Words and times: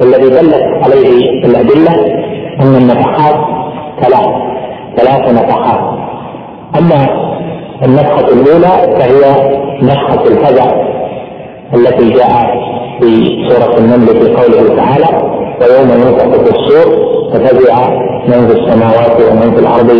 والذي 0.00 0.28
دلت 0.30 0.62
عليه 0.84 1.30
الأدلة 1.44 1.94
أن 2.60 2.74
النفحات 2.74 3.34
ثلاث 4.00 4.28
ثلاث 4.96 5.32
نفحات. 5.32 5.80
أما 6.78 7.06
النفخة 7.84 8.28
الأولى 8.28 8.98
فهي 8.98 9.50
نفخة 9.82 10.22
الفزع 10.26 10.66
التي 11.74 12.10
جاء 12.10 12.60
في 13.00 13.26
سورة 13.48 13.78
النمل 13.78 14.06
في 14.06 14.34
قوله 14.34 14.76
تعالى 14.76 15.40
ويوم 15.60 15.90
ينفخ 15.90 16.36
في 16.44 16.50
الصور 16.56 17.10
ففزع 17.32 17.88
من 18.28 18.48
في 18.48 18.52
السماوات 18.58 19.20
ومن 19.30 19.54
في 19.54 19.60
الأرض 19.60 19.90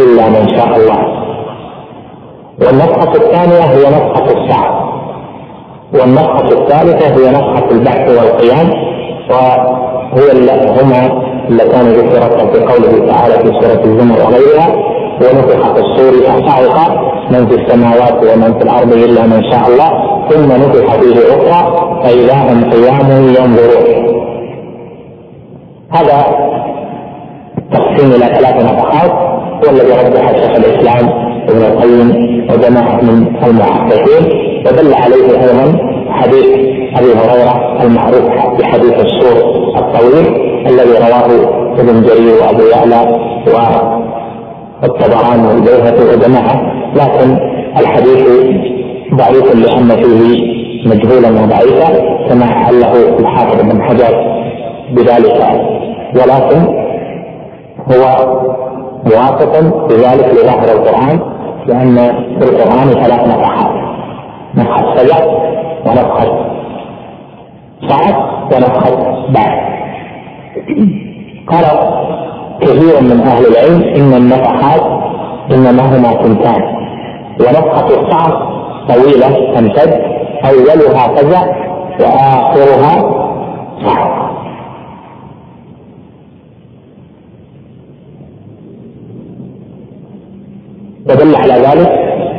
إلا 0.00 0.28
من 0.28 0.56
شاء 0.56 0.76
الله. 0.76 1.24
والنفخة 2.60 3.12
الثانية 3.14 3.64
هي 3.64 3.90
نفخة 3.90 4.24
الساعة. 4.24 4.84
والنفخة 5.94 6.48
الثالثة 6.48 7.06
هي 7.16 7.30
نفخة 7.30 7.70
البحث 7.70 8.08
والقيام. 8.08 8.93
وهي 9.30 10.30
هما 10.80 11.22
اللتان 11.50 11.86
ذكرتا 11.86 12.46
في 12.46 12.58
قوله 12.58 13.12
تعالى 13.12 13.34
في 13.34 13.48
سورة 13.60 13.84
الزمر 13.84 14.16
وغيرها 14.18 14.68
ونفخ 15.20 15.72
في 15.74 15.80
الصور 15.80 16.12
فصعق 16.22 16.90
من 17.30 17.46
في 17.46 17.54
السماوات 17.54 18.14
ومن 18.22 18.58
في 18.58 18.64
الأرض 18.64 18.92
إلا 18.92 19.26
من 19.26 19.42
شاء 19.50 19.68
الله 19.68 19.88
ثم 20.28 20.52
نفخ 20.52 20.96
فيه 21.00 21.16
أخرى 21.16 21.60
فإذا 22.02 22.34
هم 22.34 22.70
قيام 22.70 23.10
ينظرون. 23.28 24.24
هذا 25.92 26.24
تقسيم 27.72 28.10
إلى 28.10 28.26
ثلاث 28.36 28.56
نفحات 28.64 29.10
هو 29.64 29.70
الذي 29.70 29.92
رجح 29.92 30.32
شيخ 30.32 30.50
الإسلام 30.56 31.08
ابن 31.48 31.62
القيم 31.64 32.08
وجماعة 32.50 33.00
من 33.02 33.36
المحققين 33.46 34.24
ودل 34.66 34.94
عليه 34.94 35.40
أيضا 35.40 35.93
حديث 36.14 36.46
أبي 36.96 37.12
هريرة 37.14 37.82
المعروف 37.82 38.24
بحديث 38.58 38.92
السور 38.92 39.36
الطويل 39.76 40.26
الذي 40.66 40.92
رواه 40.98 41.28
ابن 41.80 42.02
جرير 42.02 42.42
وأبو 42.42 42.62
يعلى 42.62 43.18
والطبراني 44.82 45.48
والبيهقي 45.48 46.16
وجماعة 46.16 46.72
لكن 46.94 47.36
الحديث 47.80 48.28
ضعيف 49.14 49.54
لأن 49.54 49.88
فيه 49.88 50.54
مجهولا 50.86 51.28
وضعيفا 51.42 51.90
كما 52.28 52.46
علّه 52.46 53.18
الحافظ 53.18 53.62
بن 53.62 53.82
حجر 53.82 54.40
بذلك 54.90 55.60
ولكن 56.14 56.84
هو 57.92 58.04
موافق 59.04 59.60
بذلك 59.88 60.26
لظاهر 60.34 60.72
القرآن 60.72 61.20
لأن 61.66 61.96
في 62.40 62.44
القرآن 62.48 62.88
ثلاث 62.88 63.28
نفحات. 63.28 63.70
نفخة 65.88 65.94
سجع 65.94 65.94
ونفخة 65.98 66.54
صعد 67.88 68.14
ونفخة 68.54 69.26
بعد. 69.28 69.74
قال 71.48 71.64
كثير 72.60 73.00
من 73.02 73.20
أهل 73.20 73.46
العلم 73.46 73.82
إن 73.82 74.14
النفحات 74.14 74.82
إنما 75.52 75.82
هما 75.96 76.08
ثنتان 76.22 76.62
ونفخة 77.40 77.86
الصعد 77.86 78.32
طويلة 78.88 79.54
تمتد 79.54 80.00
أولها 80.44 81.08
فزع 81.16 81.42
وآخرها 82.00 83.24
صعد 83.84 84.24
ودل 91.10 91.36
على 91.36 91.52
ذلك 91.54 91.90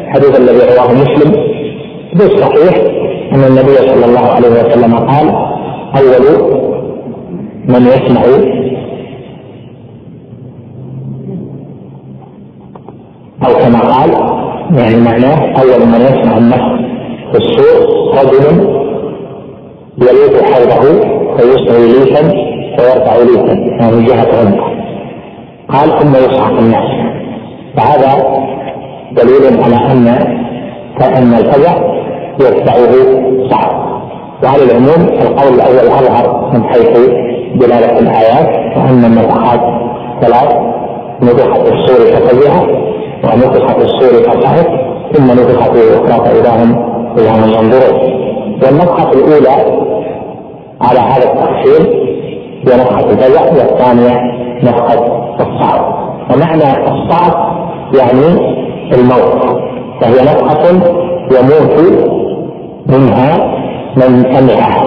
الحديث 0.07 0.39
الذي 0.39 0.75
رواه 0.75 0.93
مسلم 0.93 1.31
بالصحيح 2.13 2.75
أن 3.35 3.43
النبي 3.43 3.75
صلى 3.75 4.05
الله 4.05 4.19
عليه 4.31 4.49
وسلم 4.49 4.95
قال 4.95 5.29
أول 5.97 6.25
من 7.67 7.87
يسمع 7.87 8.21
أو 13.45 13.53
كما 13.53 13.79
قال 13.79 14.11
يعني 14.77 14.95
معناه 15.01 15.61
أول 15.61 15.85
من 15.87 16.01
يسمع 16.01 16.37
النفخ 16.37 16.67
في 17.31 17.37
السور 17.37 17.87
رجل 18.17 18.75
يليق 19.97 20.43
حوضه 20.43 20.99
فيسعي 21.37 21.87
ليفا 21.87 22.29
فيرفع 22.77 23.15
ليفا 23.17 23.53
يعني 23.53 24.05
جهة 24.05 24.39
عنقه 24.39 24.75
قال 25.69 25.99
ثم 25.99 26.15
يصعق 26.15 26.59
الناس. 26.59 27.15
فهذا 27.77 28.23
دليل 29.11 29.63
على 29.63 29.75
ان 29.91 30.07
ان 31.01 31.33
الفزع 31.33 31.94
يرفعه 32.39 32.93
صعب. 33.49 33.85
وعلى 34.43 34.63
العموم 34.63 35.09
القول 35.21 35.53
الأول 35.53 35.89
اظهر 35.89 36.49
من 36.53 36.63
حيث 36.63 36.97
دلالة 37.55 37.99
الآيات 37.99 38.77
وأن 38.77 39.05
النفحات 39.05 39.59
ثلاث 40.21 40.55
نفخ 41.21 41.53
في 41.63 41.73
الصور 41.73 42.05
ففزع 42.05 42.61
ونفخ 43.23 43.73
في 43.75 43.81
الصور 43.83 44.23
فصعد 44.23 44.65
ثم 45.13 45.31
نفخ 45.31 45.71
في 45.71 45.79
الأخرى 45.79 46.25
فإذا 46.29 46.63
هم 46.63 46.75
قيام 47.17 47.43
ينظرون. 47.49 48.25
والنفخه 48.63 49.11
الأولى 49.13 49.85
على 50.81 50.99
هذا 50.99 51.23
التقسيم 51.33 52.05
هي 52.67 52.75
نفخه 52.77 53.09
الفزع 53.09 53.41
والثانيه 53.41 54.21
نفخه 54.63 55.05
الصعد 55.41 55.81
ومعنى 56.33 56.87
الصعد 56.87 57.33
يعني 57.99 58.55
الموت 58.93 59.59
فهي 60.01 60.21
نفخه 60.21 60.69
يموت 61.31 62.24
منها 62.87 63.35
من 63.95 64.23
سمعها 64.35 64.83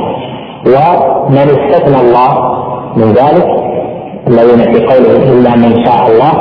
ومن 0.67 1.37
استثنى 1.39 2.01
الله 2.01 2.59
من 2.97 3.13
ذلك 3.13 3.47
الذين 4.29 4.75
في 4.75 4.87
قوله 4.87 5.33
إلا 5.33 5.57
من 5.57 5.85
شاء 5.85 6.07
الله 6.07 6.33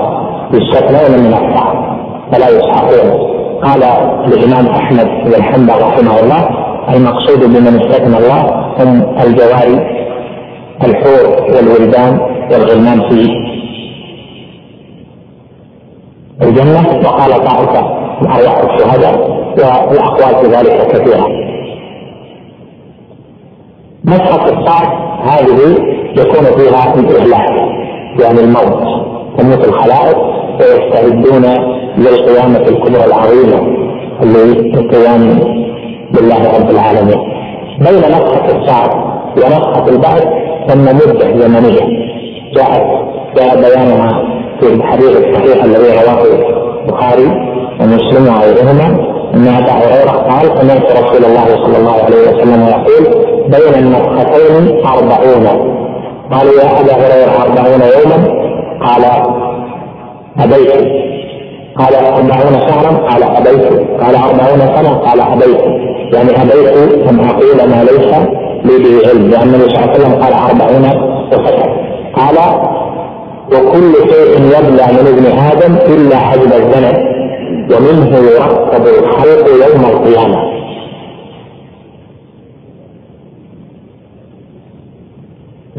يستثنون 0.54 1.20
من 1.20 1.34
الصعب 1.34 1.98
فلا 2.32 2.50
يسحقون 2.50 3.38
قال 3.64 3.84
الإمام 4.34 4.68
أحمد 4.68 5.08
بن 5.26 5.44
حنبل 5.44 5.74
رحمه 5.82 6.20
الله 6.20 6.50
المقصود 6.96 7.40
بمن 7.40 7.82
استثنى 7.82 8.18
الله 8.18 8.42
هم 8.80 9.18
الجواري 9.24 9.98
الحور 10.84 11.54
والولدان 11.56 12.20
والغلمان 12.52 13.10
في 13.10 13.14
الجنة. 16.42 16.88
وقال 17.06 17.32
طائفة 17.32 17.82
من 18.22 18.28
أرواح 18.28 18.58
الشهداء 18.58 19.37
والاقوال 19.58 20.36
في 20.46 20.52
ذلك 20.56 20.88
كثيره 20.88 21.28
مسحة 24.06 24.50
الصعد 24.50 24.88
هذه 25.22 25.78
يكون 26.18 26.44
فيها 26.58 26.94
الإهلاك 26.94 27.78
يعني 28.20 28.40
الموت 28.40 29.08
تموت 29.38 29.68
الخلائق 29.68 30.18
ويستعدون 30.60 31.46
للقيامة 31.98 32.60
الكبرى 32.60 33.06
العظيمة 33.06 33.78
للقيام 34.24 35.40
بالله 36.12 36.58
رب 36.60 36.70
العالمين. 36.70 37.20
بين 37.80 38.00
نفخة 38.00 38.58
الصعد 38.58 38.90
ونفخة 39.38 39.88
البعث 39.90 40.24
ثم 40.68 40.82
مدة 40.82 41.40
زمنية 41.40 41.82
جاءت 42.56 42.88
جاء 43.38 43.56
بيانها 43.56 44.24
في 44.60 44.74
الحديث 44.74 45.18
الصحيح 45.18 45.64
الذي 45.64 45.92
رواه 45.92 46.24
البخاري 46.84 47.28
ومسلم 47.82 48.28
وغيرهما. 48.34 49.17
إن 49.34 49.48
أبا 49.48 49.72
هريرة 49.72 50.12
قال 50.12 50.46
سمعت 50.60 50.92
رسول 50.92 51.26
الله 51.26 51.46
صلى 51.64 51.78
الله 51.78 51.94
عليه 52.04 52.22
وسلم 52.28 52.68
يقول 52.68 53.04
بين 53.48 53.74
النفختين 53.84 54.86
أربعون. 54.86 55.48
قالوا 56.32 56.54
يا 56.62 56.80
أبا 56.82 56.94
هريرة 56.94 57.34
أربعون 57.44 57.82
يوما؟ 57.82 58.18
قال 58.82 59.04
أبيت. 60.40 60.72
قال 61.78 61.96
أربعون 61.96 62.60
شهرا؟ 62.68 62.98
قال 63.10 63.24
أبيت. 63.24 63.66
قال 64.02 64.16
أربعون 64.16 64.60
سنة؟ 64.76 64.94
قال 64.98 65.22
أبيت. 65.22 65.62
يعني 66.14 66.42
أبيت 66.42 66.78
أن 67.10 67.20
أقول 67.30 67.70
ما 67.70 67.84
ليس 67.84 68.14
لي 68.66 68.84
به 68.84 69.10
علم 69.10 69.30
لأن 69.30 69.44
النبي 69.44 69.70
صلى 69.70 69.80
الله 69.80 69.90
عليه 69.90 70.00
وسلم 70.00 70.14
قال 70.24 70.34
أربعون 70.34 70.86
وسنة. 71.32 71.66
قال 72.16 72.38
وكل 73.54 73.94
شيء 74.12 74.42
يبلى 74.46 74.86
من 74.94 75.08
ابن 75.08 75.26
آدم 75.52 75.76
إلا 75.94 76.18
حجب 76.18 76.54
الزمن 76.54 77.17
ومنه 77.72 78.18
يرتب 78.18 78.88
الخلق 78.88 79.48
يوم 79.48 79.86
القيامة. 79.86 80.58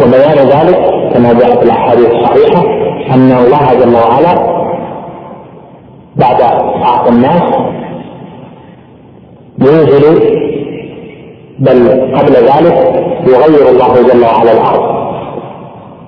وبيان 0.00 0.38
ذلك 0.49 0.79
كما 1.12 1.32
جاء 1.32 1.56
في 1.56 1.62
الأحاديث 1.62 2.11
الصحيحة 2.11 2.62
أن 3.14 3.32
الله 3.32 3.75
جل 3.75 3.94
وعلا 3.94 4.35
بعد 6.17 6.38
بعث 6.81 7.08
الناس 7.08 7.43
ينزل 9.61 10.20
بل 11.58 11.90
قبل 12.17 12.32
ذلك 12.32 12.76
يغير 13.26 13.69
الله 13.69 14.02
جل 14.12 14.25
وعلا 14.25 14.52
الأرض. 14.52 14.99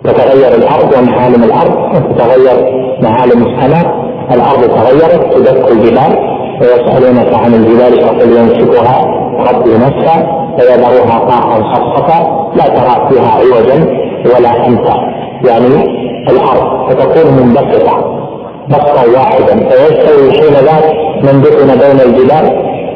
تتغير 0.05 0.55
الأرض 0.55 0.93
ومعالم 0.99 1.45
الأرض 1.45 1.95
وتتغير 1.95 2.73
معالم 3.03 3.47
السماء. 3.47 4.00
الأرض 4.35 4.63
تغيرت 4.63 5.35
تدك 5.35 5.71
الجبال 5.71 6.13
ويسالونك 6.61 7.35
عن 7.35 7.55
الجبال 7.55 8.01
فقل 8.05 8.37
ينسفها 8.37 9.05
ربي 9.53 9.71
نسفا 9.71 10.17
فيذرها 10.59 11.19
قاعا 11.19 11.75
صفصفا 11.75 12.51
لا 12.57 12.69
ترى 12.69 13.09
فيها 13.09 13.31
عوجا 13.31 13.87
ولا 14.35 14.67
امتا 14.67 14.97
يعني 15.45 16.01
الأرض 16.31 16.91
فتكون 16.91 17.33
منبسطة 17.33 18.21
بسطا 18.69 19.05
واحدا. 19.15 19.69
فيستوي 19.69 20.33
حين 20.33 20.53
ذاك 20.53 20.95
من 21.23 21.41
دفن 21.41 21.67
بين 21.67 22.01
الجبال 22.07 22.47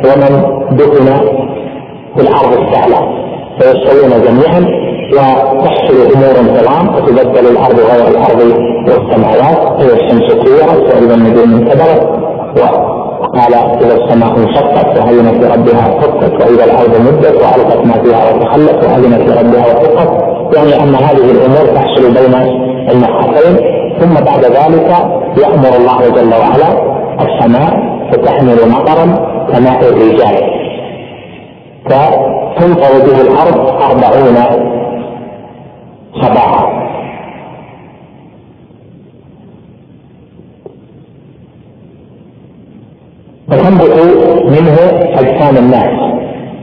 ومن 0.04 0.42
دفن 0.76 1.06
في 2.16 2.22
الأرض 2.22 2.52
السهلة. 2.62 3.08
فيستوون 3.58 4.10
جميعا 4.10 4.64
وتحصل 5.12 5.97
امور 6.15 6.59
عظام 6.59 6.95
وتبدل 6.95 7.47
الأرض 7.47 7.81
غير 7.81 8.09
الأرض 8.09 8.41
والسماوات 8.89 9.81
اذا 9.81 9.95
الشمس 9.95 10.33
كورت 10.33 10.95
واذا 10.95 11.15
النجوم 11.15 11.55
انكدرت 11.55 12.09
وقال 12.56 13.55
إذا 13.55 13.95
السماء 13.95 14.37
انشقت 14.39 14.99
واذنت 14.99 15.45
لربها 15.45 15.83
حقت 15.83 16.33
وإذا 16.33 16.65
الأرض 16.65 17.01
مدت 17.01 17.37
وألقت 17.37 17.87
ما 17.87 18.03
فيها 18.03 18.35
وتخلت 18.35 18.85
واذنت 18.85 19.31
لربها 19.31 19.67
وحقت 19.67 20.35
يعني 20.56 20.83
أن 20.83 20.95
هذه 20.95 21.31
الأمور 21.31 21.67
تحصل 21.75 22.15
بين 22.15 22.35
النفحتين 22.93 23.56
ثم 24.01 24.15
بعد 24.15 24.45
ذلك 24.45 24.91
يأمر 25.43 25.77
الله 25.77 25.99
جل 26.15 26.35
وعلا 26.35 26.95
السماء 27.21 27.95
فتحمل 28.12 28.56
مطرا 28.69 29.06
كماء 29.53 29.81
الرجال. 29.89 30.65
فتنفر 31.85 33.06
به 33.06 33.21
الأرض 33.21 33.83
أربعون 33.83 34.37
صباحا 36.22 36.84
فتنبت 43.49 43.96
منه 44.46 44.76
أجسام 45.20 45.56
الناس 45.56 46.14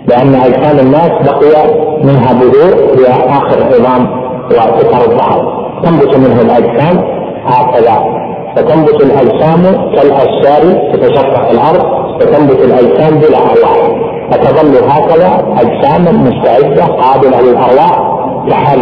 لأن 0.07 0.36
أجسام 0.36 0.80
الناس 0.80 1.12
بقي 1.12 1.74
منها 2.03 2.33
بذور 2.33 2.98
هي 2.98 3.07
آخر 3.30 3.63
عظام 3.63 4.21
وفطر 4.51 5.12
الظهر. 5.12 5.62
تنبت 5.83 6.18
منه 6.18 6.42
الأجسام 6.42 7.04
هكذا. 7.45 8.21
فتنبت 8.56 9.01
الأجسام 9.01 9.63
كالأشجار 9.95 10.92
تتشقق 10.94 11.50
الأرض 11.50 11.86
فتنبت 12.19 12.59
الأجسام 12.59 13.19
بلا 13.19 13.38
أرواح. 13.38 13.92
فتظل 14.31 14.89
هكذا 14.89 15.56
اجساما 15.57 16.12
مستعدة 16.12 16.86
قابلة 16.86 17.42
للأرواح 17.42 18.01
كحال 18.50 18.80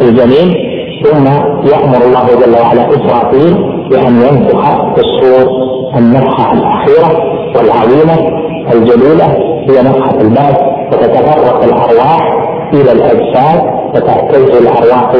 الجنين 0.00 0.54
ثم 1.04 1.26
يأمر 1.72 2.04
الله 2.06 2.26
جل 2.26 2.54
وعلا 2.62 2.88
إسرافيل 2.90 3.54
بأن 3.90 4.20
ينفخ 4.20 4.94
في 4.94 5.00
الصور 5.00 5.50
النفخة 5.98 6.52
الأخيرة 6.52 7.22
والعظيمة 7.56 8.42
الجليلة 8.72 9.26
هي 9.70 9.82
نفخة 9.82 10.20
البعث 10.20 10.56
فتتفرق 10.92 11.64
الأرواح 11.64 12.20
إلى 12.74 12.92
الأجساد 12.92 13.62
فتهتز 13.94 14.56
الأرواح 14.56 15.10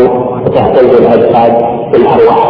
وتهتز 0.47 0.95
الأجساد 1.01 1.59
بالأرواح 1.93 2.49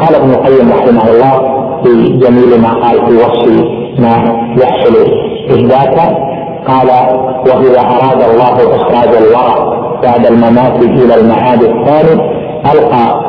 قال 0.00 0.14
ابن 0.14 0.30
القيم 0.30 0.72
رحمه 0.72 1.10
الله 1.10 1.62
في 1.84 2.18
جميل 2.18 2.60
ما 2.60 2.68
قال 2.86 3.06
في 3.06 3.16
وصف 3.16 3.64
ما 3.98 4.42
يحصل 4.62 4.94
إثباتا 5.50 6.16
قال 6.68 6.88
وإذا 7.46 7.80
أراد 7.80 8.22
الله 8.30 8.76
إخراج 8.76 9.08
الورق 9.16 9.81
بعد 10.02 10.26
الممات 10.26 10.82
إلى 10.82 11.14
المعاد 11.14 11.62
الثاني 11.62 12.20
ألقى 12.72 13.22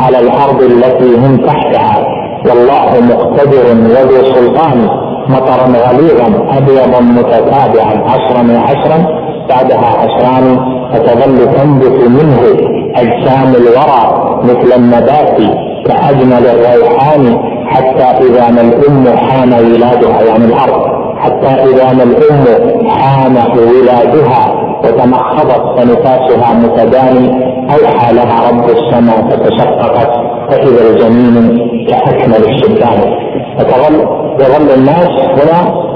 على 0.00 0.18
الأرض 0.18 0.62
التي 0.62 1.16
هم 1.16 1.36
تحتها. 1.46 2.06
والله 2.48 3.00
مقتدر 3.00 3.66
وذو 3.68 4.32
سلطان 4.34 4.88
مطرا 5.28 5.66
غليظا 5.66 6.58
أبيضا 6.58 7.00
متتابعا 7.00 8.04
عشرا 8.06 8.42
وعشرا 8.54 9.06
بعدها 9.48 9.86
عشران 9.86 10.58
فتظل 10.92 11.52
تنبت 11.56 12.08
منه 12.08 12.40
أجسام 12.94 13.54
الورى 13.54 14.02
مثل 14.44 14.72
النبات 14.76 15.36
كأجمل 15.86 16.46
الريحان 16.46 17.38
حتى 17.66 18.26
إذا 18.26 18.50
ما 18.50 18.60
الأم 18.60 19.16
حان 19.16 19.52
ولادها 19.52 20.22
يعني 20.22 20.44
الأرض 20.44 20.82
حتى 21.18 21.46
إذا 21.46 21.92
ما 21.92 22.02
الأم 22.02 22.44
حان 22.88 23.36
ولادها. 23.58 24.57
وتمخضت 24.84 25.78
فنفاسها 25.78 26.54
متداني 26.54 27.48
اوحى 27.74 28.12
لها 28.14 28.50
رب 28.50 28.64
السماء 28.70 29.28
فتشققت 29.30 30.10
فإذا 30.50 30.90
الجنين 30.90 31.68
كأكمل 31.88 32.44
الشبان. 32.44 33.00
فتظل 33.58 33.94
يظل 34.40 34.74
الناس 34.74 35.08
هنا 35.08 35.88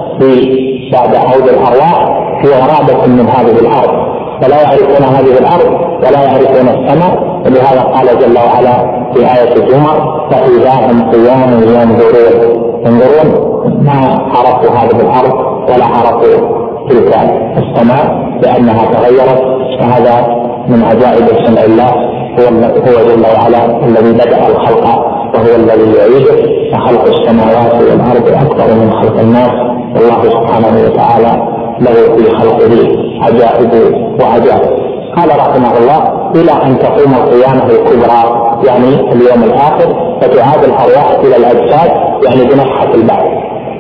بعد 0.93 1.15
عود 1.15 1.49
الأرواح 1.49 2.23
في 2.43 2.49
غرابة 2.49 3.07
من 3.07 3.29
هذه 3.29 3.59
الأرض. 3.61 4.13
فلا 4.43 4.63
يعرفون 4.63 5.05
هذه 5.05 5.39
الأرض 5.39 5.81
ولا 6.07 6.23
يعرفون 6.23 6.69
السماء. 6.69 7.43
ولهذا 7.45 7.81
قال 7.81 8.07
جل 8.07 8.39
وعلا 8.39 9.03
في 9.15 9.21
آية 9.21 9.55
الجمعة 9.57 10.29
فإذا 10.31 10.73
هم 10.73 11.11
قيام 11.11 11.63
ينظرون. 11.63 12.63
ينظرون 12.87 13.53
ما 13.83 14.19
عرفوا 14.35 14.71
هذه 14.71 15.01
الأرض 15.01 15.35
ولا 15.69 15.85
عرفوا 15.85 16.63
تلك 16.89 17.15
السماء. 17.57 18.22
لانها 18.43 18.85
تغيرت 18.85 19.41
وهذا 19.81 20.43
من 20.69 20.83
عجائب 20.83 21.27
صنع 21.47 21.63
الله 21.65 21.91
هو 22.39 22.45
هو 22.65 23.07
جل 23.09 23.23
وعلا 23.37 23.87
الذي 23.87 24.13
بدأ 24.13 24.47
الخلق 24.49 24.85
وهو 25.35 25.57
الذي 25.57 25.93
يعيده 25.99 26.37
فخلق 26.73 27.05
السماوات 27.05 27.75
والأرض 27.75 28.27
اكبر 28.45 28.75
من 28.75 28.91
خلق 28.93 29.21
الناس. 29.21 29.51
والله 29.95 30.23
سبحانه 30.23 30.83
وتعالى 30.85 31.33
له 31.81 32.17
في 32.17 32.31
خلقه 32.31 32.73
عجائب 33.23 33.73
وعجائب. 34.21 34.71
قال 35.17 35.29
رحمه 35.39 35.79
الله 35.79 36.01
إلى 36.35 36.53
أن 36.67 36.79
تقوم 36.79 37.15
القيامة 37.15 37.67
الكبرى 37.67 38.23
يعني 38.67 39.13
اليوم 39.13 39.43
الآخر 39.45 39.89
فتعاد 40.21 40.65
الأرواح 40.65 41.11
إلى 41.25 41.37
الأجساد 41.37 41.91
يعني 42.25 42.45
بنفحة 42.45 42.95
البعث 42.95 43.25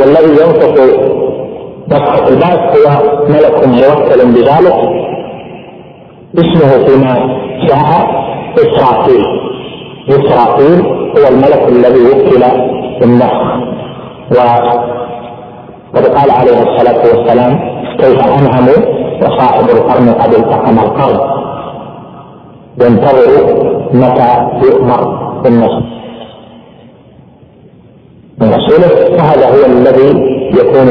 والذي 0.01 0.31
ينفخ 0.43 0.75
البعث 2.29 2.77
هو 2.77 3.25
ملك 3.29 3.67
موكل 3.67 4.33
بذلك 4.35 4.75
اسمه 6.39 6.85
فيما 6.87 7.15
جاء 7.69 8.23
إسرافيل. 8.59 9.25
إسرافيل 10.09 10.87
هو 10.87 11.29
الملك 11.29 11.69
الذي 11.69 12.01
وكل 12.01 12.45
بالنفخ 13.01 13.43
وقد 14.31 16.07
قال 16.07 16.31
عليه 16.31 16.63
الصلاة 16.63 16.99
والسلام 16.99 17.59
كيف 17.99 18.21
أنعم 18.21 18.69
وصاحب 19.23 19.65
القرن 19.71 20.09
قد 20.09 20.35
التقم 20.35 20.79
القرن؟ 20.79 21.21
ينتظر 22.83 23.55
متى 23.95 24.49
يؤمر 24.67 25.01
بالنصر. 25.43 25.83
من 28.41 28.49
رسوله 28.49 29.17
فهذا 29.19 29.47
هو 29.49 29.67
الذي 29.67 30.11
يكون 30.59 30.89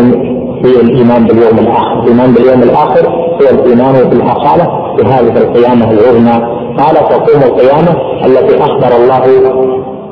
هي 0.66 0.82
الإيمان 0.82 1.28
باليوم 1.28 1.60
الآخر، 1.60 2.04
الإيمان 2.04 2.34
باليوم 2.34 2.64
الآخر 2.64 3.10
هو 3.10 3.50
الإيمان 3.52 4.10
بالاصاله 4.10 4.96
بهذه 4.98 5.38
القيامة 5.38 5.92
العظمى، 5.92 6.62
قال 6.78 6.96
تقوم 6.96 7.42
القيامة 7.44 7.96
التي 8.26 8.64
أخبر 8.64 8.96
الله 8.96 9.24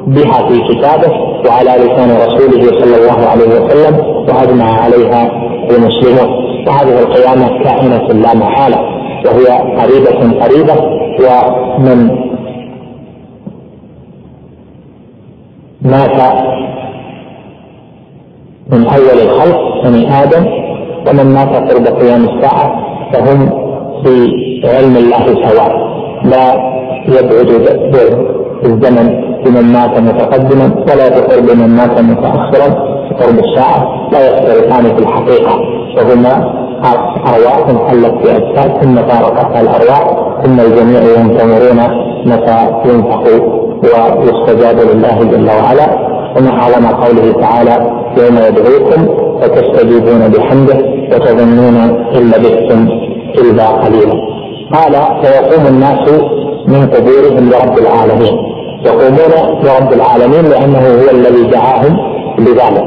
بها 0.07 0.49
في 0.49 0.73
كتابه 0.73 1.11
وعلى 1.47 1.71
لسان 1.83 2.17
رسوله 2.27 2.79
صلى 2.79 2.95
الله 2.97 3.27
عليه 3.27 3.47
وسلم 3.47 3.97
وأجمع 4.29 4.81
عليها 4.81 5.31
المسلمون، 5.71 6.29
وهذه 6.67 6.99
القيامة 6.99 7.63
كائنة 7.63 8.07
لا 8.07 8.35
محالة 8.35 8.79
وهي 9.25 9.47
قريبة 9.81 10.43
قريبة 10.45 10.75
ومن 11.19 12.09
مات 15.81 16.21
من 18.71 18.87
اول 18.87 19.19
الخلق 19.21 19.59
بني 19.83 20.23
آدم 20.23 20.45
ومن 21.07 21.33
مات 21.33 21.71
قرب 21.71 21.87
قيام 21.87 22.23
الساعة 22.23 22.71
فهم 23.13 23.49
في 24.03 24.31
علم 24.63 24.97
الله 24.97 25.25
سواء. 25.25 25.71
لا 26.23 26.45
يبعد 27.07 27.49
الزمن 28.63 29.07
بمن 29.45 29.73
مات 29.73 29.99
متقدما 29.99 30.85
ولا 30.91 31.07
يقرب 31.07 31.45
بمن 31.45 31.69
مات 31.75 31.99
متأخرا. 32.01 32.69
قرب 33.19 33.39
الساعة 33.39 34.09
لا 34.11 34.19
يختلفان 34.27 34.83
في 34.95 35.01
الحقيقة. 35.03 35.53
وهما 35.97 36.59
أرواح 37.33 37.89
حلت 37.89 38.13
في 38.21 38.35
أجساد 38.37 38.81
ثم 38.81 38.95
فارقتها 38.95 39.61
الأرواح 39.61 40.05
ثم 40.43 40.59
الجميع 40.59 41.01
ينتظرون 41.19 41.79
متى 42.25 42.59
ينفخ 42.85 43.23
ويستجاب 43.83 44.77
لله 44.79 45.23
جل 45.23 45.47
وعلا. 45.47 46.09
ومن 46.37 46.47
أعظم 46.47 46.87
قوله 46.87 47.41
تعالى 47.41 47.98
يوم 48.17 48.37
يدعوكم 48.37 49.29
فتستجيبون 49.41 50.27
بحمده 50.27 50.77
وتظنون 51.11 51.75
إن 52.15 52.27
لبثتم 52.27 52.89
إلا 53.41 53.67
قليلا. 53.67 54.13
قال 54.73 54.93
فيقوم 55.21 55.67
الناس 55.67 56.09
من 56.67 56.87
قبورهم 56.87 57.49
لرب 57.49 57.77
العالمين. 57.79 58.37
يقومون 58.85 59.59
لرب 59.63 59.93
العالمين 59.93 60.45
لأنه 60.51 60.79
هو 60.79 61.09
الذي 61.11 61.43
دعاهم 61.43 61.97
لذلك. 62.39 62.83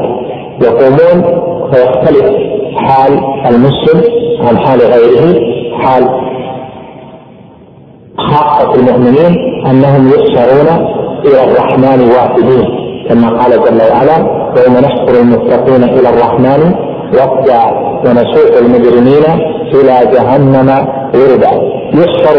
يقومون 0.62 1.42
فيختلف 1.72 2.36
حال 2.76 3.12
المسلم 3.46 4.02
عن 4.40 4.58
حال 4.58 4.80
غيره 4.80 5.40
حال 5.78 6.08
خاصة 8.18 8.74
المؤمنين 8.74 9.36
أنهم 9.66 10.08
يحشرون 10.08 10.86
إلى 11.24 11.44
الرحمن 11.44 12.10
وافدين 12.10 12.64
كما 13.08 13.28
قال 13.42 13.50
جل 13.50 13.80
وعلا 13.90 14.41
يوم 14.56 14.74
نحشر 14.84 15.20
المتقين 15.20 15.82
إلى 15.84 16.08
الرحمن 16.08 16.74
وفدا 17.14 17.62
ونسوق 18.04 18.56
المجرمين 18.58 19.24
إلى 19.74 20.10
جهنم 20.12 20.68
وردا. 21.14 21.52
يحشر 21.94 22.36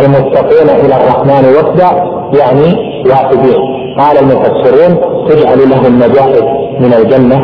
المتقين 0.00 0.68
إلى 0.84 0.94
الرحمن 0.96 1.44
وفدا 1.56 1.90
يعني 2.40 2.68
وافدين 3.10 3.60
قال 3.98 4.18
المفسرون 4.18 4.92
تجعل 5.28 5.70
لهم 5.70 5.98
مجاهد 5.98 6.44
من 6.80 6.94
الجنة 6.94 7.40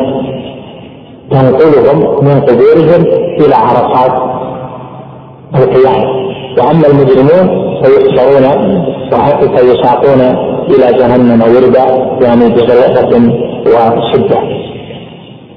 تنقلهم 1.31 2.25
من 2.25 2.41
قبورهم 2.41 3.07
إلى 3.41 3.55
عرصات 3.55 4.13
القيامة. 5.55 6.21
وأما 6.59 6.87
المجرمون 6.87 7.47
فيحشرون 7.83 8.45
فيساقون 9.57 10.21
إلى 10.71 10.99
جهنم 10.99 11.43
وردا 11.43 11.85
يعني 12.27 12.49
بغرفه 12.55 13.50
وشدة. 13.67 14.41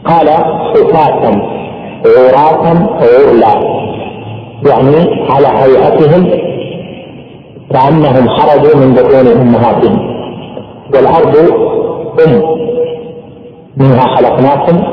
قال 0.05 0.29
حفاة 0.73 1.41
عراة 2.05 2.73
غرلا 3.01 3.83
يعني 4.69 5.25
على 5.29 5.47
هيئتهم 5.47 6.29
كأنهم 7.71 8.27
خرجوا 8.27 8.75
من 8.85 8.93
بطون 8.93 9.27
أمهاتهم. 9.41 9.99
والأرض 10.93 11.35
أم. 12.27 12.41
منها 13.77 14.15
خلقناكم 14.15 14.83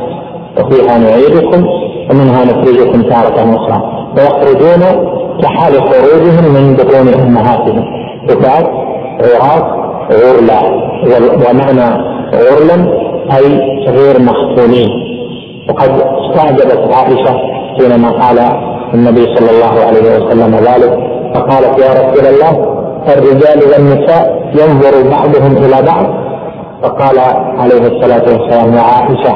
وفيها 0.58 0.98
نعيدكم 0.98 1.66
ومنها 2.10 2.44
نخرجكم 2.44 3.02
تارة 3.02 3.56
أخرى. 3.56 3.82
ويخرجون 4.16 5.10
كحال 5.42 5.72
خروجهم 5.72 6.54
من 6.54 6.76
بطون 6.76 7.14
أمهاتهم. 7.26 7.84
كتاب 8.28 8.66
عراق 9.20 9.76
غرلا 10.12 10.60
ومعنى 11.50 12.02
غرلا 12.34 12.99
أي 13.36 13.46
غير 13.88 14.22
مختونين 14.22 14.88
وقد 15.68 15.90
استعجبت 15.90 16.92
عائشة 16.94 17.36
حينما 17.78 18.10
قال 18.10 18.38
النبي 18.94 19.24
صلى 19.36 19.50
الله 19.50 19.86
عليه 19.86 20.16
وسلم 20.16 20.54
ذلك 20.54 20.98
فقالت 21.34 21.78
يا 21.78 21.90
رسول 21.92 22.26
الله 22.26 22.80
الرجال 23.08 23.58
والنساء 23.72 24.50
ينظر 24.60 25.10
بعضهم 25.10 25.56
إلى 25.56 25.86
بعض. 25.86 26.06
فقال 26.82 27.18
عليه 27.58 27.86
الصلاة 27.86 28.22
والسلام 28.22 28.74
يا 28.74 28.80
عائشة 28.80 29.34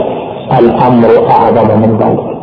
الأمر 0.58 1.08
أعظم 1.30 1.80
من 1.80 1.98
ذلك. 1.98 2.34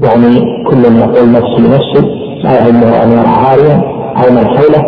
يعني 0.00 0.64
كل 0.64 0.84
يقول 0.84 1.32
نفسي 1.32 1.62
نفسي 1.74 2.02
لا 2.44 2.52
يهمه 2.58 3.02
أن 3.02 3.12
يرى 3.12 3.28
عاريا 3.46 3.82
أو 4.16 4.32
من 4.32 4.46
حوله 4.46 4.82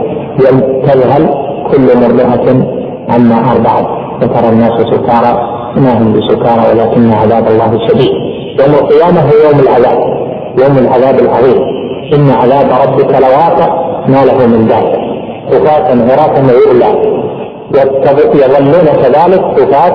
تذهل 0.86 1.28
كل 1.70 1.86
مرضعة 2.02 2.46
عما 3.10 3.52
ارضعت 3.52 3.86
وترى 4.22 4.48
الناس 4.48 4.72
سكارى 4.92 5.57
ما 5.78 5.98
هم 5.98 6.12
بسكارى 6.12 6.62
ولكن 6.70 7.12
عذاب 7.12 7.46
الله 7.46 7.88
شديد. 7.88 8.12
يوم 8.60 8.74
القيامة 8.74 9.20
هو 9.20 9.50
يوم 9.50 9.60
العذاب 9.60 9.98
يوم 10.62 10.78
العذاب 10.78 11.18
العظيم. 11.18 11.62
إن 12.14 12.30
عذاب 12.30 12.66
ربك 12.84 13.10
لواقع 13.20 13.68
ما 14.06 14.24
له 14.24 14.46
من 14.46 14.68
ذلك. 14.68 14.98
كفاة 15.50 15.88
عراة 16.12 16.46
ويؤلى 16.46 16.90
يظلون 18.34 18.86
كذلك 19.02 19.42
كفاة 19.56 19.94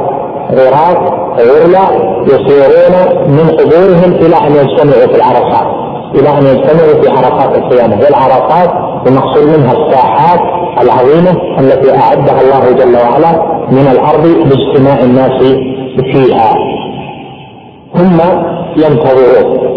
غراق 0.52 1.00
غرلا 1.40 1.86
يصيرون 2.24 2.96
من 3.28 3.50
قبورهم 3.50 4.12
إلى 4.26 4.36
أن 4.36 4.52
يجتمعوا 4.52 5.08
في 5.08 5.16
العرصات 5.16 5.68
إلى 6.16 6.30
أن 6.30 6.46
يجتمعوا 6.46 7.02
في 7.02 7.10
عرصات 7.10 7.58
القيامة. 7.58 7.96
والعرصات 7.96 8.70
المقصود 9.08 9.44
منها 9.58 9.72
الساحات 9.72 10.40
العظيمة 10.82 11.60
التي 11.60 11.98
أعدها 11.98 12.42
الله 12.42 12.72
جل 12.72 12.96
وعلا 12.96 13.42
من 13.72 13.88
الأرض 13.92 14.26
لاجتماع 14.26 15.00
الناس 15.04 15.42
فيها. 16.14 16.54
ثم 17.94 18.20
ينتظرون. 18.84 19.74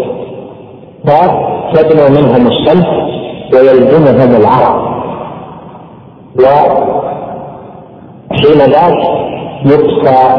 فتدنو 1.07 2.05
منهم 2.09 2.47
الشمس 2.47 2.87
ويلزمهم 3.53 4.31
العرق 4.41 4.77
وحين 6.39 6.97
ذاك 8.57 8.99
يقصى 9.65 10.37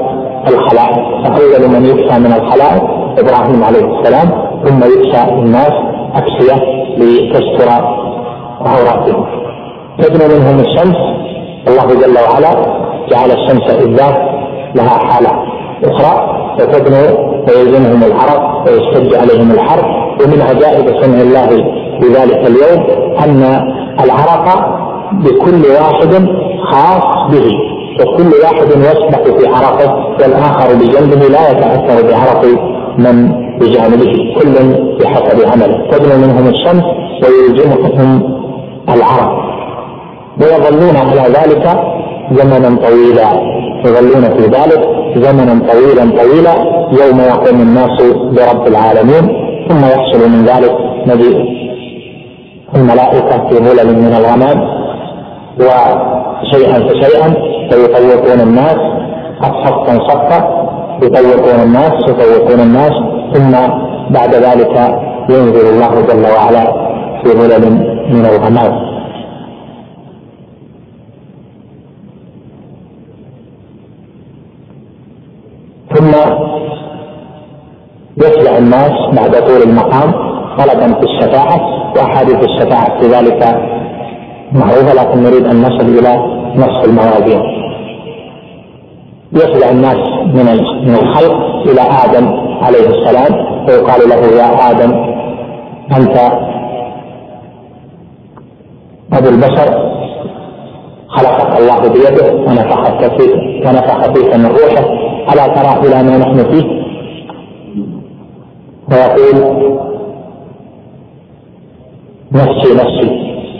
الخلائق 0.49 1.05
فأول 1.25 1.69
من 1.69 1.85
يكسى 1.85 2.19
من 2.19 2.33
الخلائق 2.33 2.85
إبراهيم 3.19 3.65
عليه 3.65 3.99
السلام 3.99 4.29
ثم 4.65 4.79
يكسى 4.79 5.23
الناس 5.33 5.73
أكسية 6.15 6.62
لتستر 6.99 7.69
عوراتهم. 8.61 9.27
تدنو 9.99 10.26
منهم 10.35 10.61
الشمس. 10.61 10.97
الله 11.69 11.87
جل 11.87 12.19
وعلا 12.26 12.52
جعل 13.11 13.31
الشمس 13.31 13.71
إذا 13.71 14.09
لها 14.75 14.99
حالة 14.99 15.33
أخرى 15.85 16.12
فتدنو 16.59 17.05
ويلزمهم 17.49 18.05
العرق 18.05 18.64
ويشتد 18.67 19.14
عليهم 19.14 19.50
الحر 19.50 19.81
ومن 20.21 20.43
عجائب 20.43 20.87
صنع 21.02 21.23
الله 21.23 21.49
في 22.00 22.07
ذلك 22.09 22.40
اليوم 22.50 22.87
أن 23.25 23.43
العرق 24.05 24.47
بكل 25.12 25.62
واحد 25.67 26.28
خاص 26.71 27.31
به 27.33 27.49
وكل 28.00 28.31
واحد 28.43 28.69
يسبح 28.71 29.23
في 29.38 29.47
عرقه 29.47 29.97
والآخر 30.21 30.75
بجنبه 30.75 31.28
لا 31.28 31.50
يتأثر 31.50 32.09
بعرق 32.09 32.45
من 32.99 33.33
بجانبه. 33.61 34.12
كل 34.38 34.55
بحسب 35.00 35.49
عمله 35.49 35.90
تدنو 35.90 36.17
منهم 36.26 36.47
الشمس 36.49 36.85
ويلزمهم 37.23 38.23
العرق. 38.88 39.58
ويظلون 40.40 40.97
على 40.97 41.21
ذلك 41.21 41.64
زمنا 42.33 42.76
طويلا. 42.87 43.30
يظلون 43.85 44.25
في 44.37 44.45
ذلك 44.57 44.80
زمنا 45.16 45.73
طويلا 45.73 46.23
طويلا. 46.23 46.54
يوم 47.00 47.21
يقوم 47.21 47.61
الناس 47.61 48.02
برب 48.37 48.66
العالمين. 48.66 49.49
ثم 49.68 49.85
يحصل 49.85 50.30
من 50.30 50.45
ذلك 50.45 50.75
مجيء 51.07 51.59
الملائكة 52.75 53.49
في 53.49 53.54
ظلل 53.54 53.99
من 54.02 54.14
الغمام. 54.14 54.59
وشيئا 55.61 56.78
فشيئا 56.88 57.35
فيطوقون 57.71 58.40
الناس. 58.40 58.76
صفا 59.42 59.99
صفا 60.09 60.38
يطوقون 61.02 61.61
الناس 61.62 61.92
يطوقون 62.09 62.61
الناس. 62.61 62.92
ثم 63.35 63.52
بعد 64.11 64.35
ذلك 64.35 64.75
ينزل 65.30 65.66
الله 65.75 65.92
جل 66.09 66.26
وعلا 66.37 66.64
في 67.23 67.30
ظلل 67.30 67.71
من 68.11 68.26
الغمام. 68.26 68.98
ثم 75.99 76.12
يطلع 78.17 78.59
الناس 78.59 78.93
بعد 79.17 79.33
طول 79.47 79.62
المقام 79.62 80.12
طلبا 80.59 80.95
في 80.95 81.02
الشفاعة 81.02 81.61
وأحاديث 81.97 82.37
الشفاعة 82.45 83.00
في 83.00 83.07
ذلك 83.07 83.43
معروفة 84.52 84.95
لكن 84.95 85.23
نريد 85.23 85.47
أن 85.47 85.62
نصل 85.62 85.99
إلى 85.99 86.19
نصف 86.57 86.85
الموازين. 86.85 87.43
يطلع 89.33 89.71
الناس 89.71 89.97
من 90.87 90.95
الخلق 90.95 91.37
إلى 91.71 91.81
آدم 91.81 92.26
عليه 92.62 92.88
السلام. 92.88 93.49
فيقال 93.67 94.09
له 94.09 94.17
يا 94.17 94.71
آدم 94.71 94.93
أنت 95.97 96.33
أبو 99.12 99.28
البشر 99.28 99.88
خلقك 101.09 101.61
الله 101.61 101.79
بيده 101.88 102.35
ونفخ 102.35 102.83
فيك 103.17 103.35
ونفخ 103.67 104.12
فيك 104.12 104.37
من 104.37 104.47
روحه. 104.47 104.85
ألا 105.33 105.47
ترى 105.47 105.87
إلى 105.87 106.03
ما 106.03 106.17
نحن 106.19 106.38
فيه؟ 106.50 106.67
فيقول 108.91 109.37
نفسي 112.33 112.75
نفسي 112.75 113.09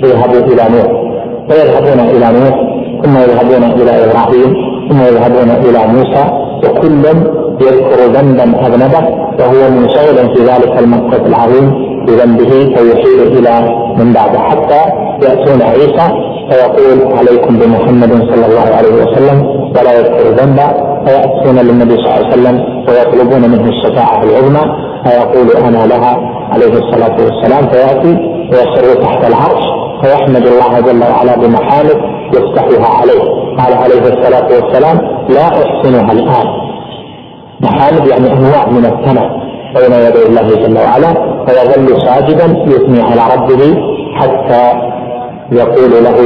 اذهبوا 0.05 0.47
إلى 0.53 0.65
نوح. 0.77 1.09
فيذهبون 1.49 2.01
إلى 2.01 2.41
نوح 2.41 2.57
ثم 3.03 3.17
يذهبون 3.17 3.65
إلى 3.81 4.05
إبراهيم 4.05 4.55
ثم 4.91 5.01
يذهبون 5.03 5.51
إلى 5.51 5.87
موسى 5.93 6.25
وكل 6.65 7.05
يذكر 7.61 8.07
ذنبا 8.07 8.67
أذنبه 8.67 9.09
وهو 9.39 9.71
منشغل 9.71 10.37
في 10.37 10.45
ذلك 10.45 10.79
المقصد 10.79 11.27
العظيم 11.27 11.73
بذنبه 12.07 12.51
فيشير 12.51 13.23
إلى 13.39 13.61
من 13.99 14.13
بعد 14.13 14.37
حتى 14.37 14.81
يأتون 15.23 15.63
عيسى 15.63 16.28
فيقول 16.51 17.19
عليكم 17.19 17.59
بمحمد 17.59 18.13
صلى 18.31 18.47
الله 18.47 18.69
عليه 18.77 18.95
وسلم 19.03 19.47
ولا 19.47 19.99
يذكر 19.99 20.31
ذنبا 20.31 20.69
فيأتون 21.07 21.57
للنبي 21.59 21.97
صلى 21.97 22.05
الله 22.05 22.15
عليه 22.15 22.29
وسلم 22.29 22.57
ويطلبون 22.89 23.51
منه 23.51 23.69
الشفاعة 23.69 24.23
العظمى. 24.23 24.89
فيقول 25.05 25.65
أنا 25.65 25.87
لها 25.87 26.19
عليه 26.53 26.73
الصلاة 26.73 27.17
والسلام 27.25 27.69
فيأتي 27.69 28.17
ويصر 28.53 29.03
تحت 29.03 29.27
العرش 29.29 29.65
فيحمد 30.03 30.47
الله 30.47 30.81
جل 30.81 31.03
وعلا 31.11 31.37
بمحامد 31.37 31.99
يفتحها 32.35 32.87
عليه. 33.01 33.23
قال 33.59 33.73
عليه 33.85 34.03
الصلاة 34.13 34.47
والسلام 34.47 34.99
لا 35.29 35.47
أحسنها 35.47 36.13
الآن. 36.13 36.47
محامد 37.61 38.07
يعني 38.07 38.33
أنواع 38.33 38.67
من 38.67 38.85
الثناء 38.85 39.31
بين 39.77 39.93
يدي 39.93 40.27
الله 40.27 40.49
جل 40.67 40.79
وعلا 40.79 41.15
فيظل 41.47 42.07
ساجدا 42.07 42.45
يثني 42.67 43.03
على 43.03 43.35
ربه 43.35 43.77
حتى 44.15 44.73
يقول 45.53 45.91
له 46.05 46.19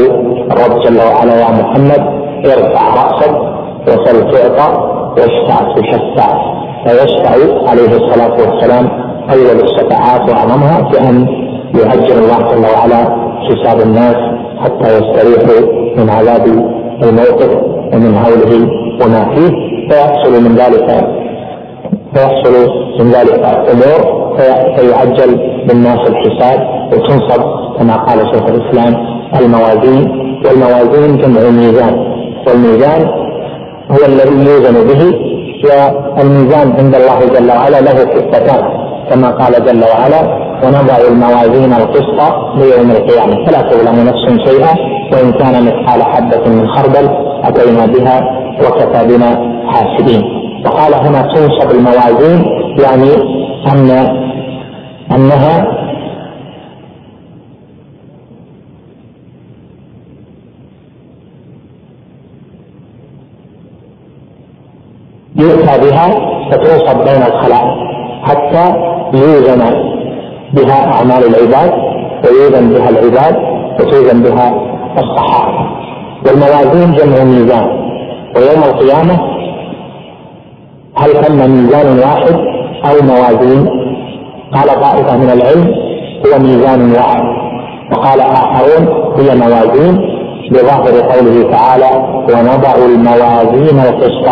الرب 0.53 0.81
جل 0.83 0.99
وعلا 0.99 1.35
يا 1.41 1.51
محمد 1.51 2.03
ارفع 2.47 2.83
رأسك 3.03 3.35
وسل 3.89 4.31
تعطى 4.31 4.93
واشفع 5.17 5.75
تشفع. 5.75 6.53
فيشفع 6.87 7.31
عليه 7.71 7.89
الصلاة 7.97 8.33
والسلام 8.33 8.89
اول 9.33 9.61
الشفاعات 9.65 10.29
وأعظمها 10.31 10.81
بأن 10.81 11.27
يهجر 11.75 12.15
الله 12.19 12.39
جل 12.39 12.65
وعلا 12.77 13.17
حساب 13.49 13.81
الناس 13.81 14.17
حتى 14.63 14.97
يستريحوا 14.99 15.73
من 15.97 16.11
عذاب 16.11 16.47
الموقف 17.03 17.51
ومن 17.95 18.15
هوله 18.17 18.69
وما 19.05 19.35
فيه 19.35 19.51
فيحصل 19.91 20.43
من 20.45 20.55
ذلك 20.57 21.09
فيحصل 22.15 22.55
من 22.99 23.11
ذلك 23.11 23.45
امور 23.73 24.01
فيعجل 24.77 25.31
بالناس 25.69 26.01
الحساب 26.09 26.61
وتنصب 26.93 27.43
كما 27.79 27.97
قال 27.97 28.19
شيخ 28.19 28.45
الإسلام 28.47 28.97
الموازين. 29.41 30.23
والموازين 30.45 31.19
جمع 31.19 31.51
ميزان. 31.51 31.95
والميزان 32.47 33.03
هو 33.91 34.07
الذي 34.07 34.51
يوزن 34.51 34.77
به 34.89 35.03
والميزان 35.65 36.73
عند 36.79 36.95
الله 36.95 37.19
جل 37.35 37.51
وعلا 37.51 37.81
له 37.81 37.95
خفتان 38.15 38.63
كما 39.11 39.31
قال 39.31 39.53
جل 39.67 39.85
وعلا 39.85 40.21
ونضع 40.65 40.97
الموازين 41.11 41.73
القسط 41.73 42.19
ليوم 42.57 42.91
القيامة. 42.91 43.47
فلا 43.47 43.63
تظلم 43.63 43.97
نفس 44.09 44.25
شيئا 44.49 44.75
وإن 45.13 45.33
كان 45.33 45.65
مثقال 45.67 46.03
حبة 46.03 46.45
من 46.49 46.69
خردل 46.69 47.09
أتينا 47.45 47.87
بها 47.87 48.17
وكفى 48.63 49.07
بنا 49.09 49.31
حاسبين. 49.67 50.23
وقال 50.65 50.95
هنا 50.95 51.23
تنصب 51.23 51.71
الموازين 51.71 52.45
يعني 52.79 53.15
أن 53.73 53.91
أنها 55.13 55.83
يؤتى 65.37 65.79
بها 65.91 66.09
فتنصب 66.51 66.97
بين 67.05 67.23
الخلائق 67.23 67.75
حتى 68.23 68.75
يوزن 69.15 69.63
بها 70.55 70.93
أعمال 70.95 71.25
العباد 71.25 71.73
ويوزن 72.25 72.69
بها 72.75 72.89
العباد 72.89 73.37
وتوزن 73.81 74.23
بها 74.23 74.55
الصحائف 74.99 75.55
والموازين 76.27 76.93
جمع 76.93 77.25
ميزان 77.25 77.67
ويوم 78.37 78.63
القيامة 78.65 79.32
هل 80.97 81.13
تم 81.13 81.51
ميزان 81.51 81.99
واحد 81.99 82.35
أو 82.85 83.07
موازين؟ 83.07 83.69
قال 84.55 84.81
طائفة 84.81 85.17
من 85.17 85.31
العلم 85.31 85.75
هو 86.27 86.39
ميزان 86.39 86.93
واحد. 86.93 87.23
وقال 87.93 88.21
آخرون 88.21 88.89
هي 89.19 89.37
موازين 89.37 89.99
بظاهر 90.51 91.01
قوله 91.01 91.51
تعالى 91.51 91.91
ونضع 92.33 92.75
الموازين 92.75 93.79
القسط 93.79 94.29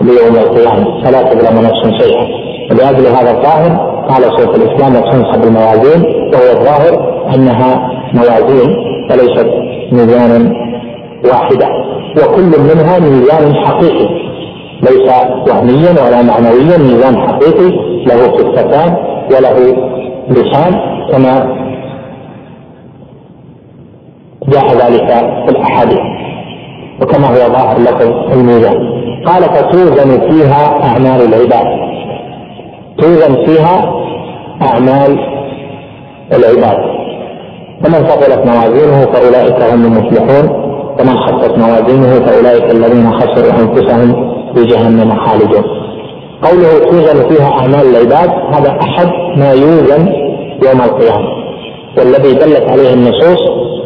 ليوم 0.00 0.36
القيامة. 0.36 1.02
فلا 1.04 1.22
تظلم 1.22 1.60
نفس 1.60 2.02
شيئا. 2.02 2.26
ولأجل 2.70 3.06
هذا 3.06 3.30
الظاهر 3.30 3.92
قال 4.08 4.22
شيخ 4.22 4.48
الإسلام 4.48 4.96
وتنصب 4.96 5.44
الموازين. 5.44 6.04
وهو 6.32 6.58
الظاهر 6.58 7.22
أنها 7.34 7.90
موازين 8.14 8.76
وليست 9.10 9.50
ميزانا 9.92 10.52
واحدة. 11.24 11.68
وكل 12.16 12.50
منها 12.60 12.98
ميزان 12.98 13.54
حقيقي. 13.54 14.31
ليس 14.82 15.12
وهميا 15.48 15.90
ولا 16.06 16.22
معنويا 16.22 16.78
ميزان 16.78 17.16
حقيقي 17.28 17.70
له 18.06 18.26
كفتان 18.26 18.96
وله 19.30 19.76
لسان 20.28 20.72
كما 21.12 21.62
جاء 24.48 24.66
ذلك 24.66 25.08
في 25.44 25.50
الأحاديث 25.50 25.98
وكما 27.02 27.26
هو 27.26 27.52
ظاهر 27.52 27.78
لكم 27.80 28.32
الميزان. 28.32 28.76
قال 29.26 29.42
فتوزن 29.42 30.30
فيها 30.30 30.84
أعمال 30.84 31.20
العباد. 31.34 31.66
توزن 32.98 33.44
فيها 33.46 33.94
أعمال 34.62 35.18
العباد. 36.32 36.78
فمن 37.84 38.06
ثقلت 38.08 38.46
موازينه 38.46 39.04
فأولئك 39.12 39.62
هم 39.72 39.84
المفلحون 39.84 40.48
ومن 41.00 41.16
خفت 41.18 41.58
موازينه 41.58 42.26
فأولئك 42.26 42.70
الذين 42.70 43.12
خسروا 43.12 43.52
أنفسهم 43.60 44.32
في 44.54 44.64
جهنم 44.64 45.14
خالدون. 45.16 45.64
قوله 46.42 46.78
توزن 46.78 47.28
فيها 47.28 47.50
أعمال 47.52 47.96
العباد 47.96 48.30
هذا 48.54 48.78
أحد 48.80 49.06
ما 49.36 49.52
يوزن 49.52 50.12
يوم 50.66 50.80
القيامة. 50.80 51.28
والذي 51.98 52.32
دلت 52.32 52.70
عليه 52.70 52.94
النصوص 52.94 53.40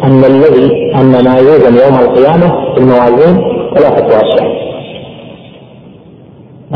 أن 0.04 0.24
الذي 0.24 0.94
أن 0.94 1.24
ما 1.24 1.38
يوزن 1.38 1.74
يوم 1.74 1.98
القيامة 1.98 2.74
في 2.74 2.80
الموازين 2.80 3.42
ثلاثة 3.74 4.06
أشياء 4.06 4.56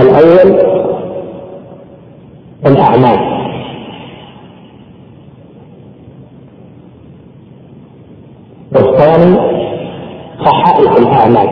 الأول 0.00 0.60
الأعمال. 2.66 3.40
والثاني 8.74 9.36
صحائف 10.44 10.98
الأعمال. 10.98 11.48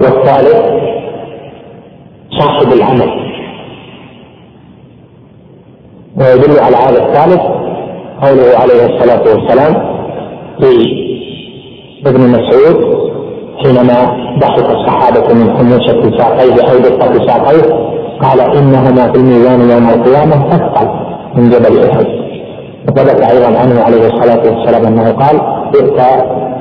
والثالث 0.00 0.62
صاحب 2.38 2.72
العمل. 2.72 3.10
ويدل 6.16 6.58
على 6.60 6.76
هذا 6.76 7.06
الثالث 7.06 7.40
قوله 8.22 8.58
عليه 8.58 8.86
الصلاة 8.86 9.20
والسلام 9.34 9.74
في 10.60 10.98
ابن 12.06 12.20
مسعود 12.20 12.98
حينما 13.64 14.16
ضحك 14.40 14.70
الصحابة 14.76 15.34
من 15.34 15.56
خموشة 15.58 16.18
ساقيه 16.18 16.70
أو 16.72 16.78
دقة 16.78 17.26
ساقيه 17.26 17.74
قال 18.22 18.40
إنهما 18.40 19.12
في 19.12 19.18
الميزان 19.18 19.70
يوم 19.70 19.88
القيامة 19.88 20.46
أثقل 20.54 20.88
من 21.34 21.50
جبل 21.50 21.88
أحد. 21.90 22.06
وثبت 22.88 23.20
أيضا 23.30 23.58
عنه 23.58 23.80
عليه 23.82 24.06
الصلاة 24.06 24.42
والسلام 24.54 24.86
أنه 24.86 25.12
قال 25.12 25.40
يؤتى 25.74 26.10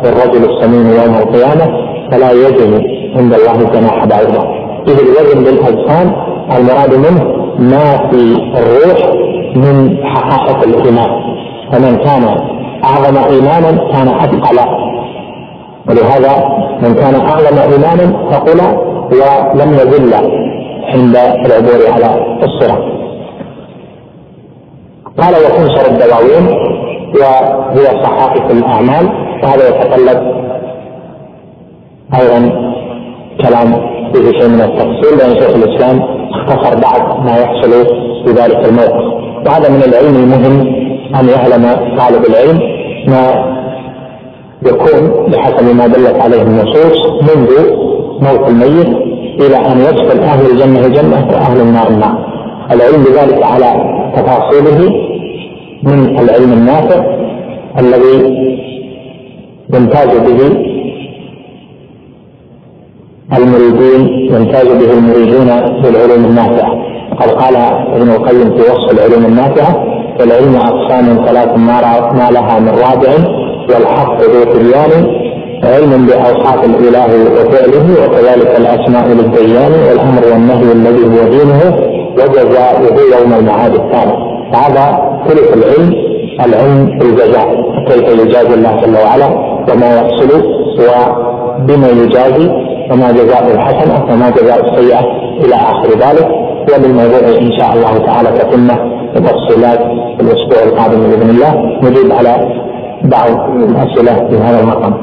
الرجل 0.06 0.50
السمين 0.50 0.86
يوم 0.86 1.16
القيامة 1.16 1.87
فلا 2.12 2.32
يجن 2.32 2.72
عند 3.18 3.34
الله 3.34 3.58
جناح 3.74 4.06
بعوضة 4.06 4.44
إذ 4.88 4.98
الوزن 5.00 5.44
بالأجسام 5.44 6.14
المراد 6.58 6.94
منه 6.94 7.24
ما 7.60 8.10
في 8.10 8.22
الروح 8.62 9.00
من 9.56 9.98
حقائق 10.06 10.64
الإيمان. 10.64 11.10
فمن 11.72 11.98
كان 11.98 12.24
أعظم 12.84 13.18
إيمانا 13.18 13.72
كان 13.92 14.08
أثقل. 14.08 14.60
ولهذا 15.90 16.34
من 16.84 16.94
كان 16.96 17.16
اعلم 17.16 17.58
إيمانا 17.74 18.32
ثقل 18.32 18.60
ولم 19.12 19.74
يذل 19.74 20.14
عند 20.94 21.16
العبور 21.46 21.92
على 21.94 22.10
الصراط 22.44 22.84
قال 25.18 25.34
وتنشر 25.36 25.86
الدواوين 25.92 26.48
وهي 27.16 28.04
صحائف 28.04 28.52
الأعمال 28.52 29.10
وهذا 29.44 29.68
يتطلب 29.70 30.47
أيضا 32.14 32.40
كلام 33.42 33.74
فيه 34.14 34.40
شيء 34.40 34.48
من 34.50 34.62
التفصيل 34.62 35.18
لأن 35.18 35.36
شيخ 35.40 35.56
الإسلام 35.56 36.02
اختصر 36.34 36.80
بعض 36.82 37.26
ما 37.26 37.38
يحصل 37.38 37.72
في 38.26 38.32
ذلك 38.32 38.70
الموقف. 38.70 39.18
وهذا 39.48 39.70
من 39.70 39.84
العلم 39.84 40.16
المهم 40.16 40.68
أن 41.20 41.30
يعلم 41.30 41.64
طالب 41.98 42.26
العلم 42.26 42.60
ما 43.08 43.54
يكون 44.66 45.32
بحسب 45.32 45.76
ما 45.76 45.88
دلت 45.88 46.20
عليه 46.20 46.42
النصوص 46.42 47.22
منذ 47.22 47.50
موت 48.22 48.50
الميت 48.50 48.88
إلى 49.42 49.58
أن 49.58 49.80
يدخل 49.80 50.20
أهل 50.20 50.52
الجنة 50.52 50.86
الجنة 50.86 51.28
وأهل 51.32 51.62
النار 51.62 51.88
النار. 51.88 52.28
العلم 52.72 53.04
بذلك 53.04 53.44
على 53.44 53.74
تفاصيله 54.16 54.90
من 55.84 56.20
العلم 56.20 56.54
النافع 56.54 57.06
الذي 57.80 58.48
يمتاز 59.74 60.08
به 60.08 60.68
المريدين 63.34 64.08
يمتاز 64.34 64.68
به 64.68 64.94
المريدون 64.94 65.48
بالعلوم 65.84 66.26
النافعة. 66.26 66.72
قد 67.20 67.30
قال 67.30 67.56
ابن 67.96 68.10
القيم 68.10 68.58
في 68.58 68.62
وصف 68.62 68.92
العلوم 68.92 69.26
النافعة 69.26 69.84
العلم 70.22 70.56
أقسام 70.56 71.26
ثلاث 71.26 71.58
ما 71.58 72.30
لها 72.32 72.60
من 72.60 72.70
رابع 72.70 73.12
والحق 73.70 74.22
ذو 74.22 74.44
تبيان 74.54 74.92
علم 75.64 76.06
بأوصاف 76.06 76.66
الإله 76.66 77.10
وفعله 77.34 77.86
وكذلك 78.06 78.58
الأسماء 78.58 79.08
للديان 79.08 79.72
والأمر 79.90 80.22
والنهي 80.32 80.72
الذي 80.72 81.06
هو 81.06 81.30
دينه 81.30 81.62
وجزاؤه 82.18 83.20
يوم 83.20 83.34
المعاد 83.40 83.74
الثاني. 83.74 84.14
فهذا 84.54 85.00
ثلث 85.28 85.54
العلم 85.58 85.94
العلم 86.46 86.98
بالجزاء 87.00 87.48
كيف 87.88 88.20
يجازي 88.20 88.54
الله 88.54 88.82
جل 88.82 88.96
وعلا 89.04 89.28
وما 89.74 89.96
يحصل 89.96 90.44
وبما 90.80 91.88
يجازي 91.88 92.67
وما 92.92 93.12
جزاء 93.12 93.52
الحسنة 93.52 94.14
وما 94.14 94.30
جزاء 94.30 94.60
السيئة 94.66 95.00
إلى 95.46 95.56
آخر 95.56 95.90
ذلك. 95.90 96.28
وللموضوع 96.74 97.20
إن 97.42 97.52
شاء 97.52 97.74
الله 97.74 97.98
تعالى 98.06 98.30
تتمه 98.40 98.78
وتفصيلات 99.16 99.80
في 100.18 100.22
الأسبوع 100.22 100.64
القادم 100.64 101.00
بإذن 101.00 101.30
الله. 101.30 101.80
نجيب 101.84 102.12
على 102.12 102.34
بعض 103.04 103.50
الأسئلة 103.56 104.28
في 104.28 104.38
هذا 104.38 104.60
المقام. 104.60 104.94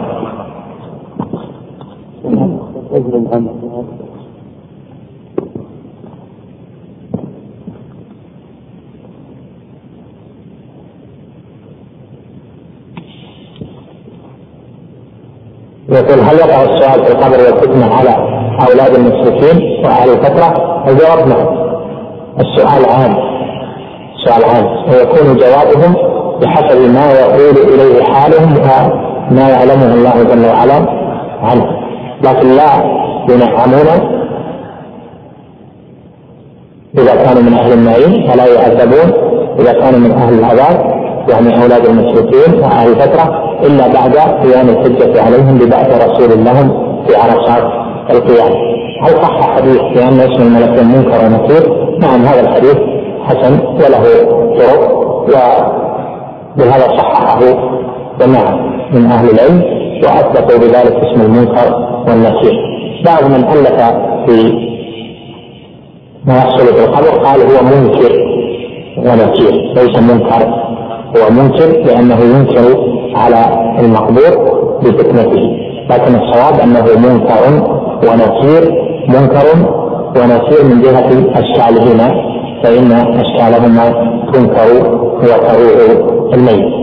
يقول 15.94 16.20
هل 16.20 16.36
يقع 16.38 16.62
السؤال 16.62 17.04
في 17.04 17.12
القبر 17.12 17.36
والفتنة 17.38 17.94
على 17.94 18.16
أولاد 18.68 18.94
المشركين 18.94 19.84
وأهل 19.84 20.10
الفترة؟ 20.10 20.54
الجواب 20.88 21.28
نعم. 21.28 21.46
السؤال 22.40 22.90
عام. 22.90 23.16
سؤال 24.24 24.44
عام 24.44 24.66
ويكون 24.66 25.36
جوابهم 25.36 25.94
بحسب 26.40 26.80
ما 26.80 27.12
يقول 27.12 27.56
إليه 27.74 28.02
حالهم 28.04 28.52
وما 28.52 29.48
يعلمه 29.48 29.94
الله 29.94 30.22
جل 30.22 30.46
وعلا 30.46 30.86
عنه. 31.42 31.66
لكن 32.24 32.48
لا 32.48 32.70
ينعمون 33.28 34.14
إذا 36.98 37.14
كانوا 37.14 37.42
من 37.42 37.54
أهل 37.54 37.72
النعيم 37.72 38.30
ولا 38.30 38.46
يعذبون 38.46 39.12
إذا 39.58 39.72
كانوا 39.72 39.98
من 39.98 40.10
أهل 40.10 40.38
العذاب 40.38 40.94
يعني 41.28 41.62
أولاد 41.62 41.86
المشركين 41.86 42.60
وأهل 42.60 42.88
الفترة 42.90 43.43
إلا 43.62 43.88
بعد 43.88 44.16
قيام 44.16 44.68
الحجة 44.68 45.22
عليهم 45.22 45.58
ببعث 45.58 46.08
رسول 46.08 46.44
لهم 46.44 46.68
في 47.06 47.16
عرصات 47.16 47.64
القيامه. 48.10 48.56
هل 49.02 49.10
صح 49.10 49.56
حديث 49.56 49.80
بان 49.80 50.20
اسم 50.20 50.42
الملكين 50.42 50.88
منكر 50.88 51.24
ونكير؟ 51.24 51.72
نعم 52.00 52.24
هذا 52.24 52.40
الحديث 52.40 52.76
حسن 53.24 53.60
وله 53.60 54.04
طرق 54.58 55.04
وبهذا 56.56 56.88
صححه 56.98 57.40
جماعة 58.20 58.58
من 58.92 59.06
أهل 59.06 59.30
العلم 59.30 59.62
وأثبتوا 60.04 60.58
بذلك 60.58 60.96
اسم 61.04 61.20
المنكر 61.20 61.74
والنكير. 62.08 62.54
بعض 63.04 63.24
من 63.24 63.44
ألف 63.44 63.82
في 64.26 64.64
ما 66.26 66.36
يحصل 66.36 66.66
في 66.66 66.84
القبر 66.84 67.08
قال 67.24 67.40
هو 67.40 67.62
منكر 67.64 68.12
ونكير 68.98 69.52
ليس 69.76 69.98
منكر 69.98 70.64
هو 71.16 71.30
منكر 71.30 71.66
لأنه 71.86 72.20
ينكر 72.20 72.93
على 73.16 73.74
المقبور 73.80 74.32
بفتنته 74.82 75.64
لكن 75.90 76.14
الصواب 76.14 76.60
أنه 76.60 76.84
منكر 76.98 77.74
ونكير 78.08 78.84
منكر 79.08 79.46
ونكير 80.16 80.64
من 80.64 80.82
جهة 80.82 81.38
أشكالهما 81.40 82.34
فإن 82.62 82.92
أشكالهما 82.92 84.14
تنكر 84.32 84.88
وتروع 85.18 86.08
الميت. 86.34 86.74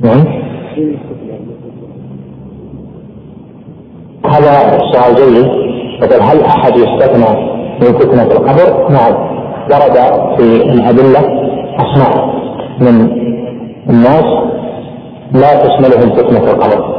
نعم. 0.00 0.24
هذا 4.26 4.78
سؤال 4.92 5.14
جيد. 5.14 5.48
هل 6.22 6.40
أحد 6.44 6.72
يستثنى 6.76 7.58
من 7.80 7.98
فتنة 7.98 8.22
القبر؟ 8.22 8.90
نعم. 8.90 9.14
ورد 9.70 9.96
في 10.36 10.62
الأدلة 10.72 11.20
أسماء. 11.78 12.37
من 12.80 12.96
الناس 13.90 14.24
لا 15.32 15.66
تشملهم 15.66 16.10
فتنة 16.10 16.50
القبر 16.50 16.98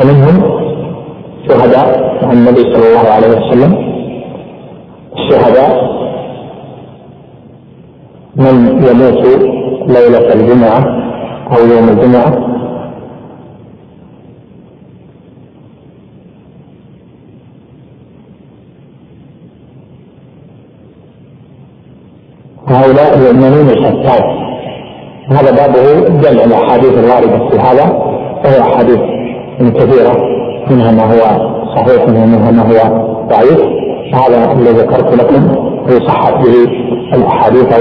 ومنهم 0.00 0.42
شهداء 1.48 2.18
عن 2.24 2.36
النبي 2.36 2.60
صلى 2.60 2.88
الله 2.88 3.10
عليه 3.10 3.28
وسلم. 3.28 3.94
الشهداء 5.18 5.94
من 8.36 8.54
يموت 8.88 9.24
ليلة 9.88 10.32
الجمعة 10.32 10.80
أو 11.56 11.66
يوم 11.66 11.88
الجمعة. 11.88 12.53
هؤلاء 22.68 23.18
يؤمنون 23.18 23.68
الحساد 23.70 24.22
هذا 25.30 25.50
بابه 25.50 26.08
جمع 26.08 26.44
الأحاديث 26.44 26.98
الواردة 26.98 27.48
في 27.48 27.58
هذا 27.58 27.92
وهي 28.44 28.60
احاديث 28.60 29.00
كثيرة 29.60 30.16
منها 30.70 30.92
ما 30.92 31.04
هو 31.04 31.54
صحيح 31.76 32.08
ومنها 32.08 32.50
ما 32.50 32.62
هو 32.62 33.06
ضعيف. 33.28 33.60
هذا 34.14 34.52
الذي 34.52 34.70
ذكرت 34.72 35.14
لكم 35.14 35.54
يصحح 35.88 36.30
به 36.30 36.68
الأحاديث 37.14 37.72
أو 37.72 37.80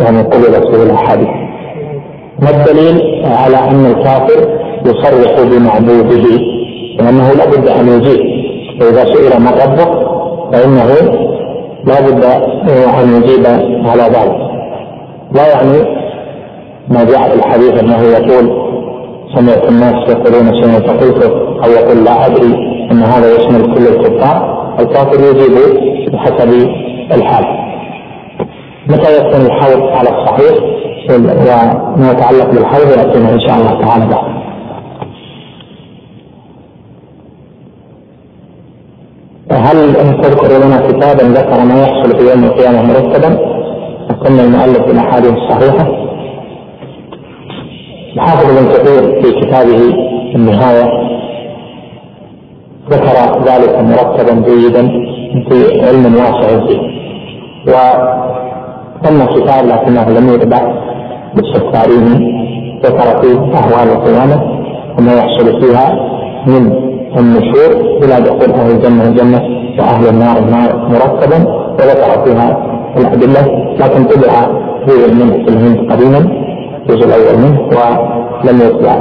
يعني 0.00 0.22
قبلت 0.22 0.66
به 0.70 0.82
الأحاديث. 0.82 1.28
ما 2.42 2.50
الدليل 2.50 3.24
على 3.26 3.56
أن 3.56 3.86
الكافر 3.86 4.48
يصرح 4.86 5.40
بمعبوده؟ 5.40 6.24
وانه 7.00 7.32
لابد 7.32 7.68
أن 7.68 7.88
يجيب 7.88 8.20
واذا 8.80 9.04
سئل 9.04 9.40
من 9.40 9.48
ربه 9.48 10.04
فإنه 10.52 10.94
لا 11.86 12.00
بد 12.00 12.24
أن 13.02 13.22
يجيب 13.22 13.46
على 13.86 14.02
ذلك. 14.02 14.36
لا 15.32 15.48
يعني 15.48 16.04
ما 16.88 17.04
جاء 17.04 17.28
في 17.28 17.34
الحديث 17.34 17.82
أنه 17.82 18.02
يقول 18.02 18.64
سمعت 19.34 19.68
الناس 19.68 20.10
يقولون 20.10 20.62
شيئا 20.62 20.80
فقلت 20.80 21.22
أو 21.64 21.70
يقول 21.70 22.04
لا 22.04 22.26
أدري 22.26 22.54
أن 22.90 23.02
هذا 23.02 23.36
يشمل 23.36 23.74
كل 23.74 23.86
الكفار. 23.86 24.54
الكافر 24.80 25.20
يجيب 25.20 25.52
بحسب 26.12 26.68
الحال. 27.12 27.44
متى 28.88 29.16
يكون 29.16 29.46
الحوض 29.46 29.82
على 29.82 30.08
الصحيح؟ 30.10 30.54
وما 31.10 32.10
يتعلق 32.12 32.50
بالحوض 32.50 32.88
يأتينا 32.98 33.32
إن 33.32 33.40
شاء 33.40 33.56
الله 33.56 33.86
تعالى 33.86 34.06
بعد. 34.06 34.43
هل 39.54 39.94
تذكر 40.22 40.66
لنا 40.66 40.76
كتابا 40.86 41.22
ذكر 41.22 41.64
ما 41.64 41.82
يحصل 41.82 42.18
في 42.18 42.30
يوم 42.30 42.44
القيامة 42.44 42.82
مرتبا؟ 42.82 43.38
وكنا 44.10 44.42
المؤلف 44.44 44.78
في 44.82 44.90
الاحاديث 44.90 45.32
الصحيحه. 45.32 45.86
الحافظ 48.14 48.56
ابن 48.56 48.68
كثير 48.72 49.22
في 49.22 49.40
كتابه 49.40 49.94
النهاية 50.34 50.84
ذكر 52.90 53.42
ذلك 53.44 53.78
مرتبا 53.78 54.42
جيدا 54.50 54.82
في 55.48 55.86
علم 55.86 56.14
واسع 56.14 56.66
فيه. 56.66 56.80
وثم 57.68 59.24
كتاب 59.24 59.66
لكنه 59.66 60.10
لم 60.10 60.34
يطبع 60.34 60.60
باستفسارين 61.34 62.34
ذكر 62.84 63.20
فيه 63.22 63.38
اهوال 63.38 63.88
القيامة 63.92 64.42
وما 64.98 65.14
يحصل 65.14 65.60
فيها 65.60 65.96
من 66.46 66.93
النشور 67.18 67.70
إلى 68.04 68.20
دخول 68.20 68.50
أهل 68.52 68.70
الجنة 68.70 69.04
الجنه 69.08 69.40
وأهل 69.78 70.08
النار 70.08 70.38
النار 70.38 70.88
مرتبا 70.88 71.38
وذكر 71.72 72.24
فيها 72.24 72.66
الأدلة 72.96 73.74
لكن 73.80 74.04
طبع 74.04 74.46
في 74.86 75.14
منه 75.14 75.32
في 75.44 75.48
الهند 75.48 75.92
قديما 75.92 76.18
الجزء 76.90 77.06
الأول 77.06 77.38
منه 77.38 77.60
ولم 77.60 78.60
يتبع 78.60 78.96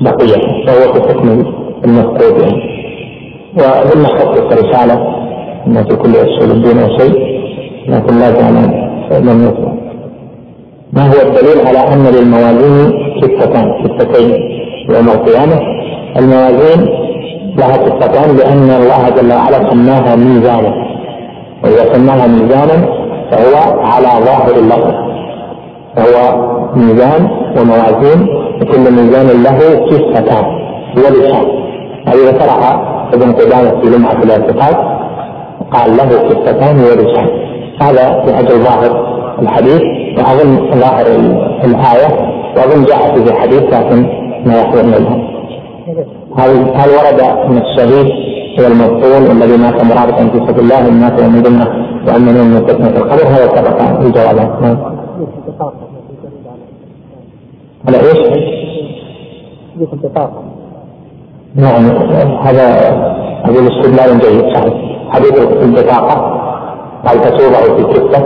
بقية 0.00 0.66
فهو 0.66 0.92
في 0.92 1.00
حكم 1.08 1.28
المفقود 1.84 2.42
يعني. 2.42 2.78
خطة 4.06 4.48
رسالة 4.54 4.94
أن 5.66 5.84
في 5.84 5.96
كل 5.96 6.10
أسئلة 6.16 6.54
دون 6.54 6.98
شيء 6.98 7.38
لكن 7.88 8.18
لا 8.18 8.30
كان 8.30 8.54
لم 9.22 9.44
يتبع. 9.48 9.72
ما 10.92 11.02
هو 11.08 11.28
الدليل 11.28 11.66
على 11.66 11.78
أن 11.78 12.06
للموازين 12.14 12.92
كفتان 13.22 13.72
كفتين 13.84 14.30
يوم 14.94 15.08
القيامة؟ 15.08 15.60
الموازين 16.18 16.88
لها 17.58 17.72
صفتان 17.72 18.36
لأن 18.36 18.70
الله 18.70 19.08
جل 19.16 19.32
وعلا 19.32 19.70
سماها 19.70 20.16
ميزانا. 20.16 20.72
وإذا 21.64 21.94
سماها 21.94 22.26
ميزانا 22.26 22.88
فهو 23.30 23.80
على 23.80 24.24
ظاهر 24.24 24.56
اللفظ. 24.56 24.94
فهو 25.96 26.48
ميزان 26.76 27.28
وموازين 27.58 28.28
وكل 28.62 28.92
ميزان 28.92 29.42
له 29.42 29.58
كفتان 29.90 30.44
ولسان 30.96 31.46
هذه 32.08 32.30
ذكرها 32.30 32.72
ابن 33.14 33.32
قدامة 33.32 33.80
في 33.80 33.96
لمعة 33.96 34.22
الاعتقاد. 34.22 34.76
قال 35.72 35.96
له 35.96 36.28
كفتان 36.28 36.76
ولسان 36.80 37.28
هذا 37.82 38.22
في 38.24 38.38
أجل 38.38 38.58
ظاهر 38.64 39.18
الحديث 39.42 39.82
وأظن 40.18 40.80
ظاهر 40.80 41.06
الآية 41.64 42.08
وأظن 42.56 42.84
جاءت 42.84 43.18
في 43.18 43.40
حديث 43.40 43.62
لكن 43.62 44.06
ما 44.46 44.60
يحضرنا 44.60 44.96
الآن. 44.96 45.27
هل 46.38 46.50
هل 46.74 46.88
ورد 46.90 47.20
ان 47.20 47.58
الشهيد 47.58 48.08
هو 48.60 48.66
المبطول 48.66 49.28
والذي 49.28 49.56
مات 49.56 49.84
مرابطا 49.84 50.28
في 50.32 50.46
سبيل 50.46 50.60
الله 50.64 50.90
مات 50.90 51.20
من 51.20 51.42
ضمن 51.42 51.60
وامنون 52.08 52.46
من 52.50 52.66
فتنه 52.66 52.88
القبر؟ 52.88 53.26
هذا 53.26 53.48
سبق 53.56 54.02
في 54.02 54.10
جوابات 54.10 54.62
نعم. 54.62 54.78
على 57.88 57.96
إيش؟ 57.96 58.18
نعم 61.54 61.84
هذا 62.46 62.66
هذا 63.44 63.60
الاستدلال 63.60 64.18
جيد 64.18 64.54
صحيح. 64.54 64.74
حديث 65.10 65.38
البطاقة 65.62 66.38
قال 67.06 67.20
تتوضع 67.20 67.60
في 67.76 67.82
كفة 67.82 68.20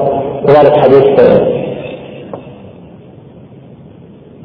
كذلك 0.47 0.77
حديث 0.77 1.05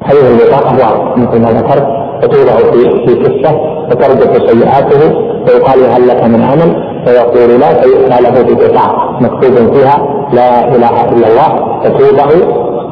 حديث 0.02 0.24
البطاقة 0.24 0.72
واضح 0.78 1.16
مثل 1.18 1.40
ما 1.40 1.50
ذكرت. 1.52 1.97
فتوضع 2.22 2.56
في 2.72 3.06
في 3.06 3.14
كفة 3.14 3.52
فترجف 3.90 4.50
سيئاته 4.50 5.00
فيقال 5.46 5.84
هل 5.90 6.08
لك 6.08 6.24
من 6.24 6.42
عمل؟ 6.42 6.88
فيقول 7.06 7.60
لا 7.60 7.82
فيؤتى 7.82 8.22
له 8.22 8.42
ببطاقة 8.42 9.18
مكتوب 9.20 9.74
فيها 9.74 9.98
لا 10.32 10.76
إله 10.76 11.04
إلا 11.12 11.26
الله 11.28 11.80
فتوضع 11.84 12.24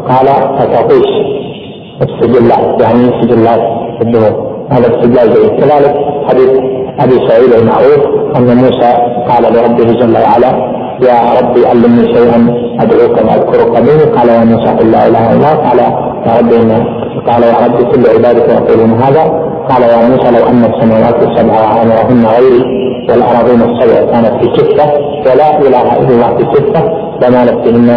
قال 0.08 0.26
فتطيش 0.58 1.10
السجلات 2.02 2.82
يعني 2.82 3.22
سجلات 3.22 3.60
الذنوب 4.02 4.46
هذا 4.70 4.86
استدلال 4.86 5.34
جيد. 5.34 5.60
كذلك 5.60 5.94
حديث 6.28 6.50
أبي 7.00 7.28
سعيد 7.28 7.52
المعروف 7.52 8.02
أن 8.36 8.56
موسى 8.56 8.92
قال 9.28 9.42
لربه 9.54 9.92
جل 9.92 10.14
وعلا 10.16 10.76
يا 11.02 11.40
ربي 11.40 11.66
علمني 11.66 12.14
شيئا 12.14 12.54
أدعوك 12.80 13.16
وأذكرك 13.24 13.82
به 13.82 14.18
قال 14.18 14.28
يا 14.28 14.44
موسى 14.44 14.70
قل 14.78 14.90
لا 14.90 15.06
إله 15.08 15.32
إلا 15.32 15.36
الله 15.36 15.54
قال 15.68 15.80
إن 16.28 16.86
قال 17.28 17.42
يا 17.42 17.66
ربي 17.66 17.84
كل 17.84 18.10
عبادك 18.14 18.48
يقولون 18.48 18.92
هذا. 19.02 19.22
قال 19.70 19.82
يا 19.82 20.08
موسى 20.08 20.30
لو 20.30 20.46
أن 20.48 20.64
السماوات 20.64 21.28
السبع 21.28 21.52
وعمرهن 21.52 22.26
غيري 22.26 22.62
والارضين 23.08 23.60
السبع 23.62 24.12
كانت 24.12 24.34
في 24.40 24.48
كفة 24.48 24.92
ولا 25.26 25.58
إله 25.58 25.98
إلا 25.98 26.08
الله 26.08 26.36
في 26.36 26.44
كفة 26.44 26.82
لمالت 27.22 27.68
بهن 27.68 27.88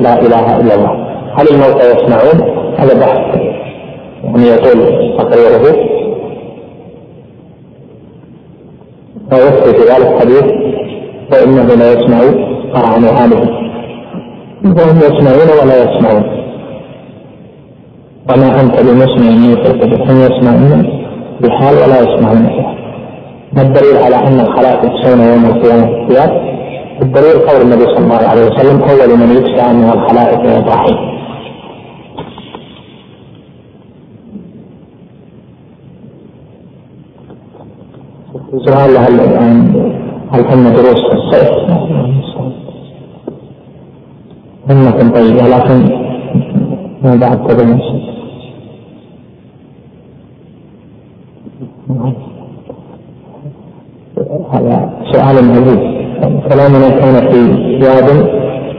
لا 0.00 0.20
إله 0.20 0.60
إلا 0.60 0.74
الله. 0.74 0.92
هل 1.36 1.48
الموتى 1.48 1.90
يسمعون؟ 1.90 2.38
هذا 2.78 3.00
بحث. 3.00 3.40
يعني 4.24 4.48
يطول 4.48 4.80
تقريره؟ 5.18 5.64
في 9.62 9.82
ذلك 9.90 10.20
حديث 10.20 10.44
فإنه 11.30 11.74
لا 11.74 11.92
يسمع 11.92 12.18
قرع 12.74 12.96
نعالهم 12.96 13.48
وهم 14.64 14.98
يسمعون 14.98 15.48
ولا 15.62 15.76
يسمعون. 15.84 16.43
وما 18.30 18.60
أنت 18.60 18.80
بمسمع 18.80 19.30
من 19.30 19.56
هم 20.08 20.20
يسمعون 20.20 21.04
بحال 21.40 21.74
ولا 21.74 22.00
يسمعون 22.00 22.42
بحال 22.46 22.74
ما 23.52 23.62
الدليل 23.62 23.96
على 23.96 24.16
أن 24.16 24.40
الخلائق 24.40 24.84
يكسون 24.84 25.20
يوم 25.20 25.44
القيامة؟ 25.44 26.02
الثياب 26.02 26.30
الدليل 27.02 27.38
قول 27.38 27.60
النبي 27.62 27.84
صلى 27.84 27.98
الله 27.98 28.28
عليه 28.28 28.46
وسلم 28.46 28.82
أول 28.82 29.18
من 29.18 29.36
يكسى 29.36 29.72
من 29.72 29.90
الخلائق 29.90 30.40
إبراهيم 30.40 31.14
سؤال 38.66 38.96
هل 38.96 39.20
الآن 39.20 39.56
هل 40.32 40.42
كنا 40.42 40.70
دروس 40.70 41.00
الصيف؟ 41.12 41.50
همة 44.70 45.12
طيبة 45.14 45.42
لكن 45.48 46.04
ما 47.04 47.16
بعد 47.16 47.46
تدرس 47.46 47.82
هذا 54.52 54.90
سؤال 55.12 55.36
عزيز 55.50 55.78
كلامنا 56.48 56.88
كان 56.88 57.28
في 57.30 57.40
واد 57.86 58.08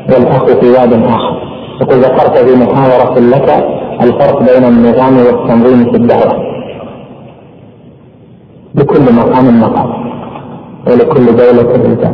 والأخ 0.09 0.45
في 0.45 0.69
واد 0.69 0.93
آخر. 0.93 1.35
يقول 1.81 1.97
ذكرت 1.99 2.37
في 2.37 2.55
محاورة 2.63 3.19
لك 3.19 3.49
الفرق 4.01 4.39
بين 4.39 4.63
النظام 4.63 5.17
والتنظيم 5.17 5.91
في 5.91 5.97
الدعوة. 5.97 6.45
لكل 8.75 9.13
مقام 9.13 9.61
مقام. 9.61 9.89
ولكل 10.87 11.25
دولة 11.25 11.71
رجال 11.71 12.13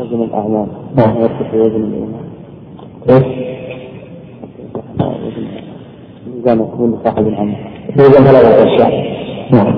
وزن 0.00 0.22
الأعمال. 0.22 0.66
نعم. 0.96 1.16
وزن 1.54 1.84
الإيمان؟ 1.84 2.17
ميزان 6.34 6.68
صاحب 7.04 7.26
العمل. 7.26 7.56
ثلاثة 7.96 8.62
أشياء 8.64 8.92
نعم. 9.52 9.74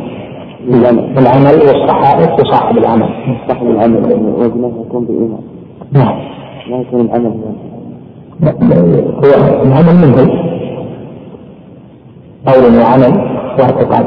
ميزان 0.68 0.98
العمل 1.18 1.58
والصحائف 1.60 2.30
وصاحب 2.40 2.78
العمل. 2.78 3.08
صاحب 3.48 3.66
العمل. 3.70 3.96
وزنه 4.38 4.84
يكون 4.86 5.04
بإيمان. 5.04 5.40
نعم. 5.92 6.18
ما 6.70 6.76
يكون 6.76 7.00
العمل 7.00 7.32
هو 9.24 9.62
العمل 9.62 9.96
منه 9.96 10.16
قول 12.46 12.78
وعمل 12.78 13.12
واعتقاد. 13.58 14.06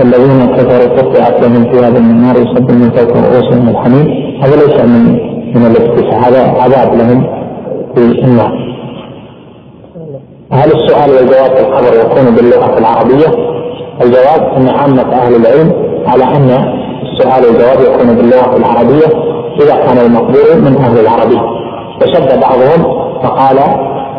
الذين 0.00 0.46
كفروا 0.46 0.96
قطعت 0.96 1.42
لهم 1.42 1.62
ثياب 1.72 1.92
من 1.92 2.10
النار 2.10 2.36
يصب 2.36 2.70
من 2.70 2.90
فوق 2.90 3.16
رؤوسهم 3.16 3.68
الحميم. 3.68 4.19
هذا 4.42 4.56
ليس 4.56 4.80
من 4.84 5.30
من 5.54 5.66
الاكتساء 5.66 6.20
هذا 6.20 6.60
عذاب 6.60 6.94
لهم 6.94 7.26
في 7.94 8.24
النار. 8.24 8.52
هل 10.52 10.72
السؤال 10.72 11.10
والجواب 11.10 11.56
في 11.56 11.60
الخبر 11.60 12.00
يكون 12.00 12.34
باللغة 12.36 12.78
العربية؟ 12.78 13.26
الجواب 14.02 14.52
أن 14.56 14.68
عامة 14.68 15.12
أهل 15.12 15.34
العلم 15.36 15.72
على 16.06 16.24
أن 16.24 16.50
السؤال 17.02 17.44
والجواب 17.44 17.80
يكون 17.80 18.16
باللغة 18.16 18.56
العربية 18.56 19.06
إذا 19.62 19.74
كان 19.74 19.98
المقبول 20.06 20.62
من 20.62 20.76
أهل 20.76 20.98
العربية. 21.00 21.40
وشد 22.02 22.40
بعضهم 22.40 23.00
فقال 23.22 23.58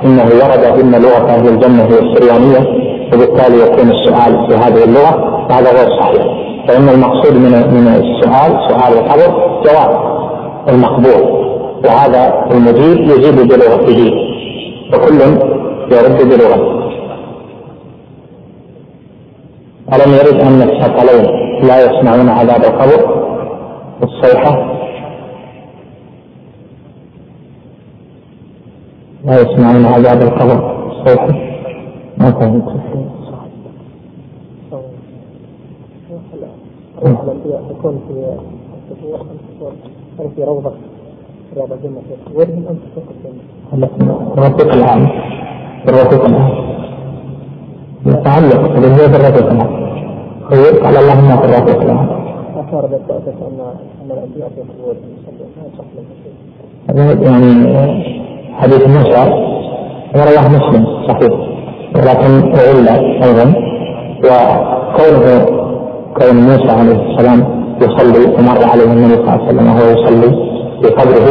إنه 0.06 0.24
ورد 0.24 0.80
إن 0.82 1.02
لغة 1.02 1.30
أهل 1.30 1.48
الجنة 1.48 1.84
هي 1.84 2.00
السريانية 2.00 2.68
وبالتالي 3.14 3.62
يكون 3.62 3.92
السؤال 3.92 4.48
في 4.50 4.56
هذه 4.56 4.84
اللغة 4.84 5.46
وهذا 5.50 5.72
غير 5.72 5.90
صحيح. 6.02 6.24
فإن 6.68 6.90
المقصود 6.90 7.34
من 7.34 7.52
من 7.52 7.88
السؤال 7.88 8.52
سؤال 8.70 8.94
الخبر 9.06 9.62
جواب. 9.66 10.11
المقبول. 10.70 11.42
وهذا 11.86 12.46
المجيب 12.52 13.00
يجيب 13.00 13.36
بلغته 13.36 14.12
وكل 14.94 15.22
يرد 15.92 16.30
بلغته 16.30 16.82
ألم 19.94 20.14
يرد 20.14 20.42
أن 20.42 20.62
الثقلين 20.62 21.26
لا 21.68 21.86
يسمعون 21.86 22.30
عذاب 22.30 22.64
القبر؟ 22.64 23.22
الصيحة. 24.04 24.72
لا 29.26 29.42
يسمعون 29.42 29.86
عذاب 29.86 30.22
القبر. 30.22 30.82
صوته 31.06 31.36
ما 32.18 32.32
فهمت. 32.32 32.82
تكون 37.70 38.02
في 38.08 38.61
في 40.36 40.44
روضة 40.44 40.72
روضة 41.58 41.76
جنة 41.84 42.02
وين 42.36 42.66
أنت 42.70 42.80
تقف 42.96 43.16
الرفيق 44.38 44.74
الأعلى 44.74 45.08
الرفيق 45.88 46.26
الأعلى 46.26 46.72
يتعلق 48.06 48.62
بالهي 48.80 49.08
بالرفيق 49.08 49.52
الأعلى 49.52 49.92
خيرك 50.50 50.86
على 50.86 51.00
اللهم 51.00 51.32
الرفيق 51.32 51.82
الأعلى 51.82 52.22
أشار 52.56 52.86
بالتأسف 52.86 53.36
أن 53.48 53.60
أن 54.02 54.12
الأنبياء 54.12 54.50
في 54.50 54.62
هذا 56.90 57.14
يعني 57.14 57.52
حديث 58.54 58.88
موسى 58.88 59.52
رواه 60.16 60.48
مسلم 60.50 60.86
صحيح 61.08 61.34
ولكن 61.96 62.54
علة 62.60 63.24
أيضا 63.26 63.54
وكونه 64.24 65.46
كون 66.18 66.36
موسى 66.36 66.72
عليه 66.72 67.12
السلام 67.12 67.61
يصلي 67.82 68.26
ومر 68.36 68.64
عليه 68.72 68.84
النبي 68.84 69.14
صلى 69.14 69.22
الله 69.22 69.32
عليه 69.32 69.46
وسلم 69.46 69.68
وهو 69.68 69.90
يصلي 69.90 70.32
في 70.82 70.90
قبره 70.90 71.28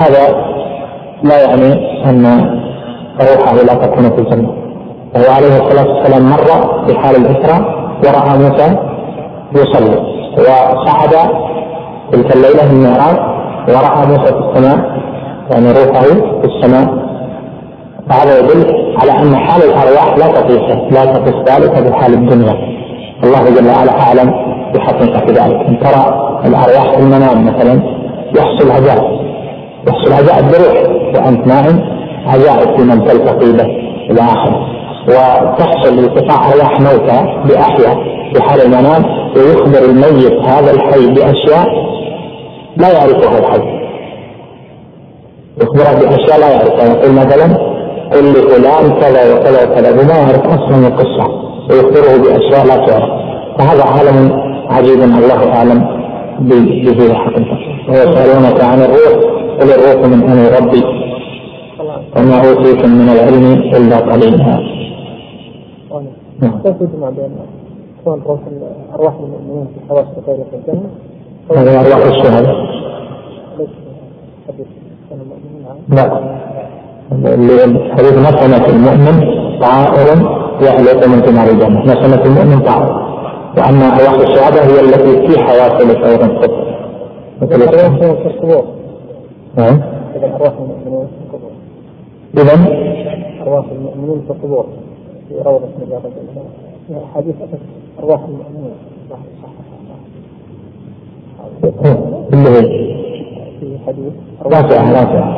هذا 0.00 0.50
لا 1.22 1.42
يعني 1.42 1.70
أن 2.10 2.24
روحه 3.20 3.54
لا 3.54 3.74
تكون 3.74 4.10
في 4.10 4.18
الجنة. 4.18 4.48
وهو 5.14 5.32
عليه 5.36 5.56
الصلاة 5.56 5.94
والسلام 5.94 6.30
مر 6.30 6.86
في 6.86 6.98
حال 6.98 7.16
الإسراء 7.16 7.60
ورأى 8.04 8.38
موسى 8.38 8.76
يصلي. 9.56 10.00
وصعد 10.38 11.30
تلك 12.12 12.36
الليلة 12.36 12.72
المعراج 12.72 13.16
ورأى 13.68 14.06
موسى 14.06 14.32
في 14.32 14.38
السماء 14.38 15.00
يعني 15.50 15.72
روحه 15.72 16.02
في 16.40 16.44
السماء. 16.44 17.10
فهذا 18.10 18.38
يدل 18.38 18.74
على 18.98 19.12
أن 19.12 19.36
حال 19.36 19.62
الأرواح 19.62 20.16
لا 20.18 20.26
تقيس 20.26 20.92
لا 20.92 21.04
تقيس 21.04 21.34
ذلك 21.34 21.90
بحال 21.90 22.14
الدنيا. 22.14 22.54
الله 23.24 23.50
جل 23.50 23.66
وعلا 23.68 24.00
أعلم 24.00 24.32
بحقيقة 24.74 25.24
ذلك. 25.26 25.60
إن 25.68 25.78
ترى 25.80 26.30
الأرواح 26.44 26.90
في 26.90 26.98
المنام 26.98 27.46
مثلا 27.46 27.82
يحصل 28.36 28.70
عجائب. 28.70 29.20
يحصل 29.88 30.12
عجائب 30.12 30.44
بروح. 30.48 30.90
وأنت 31.14 31.46
نائم 31.46 31.80
عجائب 32.26 32.76
في 32.76 32.82
من 32.84 33.04
تلتقي 33.04 33.52
به 33.52 33.66
إلى 34.10 34.20
آخره. 34.20 34.66
وتحصل 35.08 35.98
التقاء 35.98 36.52
أرواح 36.52 36.80
موتى 36.80 37.18
باحياء 37.48 37.96
في 38.34 38.42
حال 38.42 38.60
المنام 38.60 39.04
ويخبر 39.36 39.84
الميت 39.90 40.38
هذا 40.44 40.70
الحي 40.70 41.06
بأشياء 41.06 41.66
لا 42.76 42.92
يعرفها 42.92 43.38
الحي. 43.38 43.80
يخبره 45.62 46.00
بأشياء 46.00 46.40
لا 46.40 46.50
يعرفها. 46.50 46.86
يقول 46.86 47.12
مثلا 47.12 47.56
قل 48.12 48.30
لفلان 48.30 49.00
كذا 49.00 49.34
وكذا 49.34 49.64
وكذا. 49.64 49.92
بما 49.92 50.14
يعرف 50.14 50.46
أصلا 50.46 50.86
القصة. 50.88 51.49
ويخبره 51.70 52.22
بأشياء 52.22 52.66
لا 52.66 52.76
تعرف 52.86 53.10
فهذا 53.58 53.84
عالم 53.84 54.32
عجيب 54.68 55.00
الله 55.02 55.52
أعلم 55.52 56.00
به 56.40 57.14
حقيقه 57.14 57.58
ويسألونك 57.88 58.60
عن 58.64 58.82
الروح 58.82 59.14
قل 59.60 59.70
الروح 59.70 60.06
من 60.06 60.22
أمر 60.30 60.56
ربي 60.60 60.84
وما 62.16 62.48
أوتيتم 62.48 62.90
من 62.90 63.08
العلم 63.08 63.44
إلا 63.76 63.96
قليلا. 63.96 64.60
نعم. 66.42 66.60
كيف 66.64 66.76
يجمع 66.80 67.10
بين 67.10 67.30
كون 68.04 68.22
روح 68.26 68.40
ارواح 68.94 69.12
المؤمنين 69.14 69.66
في 69.66 69.80
حواس 69.88 70.06
غير 70.26 70.36
في 70.50 70.56
الجنه؟ 70.56 70.90
هذه 71.50 71.80
ارواح 71.80 72.06
الشهداء. 72.06 72.56
لا 75.88 76.20
حديث 77.96 78.18
مسألة 78.18 78.66
المؤمن 78.68 79.16
طائر 79.60 80.08
يعلق 80.62 81.06
من 81.06 81.20
ثمار 81.20 81.48
الجنة. 81.48 81.80
مسألة 81.80 82.24
المؤمن 82.24 82.60
طائر 82.60 83.10
وأما 83.58 83.86
أرواح 83.86 84.12
الشهادة 84.12 84.62
هي 84.62 84.80
التي 84.80 85.28
في 85.28 85.40
حواصل 85.40 85.88
خير 86.02 86.24
القبر 86.24 86.74
مثل 87.42 87.68
في 87.68 88.26
القبور. 88.26 88.64
نعم. 89.56 89.80
أرواح 90.16 90.52
المؤمنين 90.58 91.06
في 91.06 91.24
القبور. 91.26 91.50
إذا 92.38 92.52
أرواح 93.42 93.64
المؤمنين 93.72 94.22
في 94.26 94.30
القبور. 94.32 94.66
في 95.28 95.34
روضة 95.36 95.68
رياض 95.90 96.02
الجنة 96.06 97.00
حديث 97.14 97.34
أرواح 98.00 98.20
المؤمنين 98.28 98.72
اللي 102.32 102.50
هي 102.50 102.62
في 103.60 103.78
حديث 103.86 104.12
رافعة 104.42 104.92
رافعة 104.92 105.28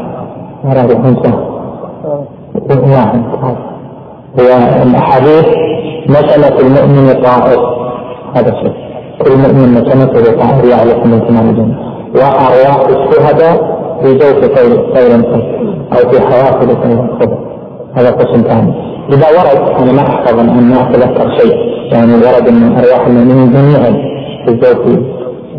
رافعة 0.65 1.03
واحد 2.91 3.23
هو 4.41 4.83
الأحاديث 4.83 5.47
مسألة 6.09 6.61
المؤمن 6.61 7.23
طائر 7.23 7.61
هذا 8.37 8.55
شيء. 8.63 8.73
كل 9.23 9.37
مؤمن 9.37 9.73
مسألته 9.73 10.43
طائر 10.43 10.65
يعرف 10.65 11.07
من 11.07 11.29
تمام 11.29 11.49
الجنة 11.49 11.77
وأرواح 12.15 12.79
الشهداء 12.89 13.83
في 14.03 14.15
جوف 14.15 14.45
طير 14.45 14.77
طير 14.95 15.15
أو 15.93 16.11
في 16.11 16.21
حوافل 16.21 16.67
طير 16.67 16.99
خضر 17.21 17.39
هذا 17.95 18.11
قسم 18.11 18.43
ثاني. 18.43 18.75
إذا 19.13 19.27
ورد 19.29 19.81
أنا 19.83 19.93
ما 19.93 20.03
أحفظ 20.03 20.39
أن 20.39 20.71
ما 20.71 20.91
أتذكر 20.91 21.31
شيء. 21.39 21.55
يعني 21.93 22.15
ورد 22.15 22.49
أن 22.49 22.77
أرواح 22.79 23.07
المؤمنين 23.07 23.53
جميعا 23.53 23.91
في 24.47 24.55
جوف 24.55 24.99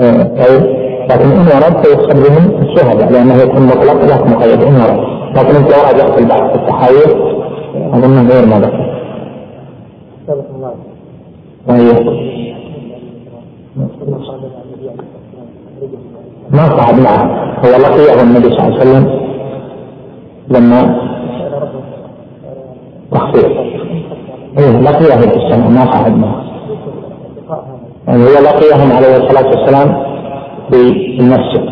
آه، 0.02 0.24
طير. 0.24 0.84
لكن 1.10 1.32
إن 1.32 1.48
ورد 1.56 1.86
فيقصد 1.86 2.26
الشهداء 2.62 3.12
لأنه 3.12 3.36
يكون 3.36 3.62
مطلق 3.66 4.06
لا 4.06 4.36
مقيد. 4.36 4.64
إن 4.64 4.76
ورد. 4.76 5.04
لكن 5.38 5.56
أنت 5.56 5.74
راجع 5.74 6.16
في 6.16 6.20
البحث 6.22 6.50
في 6.52 6.56
التحايل 6.56 7.34
أظن 7.76 8.28
غير 8.28 8.46
ما 8.46 8.60
ذكر. 8.60 8.94
طيب. 11.68 12.24
ما 16.52 16.78
صعد 16.78 17.00
معه 17.00 17.24
هو 17.66 17.70
لقيه 17.70 18.22
النبي 18.22 18.50
صلى 18.50 18.68
الله 18.68 18.80
عليه 18.80 18.90
وسلم. 18.92 19.20
لما 20.50 21.00
تخفيف 23.12 23.46
إيه 24.60 24.80
لقيه 24.82 25.16
في 25.16 25.38
السماء 25.38 25.70
ما 25.70 25.92
صعد 25.92 26.18
معه 26.18 26.44
يعني 28.08 28.24
هو 28.24 28.44
لقيهم 28.44 28.92
عليه 28.92 29.18
الصلاة 29.18 29.48
والسلام 29.48 30.04
في 30.72 30.78
المسجد 31.20 31.66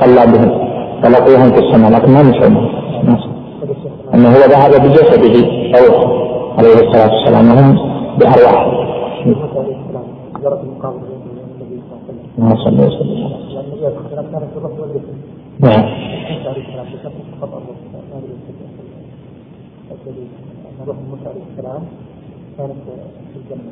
صلى 0.00 0.26
بهم. 0.32 0.66
فلقيهم 1.02 1.50
في 1.52 1.58
السماء 1.58 1.90
لكن 1.92 2.12
ما 2.12 2.22
مشوا. 2.22 2.68
أنه 4.14 4.28
هو 4.28 4.40
ذهب 4.52 4.70
بجسده 4.82 5.36
روح 5.80 5.96
عليه 6.58 6.74
الصلاة 6.74 7.10
والسلام 7.14 7.46
وهم 7.48 7.76
صلى 12.64 12.86
وسلم 12.86 13.30
نعم 15.60 15.84
روح 20.86 20.96
موسى 21.10 21.28
عليه 21.28 21.42
السلام 21.52 21.82
كانت 22.58 22.72
في 23.32 23.38
الجنة 23.40 23.70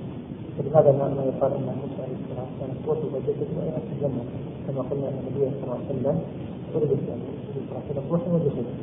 فلهذا 0.58 0.92
ما 0.92 1.24
يقال 1.30 1.52
أن 1.52 1.66
موسى 1.82 2.00
عليه 2.04 2.16
السلام 2.24 2.46
كانت 2.60 2.76
قوته 2.86 3.06
وجسده 3.14 3.46
في 3.86 3.92
الجنة 3.96 4.22
كما 4.66 4.82
قلنا 4.90 5.08
أن 5.08 5.18
النبي 5.20 5.50
صلى 5.50 5.64
الله 5.64 5.74
عليه 5.74 5.90
وسلم 5.90 6.18
ولد 6.74 6.90
روحه 8.10 8.30
وجسده. 8.34 8.74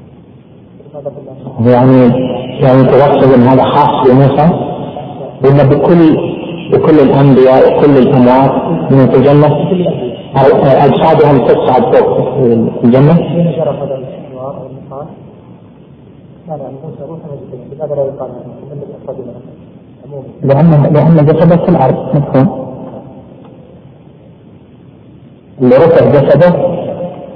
يعني 1.65 2.01
يعني 2.62 2.84
تقصد 2.84 3.34
إن 3.34 3.41
هذا 3.41 3.63
خاص 3.63 4.08
بموسى؟ 4.08 4.49
ولا 5.43 5.63
بكل 5.63 6.17
بكل 6.73 6.99
الأنبياء 6.99 7.77
وكل 7.77 7.97
الأموات 7.97 8.51
من 8.91 8.99
الجنة 8.99 9.47
أجسادهم 10.65 11.45
تصعد 11.47 11.95
فوق 11.95 12.38
الجنة؟ 12.84 13.17
لأن 20.43 20.93
لأن 20.93 21.25
جسده 21.25 21.56
في 21.58 21.69
الأرض 21.69 22.15
مفهوم؟ 22.15 22.62
اللي 25.62 25.75
رفع 25.75 26.06
جسده 26.12 26.49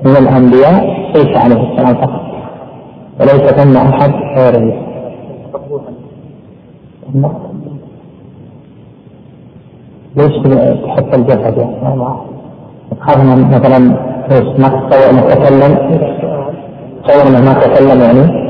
من 0.04 0.16
الأنبياء 0.18 0.86
عيسى 1.16 1.36
عليه 1.36 1.72
السلام 1.72 1.96
فقط. 1.96 2.35
وليس 3.20 3.52
ثم 3.58 3.78
أحد 3.78 4.12
غيره 4.38 4.74
ليش 10.16 10.34
تحط 10.84 11.14
الجسد 11.14 11.58
يعني 11.58 12.06
تخاف 13.00 13.18
مثلا 13.56 13.80
ما 14.58 14.68
تتصور 14.70 15.10
انه 15.10 15.22
تكلم 15.22 15.74
تصور 17.04 17.28
انه 17.28 17.42
ما 17.46 17.54
تكلم 17.54 18.02
يعني 18.02 18.46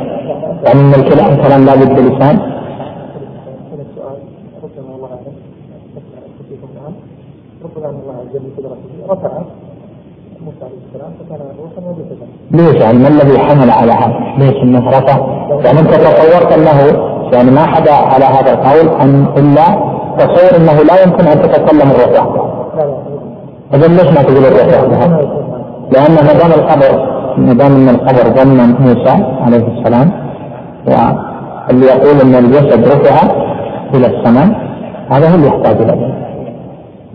يعني 0.66 0.82
ان 0.82 0.94
الكلام 0.94 1.36
كلام 1.44 1.66
لا 1.66 1.76
بد 1.76 1.96
بلسان 2.00 2.56
رفع 9.10 9.44
موسى 10.46 10.64
عليه 10.66 10.78
السلام 10.88 11.12
فكان 11.20 11.42
روحا 11.60 11.90
وجسدا 11.90 12.28
ليش 12.56 12.76
يعني 12.76 12.98
ما 12.98 13.08
الذي 13.08 13.40
حمل 13.40 13.70
على 13.72 13.92
هذا؟ 13.92 14.14
ليش 14.38 14.56
إنه 14.64 14.90
رفع؟ 14.90 15.18
يعني 15.66 15.80
إنت 15.80 15.94
تصورت 15.94 16.52
أنه 16.52 16.80
يعني 17.34 17.52
ما 17.52 17.66
حدا 17.66 17.94
على 17.94 18.26
هذا 18.26 18.54
القول 18.54 19.02
أن 19.02 19.26
إلا 19.38 19.66
تصور 20.18 20.58
إنه 20.58 20.84
لا 20.84 21.04
يمكن 21.04 21.28
أن 21.28 21.42
تتكلم 21.42 21.92
وحدها. 21.92 22.28
اذا 23.74 23.88
ليش 23.88 24.18
ما 24.18 24.24
تقول 24.24 24.38
وحدها؟ 24.38 25.08
لأن 25.92 26.16
ما 26.16 26.34
دام 26.34 26.52
القبر 26.52 27.16
ما 27.38 27.54
دام 27.54 27.76
ان 27.76 27.90
القبر 27.90 28.44
ضمن 28.44 28.76
موسى 28.80 29.26
عليه 29.46 29.68
السلام 29.78 30.12
واللي 31.68 31.86
يقول 31.86 32.22
إن 32.22 32.36
الجسد 32.36 32.88
رفع 32.88 33.16
إلى 33.96 34.08
السماء 34.08 34.48
هذا 35.12 35.30
هو 35.30 35.36
اللي 35.36 35.48
يحتاج 35.48 35.82
إلى 35.82 36.14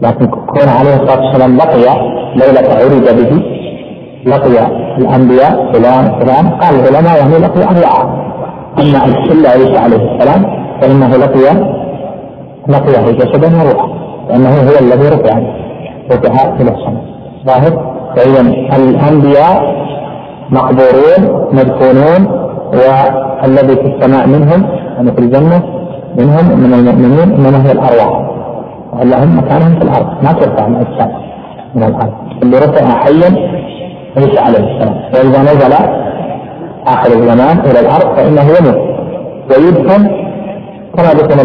لكن 0.02 0.26
كون 0.26 0.68
عليه 0.68 0.94
الصلاة 0.96 1.24
والسلام 1.24 1.56
لقي 1.56 2.00
ليلة 2.36 2.74
عرج 2.74 3.20
به 3.20 3.42
لقي 4.26 4.79
الأنبياء 4.98 5.72
فلان 5.72 6.20
فلان 6.20 6.48
قال 6.48 6.74
العلماء 6.74 7.18
يعني 7.18 7.38
لقي 7.38 7.64
اربعه 7.64 8.02
أما 8.78 9.04
الا 9.32 9.50
عيسى 9.50 9.78
عليه 9.78 9.96
السلام 10.14 10.44
فإنه 10.80 11.16
لقي 11.16 11.60
لقيه 12.68 13.10
جسدا 13.12 13.62
وروحا 13.62 13.88
لأنه 14.28 14.48
هو 14.48 14.78
الذي 14.80 15.08
رفع 15.08 15.38
رفع 16.12 16.48
إلى 16.60 16.70
السماء 16.70 17.04
ظاهر؟ 17.46 17.90
فاذا 18.16 18.40
الأنبياء 18.76 19.80
مقبورون 20.50 21.48
مدفونون 21.52 22.26
والذي 22.72 23.76
في 23.76 23.86
السماء 23.96 24.26
منهم 24.26 24.66
يعني 24.96 25.12
في 25.12 25.18
الجنة 25.18 25.62
منهم 26.18 26.60
من 26.60 26.74
المؤمنين 26.74 27.34
إنما 27.34 27.66
هي 27.66 27.72
الأرواح. 27.72 28.30
والا 28.92 29.24
هم 29.24 29.38
مكانهم 29.38 29.78
في 29.78 29.82
الأرض؟ 29.84 30.06
ما 30.24 30.32
ترفع 30.32 30.66
الاجساد 30.66 31.10
من 31.74 31.82
الأرض. 31.82 32.12
اللي 32.42 32.58
رفع 32.58 32.90
حيا 33.00 33.50
عيسى 34.16 34.38
عليه 34.38 34.58
السلام. 34.58 34.94
واذا 35.14 35.42
نزل 35.42 35.72
آخر 36.86 37.12
الزمان 37.12 37.58
إلى 37.58 37.80
الأرض 37.80 38.16
فإنه 38.16 38.42
يموت. 38.42 38.90
ويدفن 39.50 40.02
كما 40.96 41.12
دفن. 41.12 41.40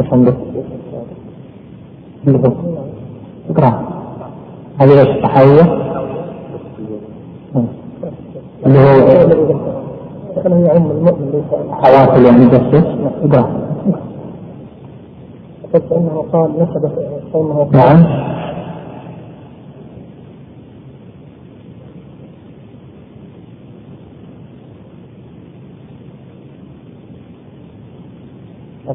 الحمد 0.00 0.34
لله. 2.26 2.52
اقرأ. 3.50 3.82
هذه 4.80 5.00
إيش؟ 5.00 5.08
الصحويه؟ 5.08 5.82
اللي 8.66 8.78
هو 8.78 8.92
حواصل 11.72 12.24
يعني 12.24 12.46
جسد 12.46 12.84
اقرأ. 13.24 13.62
قلت 15.74 15.92
إنه 15.92 16.24
قال 16.32 16.50
نسب 16.58 16.90
قومه. 17.32 17.66
نعم. 17.72 18.04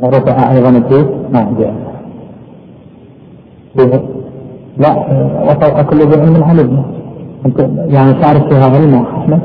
رفع 0.03 0.51
أيضا 0.51 0.69
الدين 0.69 1.05
ما 1.33 1.55
جاء 1.59 1.73
لا 4.77 4.91
وفوق 5.43 5.81
كل 5.81 5.97
ذي 5.97 6.21
علم 6.21 6.43
علم 6.43 6.83
يعني 7.93 8.13
تعرف 8.13 8.43
فيها 8.47 8.65
علم 8.65 8.95
أحمد؟ 8.95 9.39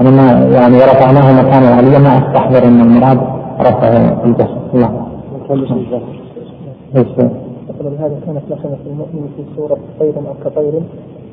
أنا 0.00 0.10
ما 0.10 0.48
يعني 0.56 0.76
رفعناه 0.76 1.42
مكانا 1.42 1.68
عليا 1.68 1.98
ما 1.98 2.18
أستحضر 2.18 2.64
أن 2.64 2.80
المراد 2.80 3.18
رفع 3.60 3.88
الجسد 4.24 4.56
الله 4.74 5.06
ولهذا 7.80 8.20
كانت 8.26 8.42
نسمة 8.50 8.76
المؤمن 8.86 9.28
في 9.36 9.42
سورة 9.56 9.78
طير 10.00 10.14
أو 10.16 10.34
كطير. 10.44 10.82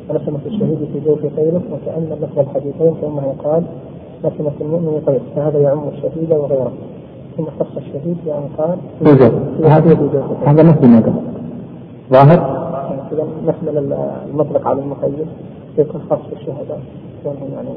ونسمة 0.09 0.39
الشهيد 0.45 0.77
في 0.93 0.99
جوف 1.05 1.19
طير 1.19 1.53
وكأن 1.55 2.09
لفظ 2.21 2.39
الحديثين 2.39 2.93
فإنه 3.01 3.33
قال 3.43 3.63
نسمة 4.25 4.51
المؤمن 4.61 5.01
طير. 5.07 5.19
فهذا 5.35 5.59
يعم 5.59 5.81
الشهيد 5.97 6.31
وغيره. 6.31 6.71
ثم 7.37 7.43
خص 7.59 7.77
الشهيد 7.77 8.17
بأن 8.25 8.49
قال 8.57 8.77
هذا 10.45 10.63
مثل 10.63 10.87
ما 10.87 10.99
قال 10.99 11.13
ظاهر؟ 12.11 12.63
إذا 13.11 13.23
نحمل 13.47 13.93
المطلق 14.29 14.67
على 14.67 14.79
المقيد. 14.79 15.27
يكون 15.77 16.01
خاص 16.09 16.19
بالشهداء 16.29 16.79
يعني 17.25 17.69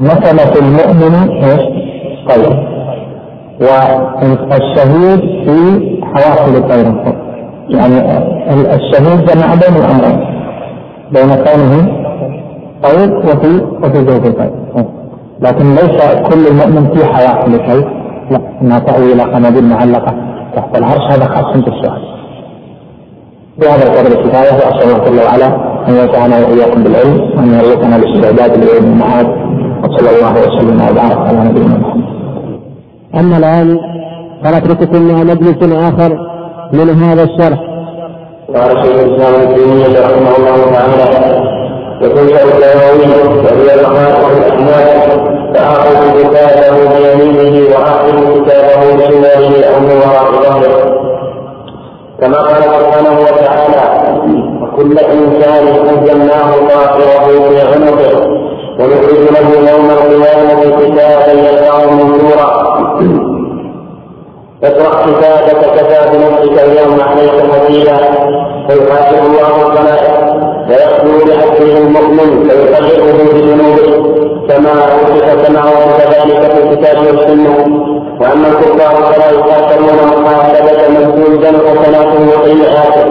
مثلة 0.00 0.58
المؤمن 0.58 1.14
إيش؟ 1.30 1.60
طيب. 2.28 2.56
والشهيد 3.60 5.20
في 5.44 5.56
حواصل 6.02 6.56
الطير 6.56 6.86
يعني 7.68 7.98
الشهيد 8.74 9.26
جمع 9.26 9.54
بين 9.54 9.76
الأمرين. 9.76 10.18
بين 11.12 11.28
كونه 11.44 12.06
طيب 12.82 13.12
وفي 13.14 13.64
وفي 13.82 13.98
زوج 14.10 14.26
الطير. 14.26 14.50
لكن 15.40 15.74
ليس 15.74 15.98
كل 16.28 16.46
المؤمن 16.46 16.90
في 16.94 17.04
حواصل 17.04 17.54
الطير. 17.54 17.95
لا 18.30 18.40
انها 18.62 18.78
تأوي 18.78 19.12
إلى 19.12 19.22
قناديل 19.22 19.64
معلقة 19.64 20.14
تحت 20.56 20.78
العرش 20.78 21.12
هذا 21.12 21.24
خاص 21.24 21.56
بالشهداء 21.56 22.16
بهذا 23.58 23.84
القدر 23.86 24.20
الكفاية 24.20 24.52
واسال 24.52 24.82
الله 24.82 25.04
جل 25.04 25.18
وعلا 25.24 25.46
أن 25.88 25.94
ينفعنا 25.96 26.36
وإياكم 26.38 26.82
بالعلم 26.82 27.20
وأن 27.36 27.54
يرزقنا 27.54 27.96
الاستعداد 27.96 28.64
ليوم 28.64 28.84
المعاد 28.92 29.26
وصلى 29.82 30.10
الله 30.10 30.32
وسلم 30.32 30.80
وبارك 30.80 31.18
على 31.28 31.38
نبينا 31.38 31.78
محمد. 31.78 32.04
أما 33.14 33.36
الآن 33.38 33.78
فنترككم 34.44 35.02
مع 35.02 35.22
مجلس 35.22 35.72
آخر 35.72 36.18
من 36.72 36.90
هذا 36.90 37.22
الشرح. 37.22 37.60
قال 38.54 38.82
شيخ 38.82 38.98
الإسلام 38.98 39.34
ابن 39.34 39.54
تيمية 39.54 40.00
رحمه 40.06 40.36
الله 40.38 40.72
تعالى 40.72 41.56
يقول 42.02 42.26
له 42.26 42.42
النووي 42.42 43.06
وهي 43.44 43.74
المخاطر 43.74 44.32
الاحوال 44.36 45.05
فاخذ 45.56 46.22
كتابه 46.22 46.76
بيمينه 46.98 47.76
واخذ 47.76 48.16
كتابه 48.44 48.94
بشماله 48.96 49.64
أو 49.66 49.80
من 49.80 49.96
وراء 49.96 50.32
ظهره 50.42 50.96
كما 52.20 52.36
قال 52.38 52.62
سبحانه 52.62 53.20
وتعالى 53.20 53.82
وكل 54.62 54.98
إنسان 54.98 55.66
الزمناه 55.68 56.50
طائره 56.68 57.48
في 57.48 57.60
عنقه 57.60 58.26
ونخرج 58.80 59.20
له 59.32 59.70
يوم 59.70 59.90
القيامة 59.90 60.60
كتابا 60.80 61.32
يلقاه 61.32 61.90
منشورا 61.90 62.66
اقرأ 64.64 65.02
كتابك 65.06 65.60
كفى 65.76 66.00
بنفسك 66.12 66.58
اليوم 66.64 67.00
عليك 67.00 67.30
حسيبا 67.52 67.96
فيحاسب 68.68 69.18
الله 69.26 69.66
الخلائق 69.66 70.15
ويخلو 70.68 71.18
بعبده 71.26 71.78
المؤمن 71.78 72.48
فيقرره 72.48 73.18
بذنوبه 73.32 74.16
كما 74.48 74.72
وصف 74.72 75.46
كما 75.46 75.62
وصف 75.64 76.00
ذلك 76.00 76.40
في 76.52 76.62
الكتاب 76.62 76.96
والسنة. 77.06 77.56
وأما 78.20 78.48
الكفار 78.48 79.12
فلا 79.12 79.30
يقاتلون 79.30 80.22
محاسبه 80.22 80.88
من 80.88 81.14
تلزم 81.14 81.56
حسناته 81.68 82.20
وسيئاته 82.28 83.06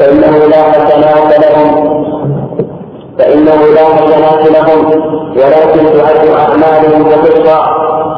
فإنه 0.00 0.46
لا 0.46 0.62
حسنات 0.62 1.30
لهم. 1.44 1.68
فإنه 3.18 3.60
لا 3.74 3.84
حسنات 3.84 4.50
لهم. 4.50 4.86
ولكن 5.36 5.98
تعد 5.98 6.26
أعمالهم 6.28 7.10
كقصه 7.10 7.58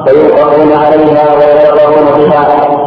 فيوقفون 0.07 0.73
عليها 0.73 1.35
ويتقرون 1.35 2.07
بها. 2.19 2.78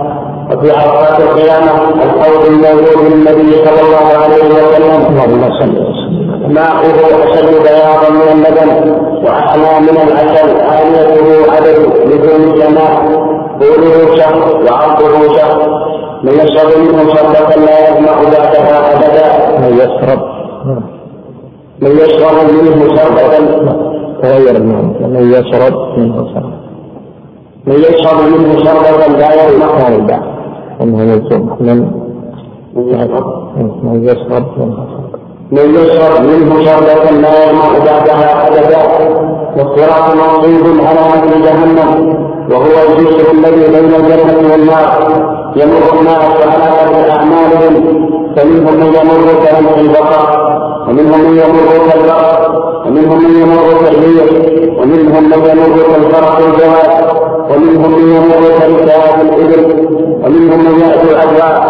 وفي 0.52 0.72
عرفات 0.72 1.20
القيامة 1.20 1.72
الحوض 2.04 2.46
الموجود 2.46 3.12
للنبي 3.12 3.52
صلى 3.66 3.82
الله 3.82 4.08
عليه 4.24 4.44
وسلم. 4.46 5.02
ماؤه 6.48 6.98
أشد 7.24 7.50
بياضا 7.64 8.10
من 8.10 8.28
اللبن 8.32 8.92
وأحلى 9.26 9.80
من 9.80 9.98
العسل 10.08 10.50
آنيته 10.50 11.52
عدد 11.54 11.78
بدون 12.06 12.60
جماع. 12.60 12.92
طوله 13.60 14.16
شهر 14.16 14.62
وعرضه 14.66 15.38
شهر 15.38 15.60
من 16.24 16.32
يشرب 16.32 16.70
منه 16.80 17.14
شربة 17.14 17.56
لا 17.66 17.90
يظمأ 17.90 18.16
بعدها 18.24 18.76
أبدا. 18.94 19.60
من 19.60 19.74
يشرب. 19.78 20.22
من 21.82 21.92
يشرب 21.92 22.36
منه 22.64 22.96
شربة 22.96 23.34
تغير 24.22 24.56
المعنى 24.56 25.08
من 25.08 25.34
يشرب 25.34 25.74
منه 25.98 26.28
شربة 26.34 26.62
من 27.68 27.76
يشرب 27.76 28.20
منه 28.32 28.64
شربة 28.64 29.08
لا 29.20 29.30
يظمأ 29.46 29.88
الباء 29.88 30.31
انه 30.84 31.02
يلزم 31.02 31.50
من؟ 31.60 31.92
من 32.76 34.04
يشرب 34.04 34.46
منه 34.58 34.78
من 35.52 35.76
يشرب 35.76 36.24
منه 36.26 36.66
شربة 36.66 37.12
لا 37.12 37.34
يظمأ 37.46 37.80
بعدها 37.86 38.48
أبدا. 38.48 38.82
والصراط 39.58 40.16
موصول 40.16 40.82
على 40.82 41.00
أهل 41.00 41.42
جهنم. 41.44 42.16
وهو 42.52 42.76
الجسر 42.90 43.32
الذي 43.32 43.68
بين 43.72 43.96
الجنة 43.96 44.52
والنار. 44.52 44.90
يمر 45.56 46.00
الناس 46.00 46.24
على 46.48 46.68
قدر 46.78 47.12
أعمالهم. 47.12 47.74
فمنهم 48.36 48.74
من 48.74 48.88
يمر 48.88 49.28
كلمح 49.44 49.78
البقر. 49.78 50.41
ومنهم 50.88 51.20
من 51.20 51.38
يمر 51.38 51.68
كالبقر 51.90 52.62
ومنهم 52.86 53.18
من 53.18 53.42
يمر 53.42 53.66
كالريح 53.84 54.28
ومنهم 54.80 55.24
من 55.24 55.58
يمر 55.58 55.78
كالفرق 55.92 56.38
الجواد 56.38 56.92
ومنهم 57.52 57.92
من 57.92 58.16
يمر 58.16 58.42
كركاب 58.60 59.22
الإبل 59.22 59.88
ومنهم 60.24 60.60
من 60.66 60.80
يأتي 60.80 61.12
الأبواب 61.12 61.64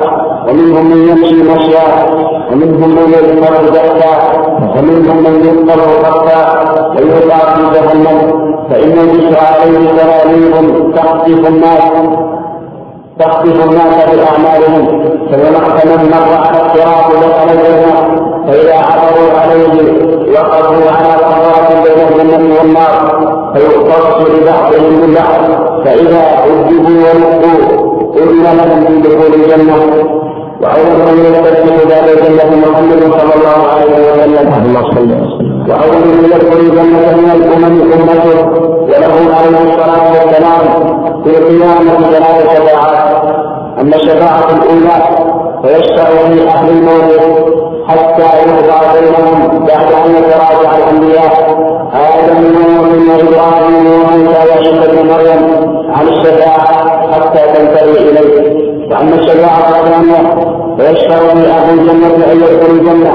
ومنهم 0.49 0.85
من 0.85 1.09
يمشي 1.09 1.35
مشيا 1.53 1.87
ومنهم 2.51 2.89
من 2.89 3.13
يذكر 3.13 3.53
زكا 3.73 4.13
ومنهم 4.77 5.17
من 5.23 5.35
يذكر 5.45 5.79
خطا 6.03 6.41
ويلقى 6.95 7.55
في 7.55 7.61
جهنم 7.73 8.17
فإن 8.69 8.91
الذكر 8.91 9.37
عليه 9.39 9.89
تلاميذ 9.91 10.91
تخطف 10.95 11.47
الناس 11.47 11.83
تخطف 13.19 13.65
الناس 13.65 14.05
بأعمالهم 14.09 14.85
فيمحك 15.29 15.85
من 15.85 16.09
مر 16.09 16.33
على 16.45 16.57
الصراط 16.65 17.11
دخل 17.11 17.49
الجنة. 17.51 18.30
فإذا 18.47 18.75
عثروا 18.75 19.39
عليه 19.39 19.67
وقفوا 20.33 20.91
على 20.91 21.17
صراط 21.19 21.71
بين 21.83 22.07
الجنة 22.07 22.55
والنار 22.59 23.21
فيقتص 23.55 24.29
لبعضهم 24.29 24.93
من 25.01 25.13
بعض 25.13 25.43
فإذا 25.85 26.21
عذبوا 26.21 26.89
ونقوا 26.89 27.91
أذن 28.17 28.43
لهم 28.43 28.85
في 28.85 29.09
دخول 29.09 29.33
الجنة 29.33 29.75
وأول 30.61 30.97
من 31.07 31.25
يستفتح 31.25 31.75
باب 31.89 32.05
الجنة 32.17 32.69
محمد 32.69 33.01
صلى 33.01 33.33
الله 33.35 33.67
عليه 33.71 34.11
وسلم. 34.11 34.53
اللهم 34.53 34.91
صل 34.91 35.11
وسلم 35.11 35.65
وأول 35.69 36.07
من 36.07 36.25
يدخل 36.25 36.59
الجنة 36.59 37.17
من 37.17 37.31
الأمم 37.35 37.81
أمته 37.93 38.49
وله 38.83 39.35
عليه 39.35 39.57
الصلاة 39.57 40.11
والسلام 40.11 40.63
في 41.23 41.37
القيامة 41.37 42.09
ثلاث 42.11 42.57
شفاعات 42.57 43.23
أما 43.81 43.95
الشفاعة 43.95 44.49
الأولى 44.55 44.97
فيشفع 45.63 46.05
في 46.05 46.47
أهل 46.47 46.69
الموت. 46.69 47.70
حتى 47.87 48.21
يقضى 48.21 48.99
بينهم 48.99 49.65
بعد 49.65 49.91
أن 49.91 50.15
يتراجع 50.15 50.77
الأنبياء. 50.77 51.31
آدم 51.93 52.37
ونوح 52.45 53.15
وإبراهيم 53.15 53.85
وموسى 53.87 54.49
وعيسى 54.49 54.91
بن 54.91 55.09
مريم 55.11 55.43
عن 55.91 56.07
الشفاعة 56.07 57.11
حتى 57.13 57.39
تنتهي 57.53 58.09
إليه. 58.09 58.61
وأما 58.91 59.15
الشفاعة 59.15 59.59
الثانية 59.69 60.21
فيشفع 60.77 61.17
في 61.17 61.47
أهل 61.49 61.79
الجنة 61.79 62.31
أن 62.31 62.37
يدخلوا 62.37 62.75
الجنة 62.75 63.13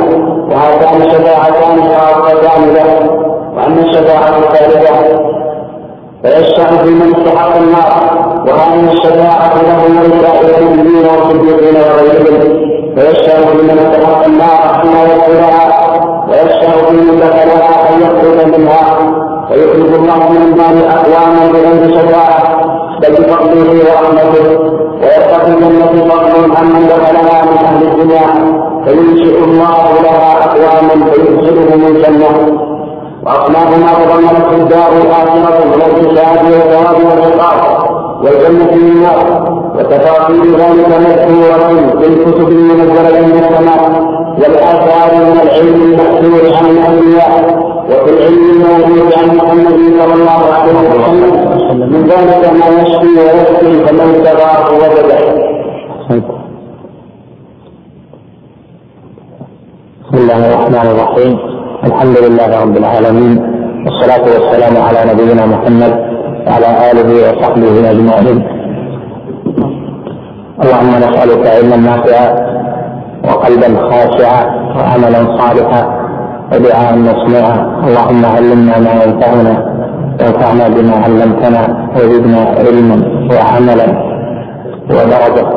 وهاتان 0.50 1.10
شفاعتان 1.10 1.82
خاصتان 1.88 2.74
له. 2.74 3.10
وأما 3.56 3.80
الشفاعة 3.80 4.38
الثالثة 4.38 5.26
فيشفع 6.22 6.66
في 6.76 6.90
من 6.90 7.14
استحق 7.16 7.56
النار 7.56 8.26
وهذه 8.46 8.92
الشفاعة 8.92 9.62
له 9.62 10.00
ولسائر 10.00 10.58
المؤمنين 10.58 11.06
والصديقين 11.06 11.76
وغيرهم 11.76 12.66
فيشفع 12.96 13.36
في 13.50 13.62
من 13.62 13.78
استحق 13.78 14.24
النار 14.24 14.80
حين 14.80 14.92
يدخلها 14.92 15.64
ويشفع 16.28 16.72
في 16.88 16.96
من 16.96 17.20
دخلها 17.20 17.88
أن 17.88 18.02
يخرج 18.02 18.58
منها 18.58 18.82
فيخرج 19.48 19.94
الله 19.94 20.30
من 20.32 20.42
النار 20.42 20.74
أقواما 20.94 21.52
بغير 21.52 21.98
شفاعة 21.98 22.60
بل 23.02 23.12
بفضله 23.12 23.70
ورحمته 23.86 24.60
ويتقي 25.00 25.48
الجنة 25.48 26.04
فضل 26.10 26.56
عمن 26.56 26.88
دخلها 26.88 27.44
من 27.44 27.58
أهل 27.58 27.86
الدنيا 27.86 28.26
فينشئ 28.84 29.44
الله 29.44 29.84
لها 30.02 30.44
أقواما 30.44 31.10
فيدخلهم 31.10 31.86
الجنة. 31.86 32.58
وأصناف 33.26 33.78
ما 33.78 33.92
تضمنته 33.94 34.50
الدار 34.56 34.92
الآخرة 34.92 35.64
من 35.64 35.82
الحساب 35.82 36.44
والثواب 36.44 36.96
والعقاب 37.04 37.90
والجنة 38.22 38.74
من 38.74 38.92
النار. 38.92 39.65
وتفاصيل 39.76 40.54
ذلك 40.62 40.88
مذكورة 41.06 41.68
في 42.00 42.06
الكتب 42.06 42.48
المنزلة 42.48 43.26
من 43.26 43.38
السماء 43.44 43.82
والآثار 44.40 45.10
من 45.14 45.40
العلم 45.44 45.78
المأثور 45.82 46.42
عن 46.56 46.66
الأنبياء 46.74 47.32
وفي 47.90 48.10
العلم 48.14 48.44
الموجود 48.50 49.12
عن 49.18 49.36
محمد 49.36 49.78
صلى 49.98 50.14
الله 50.14 50.40
عليه 50.54 50.72
وسلم. 50.72 51.92
من 51.92 52.02
ذلك 52.10 52.52
ما 52.60 52.66
يشفي 52.80 53.10
ويكفي 53.18 53.72
فمن 53.84 54.08
تبعه 54.24 54.66
وجده. 54.72 55.18
بسم 60.04 60.18
الله 60.18 60.48
الرحمن 60.48 60.86
الرحيم. 60.94 61.38
الحمد 61.84 62.16
لله 62.18 62.62
رب 62.62 62.76
العالمين 62.76 63.32
والصلاة 63.84 64.24
والسلام 64.34 64.76
على 64.76 65.12
نبينا 65.12 65.46
محمد 65.46 65.92
وعلى 66.46 66.90
آله 66.90 67.08
وصحبه 67.30 67.90
أجمعين. 67.90 68.55
اللهم 70.62 70.90
نسألك 71.04 71.46
علما 71.46 71.76
نافعا 71.76 72.28
وقلبا 73.24 73.68
خاشعا 73.90 74.44
وعملا 74.76 75.38
صالحا 75.38 75.82
ودعاء 76.52 76.96
مسموعا. 76.96 77.56
اللهم 77.86 78.22
علمنا 78.36 78.78
ما 78.78 78.92
ينفعنا 79.04 79.54
وانفعنا 80.20 80.68
بما 80.68 80.96
علمتنا 81.04 81.62
وزدنا 81.96 82.40
علما 82.58 82.98
وعملا 83.32 83.88
ودرجه 84.90 85.48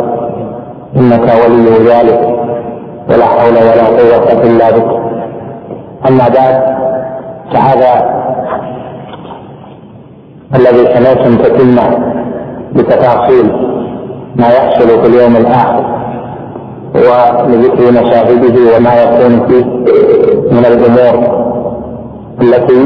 إنك 0.98 1.28
ولي 1.42 1.76
ذلك 1.92 2.22
ولا 3.10 3.26
حول 3.26 3.56
ولا 3.68 3.86
قوة 3.98 4.44
إلا 4.48 4.68
بك. 4.76 4.90
أما 6.10 6.28
بعد 6.38 6.56
فهذا 7.54 7.92
الذي 10.56 10.84
سمعتم 10.94 11.36
تتم 11.44 11.76
بتفاصيل. 12.76 13.79
ما 14.40 14.48
يحصل 14.48 14.88
في 15.02 15.08
اليوم 15.08 15.36
الآخر 15.36 15.84
ولذكر 16.96 17.92
مشاهده 17.92 18.56
وما 18.78 18.94
يكون 19.04 19.48
فيه 19.48 19.66
من 20.52 20.66
الأمور 20.72 21.16
التي 22.42 22.82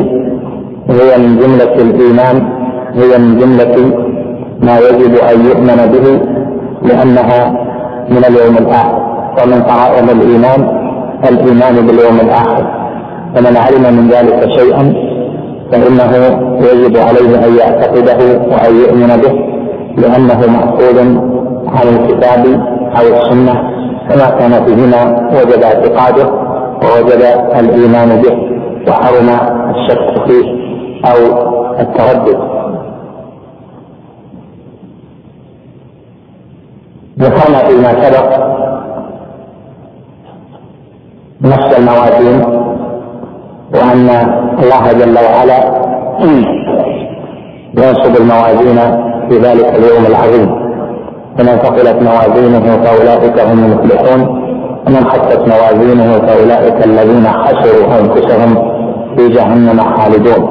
هي 0.89 1.17
من 1.17 1.37
جملة 1.39 1.73
الإيمان 1.85 2.37
هي 2.93 3.17
من 3.17 3.37
جملة 3.37 3.75
ما 4.61 4.79
يجب 4.79 5.13
أن 5.15 5.45
يؤمن 5.45 5.79
به 5.93 6.05
لأنها 6.87 7.41
من 8.09 8.23
اليوم 8.29 8.57
الآخر. 8.57 9.03
ومن 9.43 9.61
قرائن 9.63 10.09
الإيمان 10.09 10.61
الإيمان 11.29 11.75
باليوم 11.87 12.19
الآخر. 12.19 12.83
فمن 13.35 13.57
علم 13.57 13.97
من 13.97 14.09
ذلك 14.09 14.49
شيئا 14.59 14.93
فإنه 15.71 16.11
يجب 16.61 16.97
عليه 16.97 17.45
أن 17.47 17.55
يعتقده 17.57 18.17
وأن 18.51 18.75
يؤمن 18.75 19.21
به 19.23 19.33
لأنه 20.01 20.39
مأخوذ 20.47 21.17
عن 21.73 21.87
الكتاب 21.87 22.45
أو 22.99 23.07
السنة 23.17 23.53
فما 24.09 24.29
كان 24.29 24.65
فيهما 24.65 25.29
وجب 25.33 25.63
اعتقاده 25.63 26.27
ووجب 26.83 27.21
الإيمان 27.59 28.21
به 28.21 28.35
وحرم 28.87 29.29
الشك 29.75 30.27
فيه 30.27 30.45
أو 31.05 31.17
التردد. 31.79 32.37
ذكرنا 37.19 37.57
فيما 37.67 37.91
سبق 38.03 38.53
نفس 41.41 41.77
الموازين 41.77 42.41
وأن 43.75 44.09
الله 44.63 44.91
جل 44.93 45.15
وعلا 45.25 45.59
ينصب 47.77 48.21
الموازين 48.21 48.79
في 49.29 49.37
ذلك 49.37 49.65
اليوم 49.75 50.05
العظيم. 50.05 50.62
فمن 51.37 51.57
ثقلت 51.57 51.97
موازينه 52.01 52.83
فأولئك 52.83 53.39
هم 53.39 53.65
المفلحون 53.65 54.21
ومن 54.87 55.05
خفت 55.05 55.39
موازينه 55.47 56.19
فأولئك 56.27 56.85
الذين 56.85 57.27
خسروا 57.27 57.99
أنفسهم 57.99 58.73
في 59.17 59.29
جهنم 59.29 59.79
خالدون. 59.97 60.49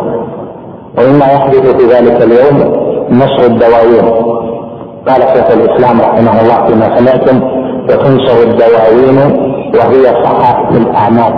ومما 0.98 1.26
يحدث 1.26 1.76
في 1.76 1.84
ذلك 1.94 2.22
اليوم 2.22 2.56
نشر 3.10 3.46
الدواوين. 3.46 4.06
قال 5.08 5.22
شيخ 5.22 5.50
الإسلام 5.50 6.00
رحمه 6.00 6.40
الله 6.40 6.66
فيما 6.66 6.98
سمعتم 6.98 7.40
وتنشر 7.88 8.42
الدواوين 8.42 9.18
وهي 9.74 10.24
صحائف 10.24 10.76
الأعمال. 10.76 11.32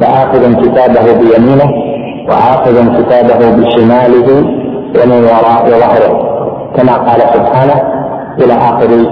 فآخذ 0.00 0.54
كتابه 0.54 1.12
بيمينه 1.12 1.70
وآخذ 2.28 2.76
كتابه 2.98 3.50
بشماله 3.56 4.28
ومن 4.96 5.24
وراء 5.24 5.66
ظهره. 5.66 6.26
كما 6.76 6.92
قال 6.92 7.20
سبحانه 7.34 7.95
إلى 8.40 8.52
آخر 8.52 9.06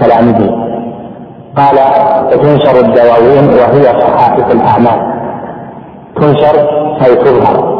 كلامه. 0.00 0.68
قال 1.56 1.78
وتنشر 2.32 2.80
الدواوين 2.80 3.48
وهي 3.48 4.00
صحائف 4.00 4.52
الأعمال. 4.52 5.12
تنشر 6.16 6.68
أي 7.06 7.14
تظهر. 7.16 7.78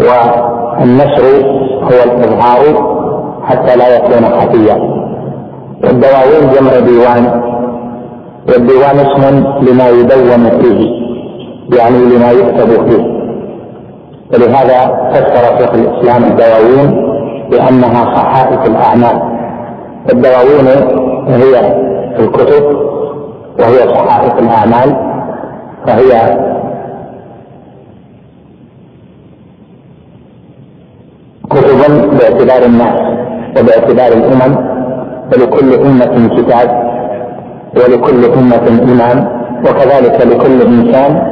والنشر 0.00 1.46
هو 1.82 2.02
الإظهار 2.04 2.62
حتى 3.44 3.76
لا 3.76 3.96
يكون 3.96 4.24
خفيا. 4.40 4.74
والدواوين 5.84 6.52
جمع 6.54 6.78
ديوان. 6.86 7.42
والديوان 8.48 8.98
اسم 8.98 9.44
لما 9.62 9.88
يدون 9.88 10.60
فيه 10.60 11.08
يعني 11.78 11.98
لما 11.98 12.30
يكتب 12.30 12.88
فيه. 12.88 13.18
ولهذا 14.32 15.10
فسر 15.12 15.58
شيخ 15.58 15.74
الإسلام 15.74 16.24
الدواوين 16.24 17.08
بأنها 17.50 18.14
صحائف 18.14 18.66
الأعمال. 18.66 19.27
الدواوين 20.12 20.66
هي 21.28 21.72
الكتب 22.18 22.64
وهي 23.60 23.78
صحائف 23.88 24.38
الأعمال 24.38 24.96
فهي 25.86 26.38
كتب 31.50 32.08
باعتبار 32.18 32.62
الناس 32.66 33.00
وباعتبار 33.60 34.12
الأمم 34.12 34.56
ولكل 35.32 35.74
أمة 35.74 36.28
كتاب 36.36 36.88
ولكل 37.76 38.24
أمة 38.24 38.82
إمام 38.92 39.28
وكذلك 39.64 40.26
لكل 40.26 40.62
إنسان 40.62 41.22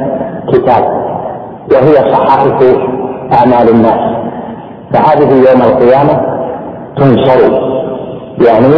كتاب 0.53 0.83
وهي 1.71 1.95
صحائف 2.11 2.77
أعمال 3.33 3.69
الناس 3.69 3.99
فهذه 4.93 5.29
يوم 5.49 5.61
القيامة 5.61 6.21
تنشر 6.97 7.67
يعني 8.41 8.75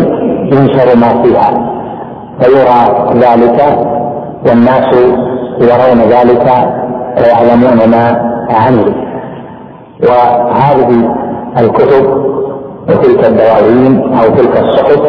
ينشر 0.52 0.96
ما 0.96 1.24
فيها 1.24 1.70
فيرى 2.42 3.10
ذلك 3.14 3.78
والناس 4.48 4.96
يرون 5.62 6.02
ذلك 6.10 6.48
ويعلمون 7.18 7.90
ما 7.90 8.30
عملوا 8.50 8.94
وهذه 10.04 11.16
الكتب 11.60 12.30
وتلك 12.90 13.26
الدواوين 13.26 14.14
أو 14.14 14.30
تلك 14.30 14.60
الصحف 14.60 15.02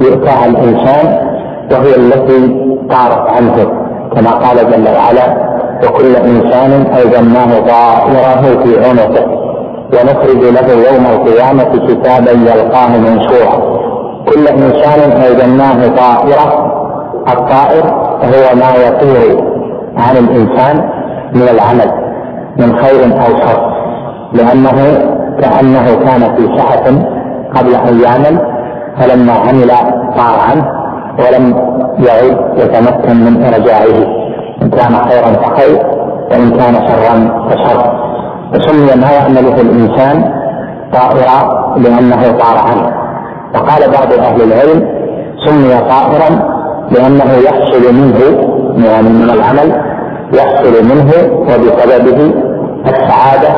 يؤتاها 0.00 0.46
الإنسان 0.46 1.26
وهي 1.72 1.96
التي 1.96 2.66
طارت 2.90 3.30
عنه. 3.30 3.86
كما 4.14 4.30
قال 4.30 4.56
جل 4.56 4.88
وعلا 4.88 5.46
وكل 5.84 6.16
إنسان 6.16 6.86
ألزمناه 6.96 7.60
طائره 7.60 8.62
في 8.64 8.84
عنقه. 8.84 9.35
ونخرج 9.92 10.42
له 10.56 10.72
يوم 10.72 11.06
القيامة 11.06 11.64
كتابا 11.86 12.30
يلقاه 12.30 12.88
منشورا. 12.88 13.76
كل 14.28 14.48
إنسان 14.48 15.12
ألزمناه 15.22 15.88
طائرة. 15.96 16.72
الطائر 17.28 17.84
هو 18.22 18.56
ما 18.56 18.70
يطير 18.86 19.44
عن 19.96 20.16
الإنسان 20.16 20.76
من 21.34 21.48
العمل 21.48 21.90
من 22.58 22.76
خير 22.76 23.04
أو 23.04 23.36
شر. 23.42 23.76
لأنه 24.32 24.78
كأنه 25.40 25.94
كان 25.94 26.36
في 26.36 26.56
سعة 26.56 26.86
قبل 27.54 27.74
أن 27.74 28.00
يعمل 28.00 28.40
فلما 28.98 29.32
عمل 29.32 29.70
طار 30.16 30.40
عنه 30.50 30.66
ولم 31.18 31.54
يعد 31.98 32.38
يتمكن 32.56 33.16
من 33.24 33.44
إرجاعه. 33.44 34.26
إن 34.62 34.70
كان 34.70 34.94
خيرا 35.08 35.32
فخير 35.32 35.78
وإن 36.30 36.50
كان 36.50 36.74
شرا 36.74 37.46
فشر. 37.48 38.05
وسمي 38.54 39.00
ما 39.00 39.10
يعمله 39.10 39.60
الإنسان 39.60 40.32
طائرا 40.92 41.76
لأنه 41.78 42.22
طار 42.32 42.58
عنه 42.58 42.92
وقال 43.54 43.90
بعض 43.90 44.12
أهل 44.12 44.42
العلم 44.42 44.88
سمي 45.46 45.80
طائرا 45.80 46.56
لأنه 46.90 47.32
يحصل 47.44 47.94
منه 47.94 48.18
يعني 48.88 49.08
من 49.08 49.30
العمل 49.30 49.82
يحصل 50.32 50.84
منه 50.84 51.12
وبسببه 51.40 52.34
السعادة 52.86 53.48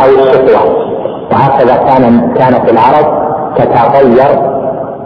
أو 0.00 0.08
الشقوه 0.22 0.86
وهكذا 1.32 1.76
كان 1.76 2.32
كانت 2.34 2.70
العرب 2.70 3.26
تتطير 3.56 4.40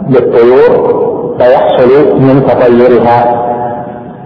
بالطيور 0.09 1.01
فيحصل 1.39 2.19
من 2.19 2.43
تطيرها 2.47 3.41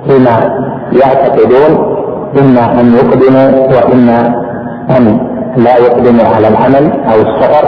فيما 0.07 0.65
يعتقدون 0.91 1.95
إما 2.39 2.81
أن 2.81 2.93
يقدموا 2.95 3.67
وإما 3.67 4.44
أن 4.89 5.19
لا 5.57 5.77
يقدم 5.77 6.17
على 6.35 6.47
العمل 6.47 6.91
أو 7.05 7.15
السفر 7.21 7.65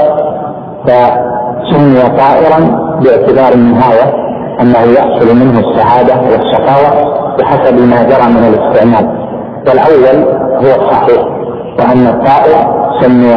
سمي 1.71 2.01
طائرا 2.17 2.59
باعتبار 3.03 3.53
النهاية 3.53 4.13
أنه 4.61 4.79
يحصل 4.79 5.35
منه 5.35 5.59
السعادة 5.59 6.13
والشقاوة 6.21 7.17
بحسب 7.37 7.73
ما 7.79 8.03
جرى 8.03 8.27
من 8.29 8.43
الاستعمال. 8.53 9.27
والأول 9.67 10.23
هو 10.55 10.81
الصحيح 10.83 11.21
وأن 11.79 12.07
الطائر 12.07 12.87
سمي 13.01 13.35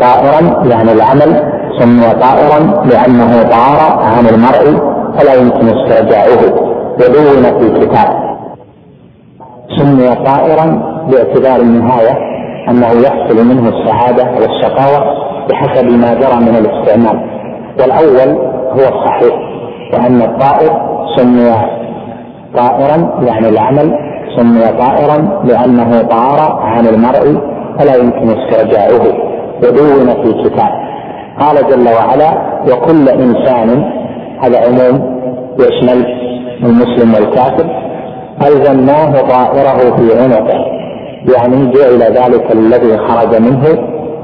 طائرا 0.00 0.64
يعني 0.66 0.92
العمل 0.92 1.42
سمي 1.78 2.02
طائرا 2.20 2.84
لأنه 2.84 3.42
طار 3.42 3.98
عن 4.02 4.26
المرء 4.26 4.80
فلا 5.18 5.34
يمكن 5.34 5.68
استرجاعه 5.68 6.54
ودون 6.94 7.42
في 7.60 7.86
كتاب 7.86 8.08
سمي 9.78 10.14
طائرا 10.24 10.82
باعتبار 11.10 11.60
النهاية 11.60 12.37
أنه 12.70 12.90
يحصل 13.06 13.44
منه 13.46 13.68
السعادة 13.68 14.24
والشقاوة 14.24 15.04
بحسب 15.48 15.84
ما 15.84 16.14
جرى 16.14 16.36
من 16.40 16.56
الاستعمال. 16.56 17.20
والأول 17.80 18.36
هو 18.72 18.80
الصحيح 18.96 19.34
وأن 19.94 20.22
الطائر 20.22 20.98
سمي 21.16 21.52
طائرا 22.56 23.22
يعني 23.26 23.48
العمل 23.48 23.98
سمي 24.36 24.66
طائرا 24.78 25.42
لأنه 25.44 26.02
طار 26.02 26.58
عن 26.60 26.86
المرء 26.86 27.40
فلا 27.78 27.94
يمكن 27.96 28.28
استرجاعه 28.38 29.02
ودون 29.62 30.22
في 30.22 30.42
كتاب. 30.42 30.88
قال 31.40 31.56
جل 31.70 31.88
وعلا 31.88 32.30
وكل 32.72 33.08
إنسان 33.08 33.84
هذا 34.42 34.58
عموم 34.66 35.18
يشمل 35.60 36.06
المسلم 36.62 37.14
والكافر 37.14 37.66
ألزمناه 38.42 39.12
طائره 39.12 39.96
في 39.96 40.22
عنقه 40.22 40.77
يعني 41.34 41.72
جعل 41.72 42.02
ذلك 42.02 42.52
الذي 42.52 42.98
خرج 42.98 43.40
منه 43.40 43.64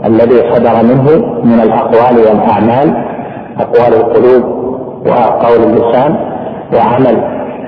الذي 0.07 0.55
صدر 0.55 0.83
منه 0.83 1.27
من 1.45 1.61
الأقوال 1.61 2.19
والأعمال 2.19 3.05
أقوال 3.61 3.95
القلوب 3.95 4.45
وقول 5.07 5.63
اللسان 5.63 6.17
وعمل 6.75 7.25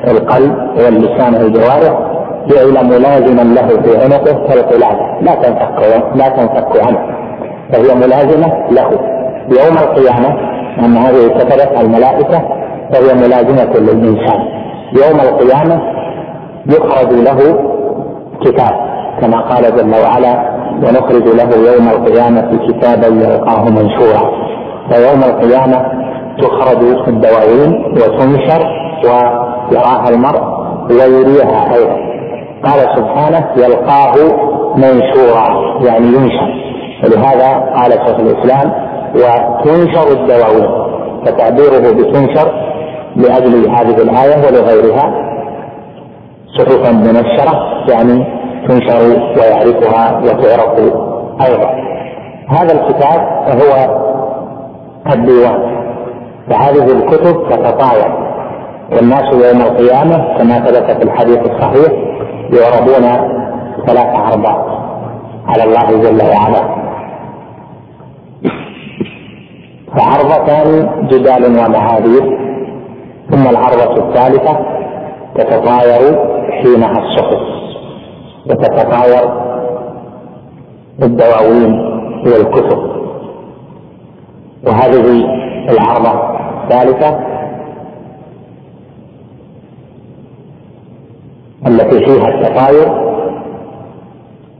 القلب 0.08 0.54
واللسان 0.76 1.34
والجوارح 1.34 2.16
جعل 2.48 2.86
ملازما 2.86 3.42
له 3.42 3.68
في 3.68 4.04
عنقه 4.04 4.46
كالقلادة. 4.48 5.20
لا 5.20 5.34
تنفك 5.34 6.02
لا 6.14 6.28
تنفك 6.28 6.86
عنه. 6.86 6.98
فهي 7.72 7.94
ملازمة 7.94 8.52
له. 8.70 8.90
يوم 9.48 9.78
القيامة 9.78 10.28
أن 10.78 10.96
هذه 10.96 11.28
كتبت 11.28 11.70
الملائكة 11.80 12.42
فهي 12.92 13.14
ملازمة 13.14 13.72
للإنسان. 13.76 14.40
يوم 14.92 15.20
القيامة 15.20 15.80
يخرج 16.66 17.12
له 17.12 17.58
كتاب. 18.40 18.95
كما 19.20 19.40
قال 19.40 19.76
جل 19.76 19.94
وعلا 20.04 20.56
ونخرج 20.82 21.28
له 21.28 21.72
يوم 21.72 21.88
القيامة 21.88 22.58
كتابا 22.68 23.06
يلقاه 23.06 23.64
منشورا. 23.64 24.30
فيوم 24.90 25.22
القيامة 25.24 25.86
تخرج 26.38 27.08
الدواوين 27.08 27.84
وتنشر 27.92 28.66
ويراها 29.04 30.08
المرء 30.08 30.42
ويريها 30.90 31.74
أيضا. 31.74 31.96
قال 32.64 32.80
سبحانه 32.96 33.46
يلقاه 33.56 34.14
منشورا. 34.76 35.46
يعني 35.86 36.06
ينشر. 36.06 36.66
ولهذا 37.04 37.48
قال 37.76 37.92
شيخ 37.92 38.20
الإسلام 38.20 38.72
وتنشر 39.14 40.12
الدواوين. 40.12 40.86
فتعبيره 41.26 41.92
بتنشر 41.92 42.52
لأجل 43.16 43.70
هذه 43.70 44.02
الآية 44.02 44.36
ولغيرها. 44.46 45.26
صحفا 46.58 46.92
منشرة 46.92 47.84
يعني 47.88 48.24
تنشر 48.68 49.20
ويعرفها 49.38 50.20
وتعرف 50.24 50.78
أيضا. 51.48 51.70
هذا 52.48 52.72
الكتاب 52.72 53.20
هو 53.62 54.00
الديوان. 55.14 55.76
فهذه 56.50 56.92
الكتب 56.92 57.48
تتطاير 57.50 58.12
والناس 58.92 59.24
يوم 59.32 59.60
القيامة 59.60 60.38
كما 60.38 60.58
ثبت 60.58 60.90
في 60.90 61.02
الحديث 61.02 61.38
الصحيح 61.38 61.92
يعرضون 62.52 63.36
ثلاث 63.86 64.16
عرضات 64.16 64.66
على 65.46 65.64
الله 65.64 66.02
جل 66.02 66.22
وعلا. 66.22 66.86
فعرضتان 69.96 70.88
جدال 71.08 71.44
ومعاذير 71.44 72.38
ثم 73.30 73.48
العرضة 73.48 74.08
الثالثة 74.08 74.58
تتطاير 75.34 76.18
حينها 76.50 76.98
الصحف. 76.98 77.55
وتتطاير 78.50 79.30
الدواوين 81.02 81.80
والكتب. 82.26 82.78
وهذه 84.66 85.24
العرضة 85.68 86.36
الثالثة 86.64 87.20
التي 91.66 92.04
فيها 92.04 92.28
التطاير 92.28 92.88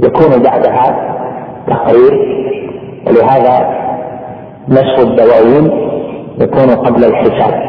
يكون 0.01 0.43
بعدها 0.43 1.17
تقرير. 1.67 2.37
ولهذا 3.07 3.77
نشر 4.69 5.03
الدواوين 5.03 5.71
يكون 6.41 6.71
قبل 6.71 7.05
الحساب 7.05 7.63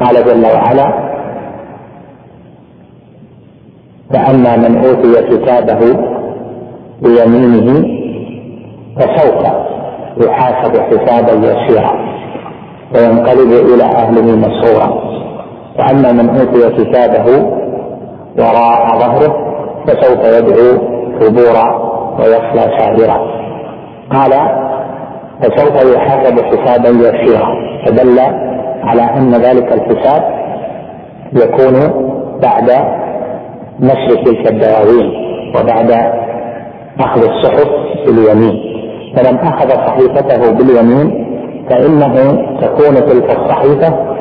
قال 0.00 0.24
جل 0.24 0.46
وعلا 0.46 1.11
فأما 4.12 4.56
من 4.56 4.84
أوتي 4.84 5.36
كتابه 5.36 5.80
بيمينه 7.02 7.84
فسوف 8.96 9.46
يحاسب 10.26 10.80
حسابا 10.80 11.32
يسيرا 11.32 11.92
وينقلب 12.94 13.52
إلى 13.52 13.84
أهله 13.84 14.36
مسرورا. 14.36 15.02
وأما 15.78 16.12
من 16.12 16.28
أوتي 16.28 16.84
كتابه 16.84 17.26
وراء 18.38 18.98
ظهره 18.98 19.36
فسوف 19.86 20.24
يدعو 20.24 20.78
ثبورا 21.20 21.92
ويصلى 22.18 22.78
سعيرا 22.78 23.18
قال 24.10 24.32
فسوف 25.40 25.94
يحاسب 25.94 26.40
حسابا 26.40 26.88
يسيرا. 26.88 27.72
فدل 27.86 28.20
على 28.84 29.02
أن 29.02 29.34
ذلك 29.34 29.72
الحساب 29.72 30.22
يكون 31.32 31.74
بعد 32.42 32.70
نشر 33.82 34.24
تلك 34.24 34.52
الدواوين 34.52 35.08
وبعد 35.56 35.90
أخذ 37.00 37.22
الصحف 37.30 37.68
باليمين. 38.06 38.72
فمن 39.16 39.38
أخذ 39.38 39.68
صحيفته 39.68 40.52
باليمين 40.52 41.26
فإنه 41.70 42.14
تكون 42.60 42.94
تلك 42.94 43.30
الصحيفة 43.38 44.12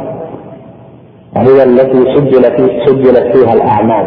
هي 1.38 1.64
التي 1.64 2.00
سجل 2.16 2.44
في 2.44 2.86
سجلت 2.86 3.38
فيها 3.38 3.54
الأعمال 3.54 4.06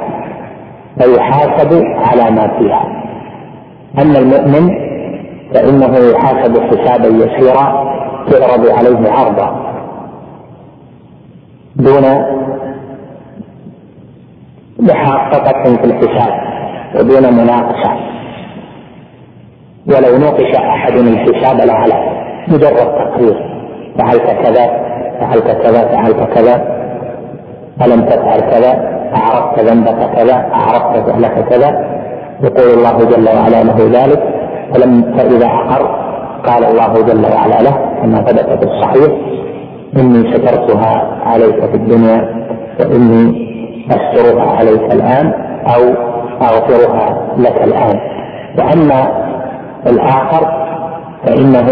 فيحاسب 0.98 1.82
على 1.84 2.30
ما 2.30 2.58
فيها. 2.58 2.84
أما 4.02 4.18
المؤمن 4.18 4.70
فإنه 5.54 5.96
يحاسب 6.12 6.62
حسابا 6.62 7.08
يسيرا 7.08 7.94
تعرض 8.30 8.68
عليه 8.68 9.10
عرضا. 9.10 9.74
دون 11.76 12.04
محققة 14.78 15.76
في 15.76 15.84
الحساب 15.84 16.32
ودون 16.94 17.34
مناقشة. 17.34 17.90
ولو 19.86 20.18
نوقش 20.18 20.54
أحد 20.56 20.92
الحساب 20.92 21.56
لعلى 21.68 21.94
مجرد 22.48 22.74
تقرير. 22.74 23.36
فعلت 23.98 24.26
كذا 24.42 24.66
فعلت 25.20 25.46
كذا 25.62 25.88
فعلت 25.88 26.34
كذا. 26.34 26.74
ألم 27.86 28.00
تفعل 28.00 28.40
كذا؟ 28.40 29.00
أعرفت 29.14 29.60
ذنبك 29.60 30.10
كذا؟ 30.16 30.50
أعرفت 30.54 31.10
فعلك 31.10 31.48
كذا؟ 31.48 31.98
يقول 32.42 32.78
الله 32.78 32.98
جل 32.98 33.28
وعلا 33.28 33.64
له 33.64 33.76
ذلك. 34.00 34.22
فلم 34.74 35.14
فإذا 35.18 35.46
أقر؟ 35.46 36.04
قال 36.46 36.64
الله 36.64 37.02
جل 37.02 37.26
وعلا 37.34 37.62
له 37.62 37.78
كما 38.02 38.22
ثبت 38.22 38.64
في 38.64 38.70
الصحيح. 38.70 39.12
إني 39.96 40.32
سترتها 40.32 41.20
عليك 41.26 41.64
في 41.64 41.74
الدنيا 41.74 42.46
وإني 42.80 43.43
أسترها 43.90 44.56
عليك 44.56 44.92
الآن 44.94 45.32
أو 45.74 45.82
أغفرها 46.42 47.26
لك 47.38 47.62
الآن. 47.64 48.00
وأما 48.58 49.24
الآخر 49.86 50.64
فإنه 51.26 51.68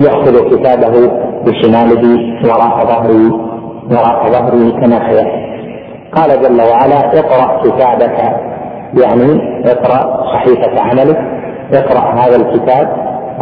يأخذ 0.00 0.50
كتابه 0.50 1.10
بشماله 1.46 2.04
وراء 2.44 2.86
ظهره 2.86 3.32
وراء 3.90 4.30
ظهره 4.32 4.80
كما 4.80 5.10
سيأتي 5.10 5.48
قال 6.12 6.42
جل 6.42 6.60
وعلا 6.62 7.18
اقرأ 7.18 7.62
كتابك. 7.62 8.48
يعني 9.02 9.40
اقرأ 9.64 10.24
صحيفة 10.32 10.80
عملك 10.80 11.18
اقرأ 11.72 12.14
هذا 12.14 12.36
الكتاب 12.36 12.88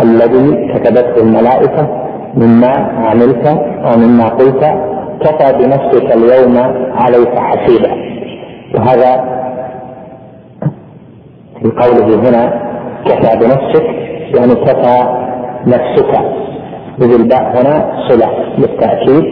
الذي 0.02 0.72
كتبته 0.74 1.22
الملائكة 1.22 1.88
مما 2.34 2.90
عملت 3.10 3.46
ومما 3.84 4.28
قلت 4.28 4.64
كفى 5.20 5.52
بنفسك 5.52 6.16
اليوم 6.16 6.56
عليك 6.96 7.38
حسيبا. 7.38 7.90
وهذا 8.74 9.36
في 11.62 11.68
قوله 11.70 12.28
هنا 12.28 12.42
كفى 13.04 13.36
بنفسك 13.38 13.84
يعني 14.36 14.54
كفى 14.54 14.96
نفسك. 15.66 16.12
إذ 17.00 17.14
الباء 17.14 17.42
هنا 17.42 17.74
صلة 18.08 18.30
للتأكيد 18.58 19.24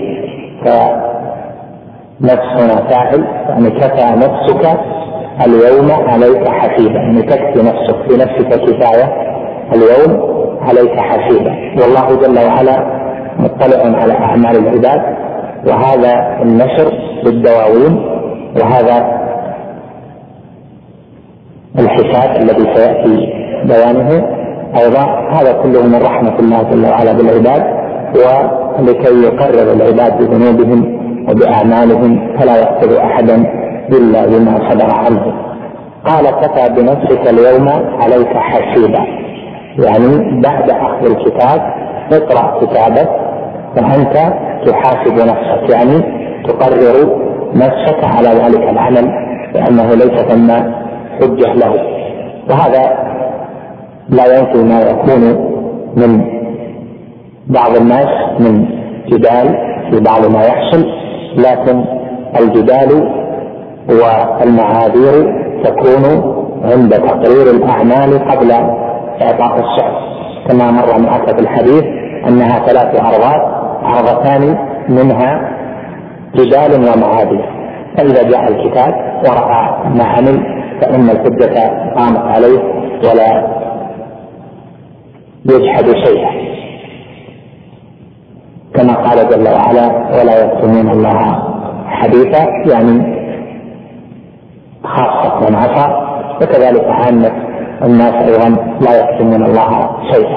فنفس 0.64 2.49
هنا 2.62 2.76
فاعل 2.91 3.24
يعني 3.49 3.70
كفى 3.70 4.07
نفسك 4.16 4.64
اليوم 5.47 5.91
عليك 6.09 6.49
حسيبا. 6.49 6.99
يعني 6.99 7.22
تكفي 7.22 7.62
نفسك 7.62 7.97
بنفسك 8.09 8.49
كفاية 8.49 9.12
اليوم 9.74 10.35
عليك 10.61 10.99
حسيبا. 11.01 11.53
والله 11.82 12.07
جل 12.22 12.39
وعلا 12.47 12.76
مطلع 13.39 13.99
على 14.03 14.12
أعمال 14.12 14.57
العباد. 14.57 15.24
وهذا 15.66 16.42
النشر 16.42 16.92
بالدواوين 17.24 17.94
وهذا 18.60 19.24
الحساب 21.78 22.42
الذي 22.42 22.74
سيأتي 22.74 23.32
بيانه. 23.64 24.10
أيضا 24.82 25.00
هذا 25.30 25.52
كله 25.62 25.82
من 25.82 26.02
رحمة 26.02 26.38
الله 26.38 26.62
جل 26.62 26.86
وعلا 26.86 27.12
بالعباد 27.12 27.62
ولكي 28.14 29.22
يقرر 29.22 29.72
العباد 29.72 30.18
بذنوبهم 30.18 30.98
وبأعمالهم 31.28 32.36
فلا 32.38 32.56
يقتل 32.56 32.96
أحدا 32.96 33.36
إلا 33.92 34.26
بما 34.26 34.70
صدر 34.70 34.90
عنه. 34.94 35.34
قال 36.06 36.30
كفى 36.30 36.68
بنفسك 36.76 37.30
اليوم 37.30 37.68
عليك 38.00 38.36
حسيبا. 38.36 39.04
يعني 39.78 40.40
بعد 40.40 40.70
أخذ 40.70 41.06
الكتاب 41.06 41.60
اقرأ 42.12 42.60
كتابك 42.60 43.24
فأنت 43.77 44.33
تحاسب 44.66 45.14
نفسك 45.14 45.70
يعني 45.70 46.03
تقرر 46.45 47.25
نفسك 47.55 48.05
على 48.05 48.29
ذلك 48.29 48.70
العمل 48.70 49.11
لأنه 49.55 49.95
ليس 49.95 50.20
ثم 50.20 50.51
حجة 51.20 51.55
له. 51.55 51.75
وهذا 52.51 53.05
لا 54.09 54.39
ينفي 54.39 54.62
ما 54.62 54.81
يكون 54.81 55.20
من 55.97 56.25
بعض 57.47 57.77
الناس 57.77 58.41
من 58.41 58.66
جدال 59.09 59.57
في 59.91 60.01
بعض 60.01 60.31
ما 60.31 60.43
يحصل 60.43 60.87
لكن 61.37 61.85
الجدال 62.41 63.11
والمعاذير 63.89 65.45
تكون 65.64 66.35
عند 66.64 66.95
تقرير 66.95 67.51
الأعمال 67.51 68.29
قبل 68.29 68.53
إعطاء 69.22 69.55
السعر. 69.55 70.05
كما 70.49 70.70
مر 70.70 70.99
معك 70.99 71.35
في 71.35 71.41
الحديث 71.41 71.85
أنها 72.29 72.66
ثلاث 72.66 73.01
عرضات 73.01 73.63
عرضتان 73.85 74.59
منها 74.89 75.51
جدال 76.35 76.72
ومعاذير 76.74 77.55
فإذا 77.97 78.22
جاء 78.22 78.49
الكتاب 78.49 78.95
ورأى 79.28 79.89
ما 79.95 80.05
عمل 80.05 80.64
فإن 80.80 81.11
الحجة 81.11 81.68
قامت 81.95 82.24
عليه 82.26 82.62
ولا 83.05 83.55
يجحد 85.51 85.85
شيئا. 85.85 86.30
كما 88.74 88.95
قال 88.95 89.28
جل 89.28 89.49
وعلا 89.49 89.87
ولا 90.20 90.45
يكتمون 90.45 90.91
الله 90.91 91.43
حديثا 91.87 92.47
يعني 92.66 93.14
خاصة 94.85 95.51
من 95.51 95.57
عصى. 95.57 96.05
وكذلك 96.43 96.85
عامة 96.85 97.32
الناس 97.85 98.14
أيضا 98.14 98.49
لا 98.80 99.01
يكتمون 99.01 99.45
الله 99.45 99.91
شيئا. 100.12 100.37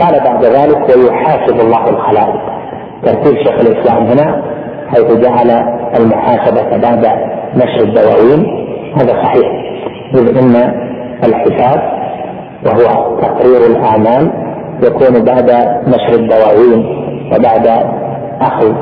قال 0.00 0.20
بعد 0.24 0.44
ذلك 0.44 0.96
ويحاسب 0.96 1.60
الله 1.60 1.88
الخلائق. 1.88 2.57
ترتيب 3.04 3.36
شيخ 3.36 3.60
الإسلام 3.60 4.06
هنا 4.06 4.42
حيث 4.88 5.12
جعل 5.12 5.50
المحاسبة 5.98 6.76
بعد 6.76 7.06
نشر 7.54 7.80
الدواوين. 7.80 8.68
هذا 8.96 9.12
صحيح 9.22 9.48
إذ 10.14 10.38
إن 10.38 10.54
الحساب 11.24 11.98
وهو 12.66 13.16
تقرير 13.20 13.66
الأعمال 13.66 14.30
يكون 14.82 15.24
بعد 15.24 15.50
نشر 15.86 16.14
الدواوين 16.14 16.86
وبعد 17.32 17.66
أخذ 18.40 18.72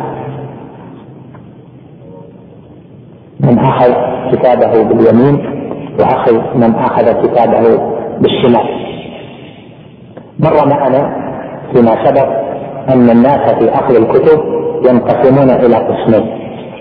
من 3.41 3.59
أخذ 3.59 3.93
كتابه 4.33 4.83
باليمين 4.83 5.37
وأخذ 6.01 6.41
من 6.55 6.75
أخذ 6.75 7.27
كتابه 7.27 7.81
بالشمال. 8.21 8.69
مر 10.41 10.69
معنا 10.69 11.17
فيما 11.73 12.05
سبق 12.05 12.46
أن 12.89 13.11
الناس 13.11 13.55
في 13.55 13.75
أخذ 13.75 13.95
الكتب 13.97 14.41
ينقسمون 14.89 15.51
إلى 15.51 15.77
قسمين. 15.77 16.25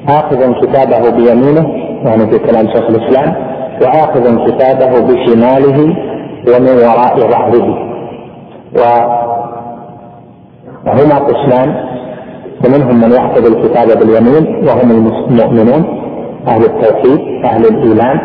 آخذ 0.10 0.54
كتابه 0.62 1.10
بيمينه 1.10 1.70
يعني 2.06 2.28
في 2.32 2.40
كلام 2.40 2.68
شيخ 2.68 2.90
الإسلام 2.90 3.36
وآخذ 3.82 4.46
كتابه 4.48 5.00
بشماله 5.00 5.78
ومن 6.48 6.76
وراء 6.84 7.18
ظهره. 7.18 7.68
وهما 10.86 11.18
قسمان 11.20 11.70
فمنهم 12.64 12.96
من 13.02 13.12
يأخذ 13.12 13.46
الكتاب 13.46 13.88
باليمين 14.00 14.68
وهم 14.68 14.92
المؤمنون 15.30 15.84
أهل 16.48 16.64
التوحيد 16.66 17.20
أهل 17.46 17.66
الإيمان. 17.66 18.20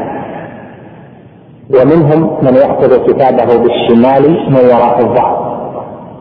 ومنهم 1.75 2.21
من 2.43 2.55
يأخذ 2.55 3.07
كتابه 3.07 3.57
بالشمال 3.57 4.25
من 4.51 4.65
وراء 4.73 5.01
الظهر. 5.01 5.40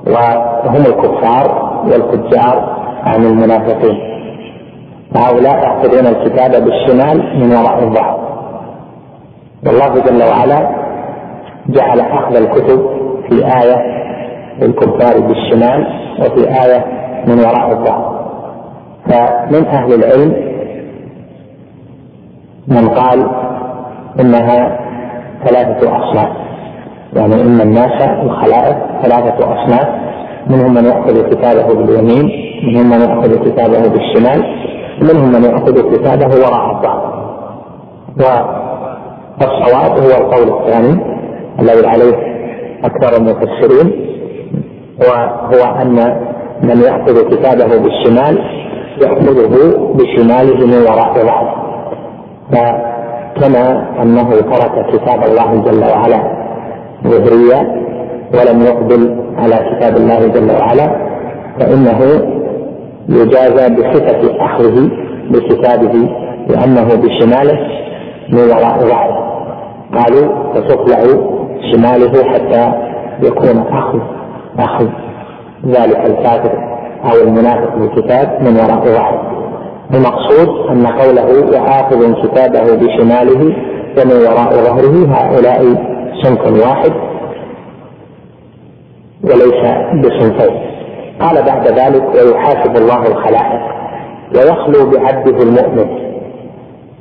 وهم 0.07 0.85
الكفار 0.85 1.69
والفجار 1.83 2.77
عن 3.03 3.25
المنافقين. 3.25 3.97
هؤلاء 5.15 5.63
يأخذون 5.63 6.07
الكتاب 6.07 6.51
بالشمال 6.63 7.39
من 7.39 7.55
وراء 7.55 7.83
الظهر. 7.83 8.19
والله 9.65 9.89
جل 9.89 10.23
وعلا 10.23 10.69
جعل 11.67 11.99
أخذ 11.99 12.35
الكتب 12.35 12.89
في 13.29 13.45
آية 13.45 13.77
للكفار 14.61 15.19
بالشمال 15.19 15.87
وفي 16.19 16.47
آية 16.63 16.85
من 17.27 17.39
وراء 17.39 17.71
الظهر. 17.71 18.19
فمن 19.05 19.65
أهل 19.67 19.93
العلم 19.93 20.49
من 22.67 22.89
قال 22.89 23.27
إنها 24.19 24.79
ثلاثة 25.45 25.97
أصناف. 25.97 26.38
يعني 27.13 27.41
إن 27.41 27.61
الناس 27.61 28.01
الخلائق 28.01 28.77
ثلاثة 29.01 29.37
أصناف 29.37 29.87
منهم 30.47 30.73
من 30.73 30.85
يأخذ 30.85 31.29
كتابه 31.29 31.73
باليمين 31.73 32.31
منهم 32.67 32.89
من 32.89 33.01
يأخذ 33.01 33.49
كتابه 33.49 33.87
بالشمال 33.87 34.43
منهم 35.01 35.31
من 35.31 35.43
يأخذ 35.43 35.95
كتابه 35.95 36.27
وراء 36.27 36.71
الظهر 36.71 37.19
والصواب 39.41 39.91
هو 39.99 40.25
القول 40.25 40.59
الثاني 40.59 40.99
الذي 41.59 41.87
عليه 41.87 42.15
أكثر 42.83 43.17
المفسرين 43.17 44.09
وهو 44.99 45.81
أن 45.81 45.95
من 46.63 46.81
يأخذ 46.81 47.29
كتابه 47.29 47.77
بالشمال 47.77 48.39
يأخذه 49.01 49.77
بشماله 49.95 50.67
من 50.67 50.81
وراء 50.87 51.13
ظهره 51.13 51.55
فكما 52.51 53.87
أنه 54.01 54.29
ترك 54.29 54.85
كتاب 54.93 55.23
الله 55.23 55.55
جل 55.65 55.83
وعلا 55.83 56.39
ظهريا 57.07 57.59
ولم 58.33 58.61
يقبل 58.61 59.15
على 59.37 59.55
كتاب 59.55 59.97
الله 59.97 60.27
جل 60.27 60.51
وعلا 60.51 61.09
فإنه 61.59 61.99
يجازى 63.09 63.75
بصفة 63.75 64.45
أخذه 64.45 64.89
بكتابه 65.31 66.09
لأنه 66.49 66.95
بشماله 66.95 67.59
من 68.29 68.39
وراء 68.39 68.79
ظهره 68.79 69.29
قالوا 69.93 70.53
فتطلع 70.53 70.99
شماله 71.71 72.23
حتى 72.23 72.73
يكون 73.23 73.63
أخذ 73.71 73.99
أخذ 74.59 74.87
ذلك 75.65 76.05
الكافر 76.05 76.51
أو 77.05 77.27
المنافق 77.27 77.75
بالكتاب 77.75 78.37
من 78.41 78.55
وراء 78.55 78.85
ظهره 78.85 79.21
المقصود 79.93 80.69
أن 80.69 80.87
قوله 80.87 81.45
وآخذ 81.51 82.13
كتابه 82.23 82.75
بشماله 82.75 83.41
ومن 83.97 84.13
وراء 84.27 84.53
ظهره 84.53 85.07
هؤلاء 85.15 85.89
صنف 86.13 86.67
واحد 86.67 86.93
وليس 89.23 89.63
بصنفين. 90.05 90.69
قال 91.21 91.45
بعد 91.45 91.67
ذلك 91.67 92.03
ويحاسب 92.15 92.75
الله 92.75 93.07
الخلائق 93.07 93.61
ويخلو 94.35 94.89
بعبده 94.89 95.43
المؤمن. 95.43 96.09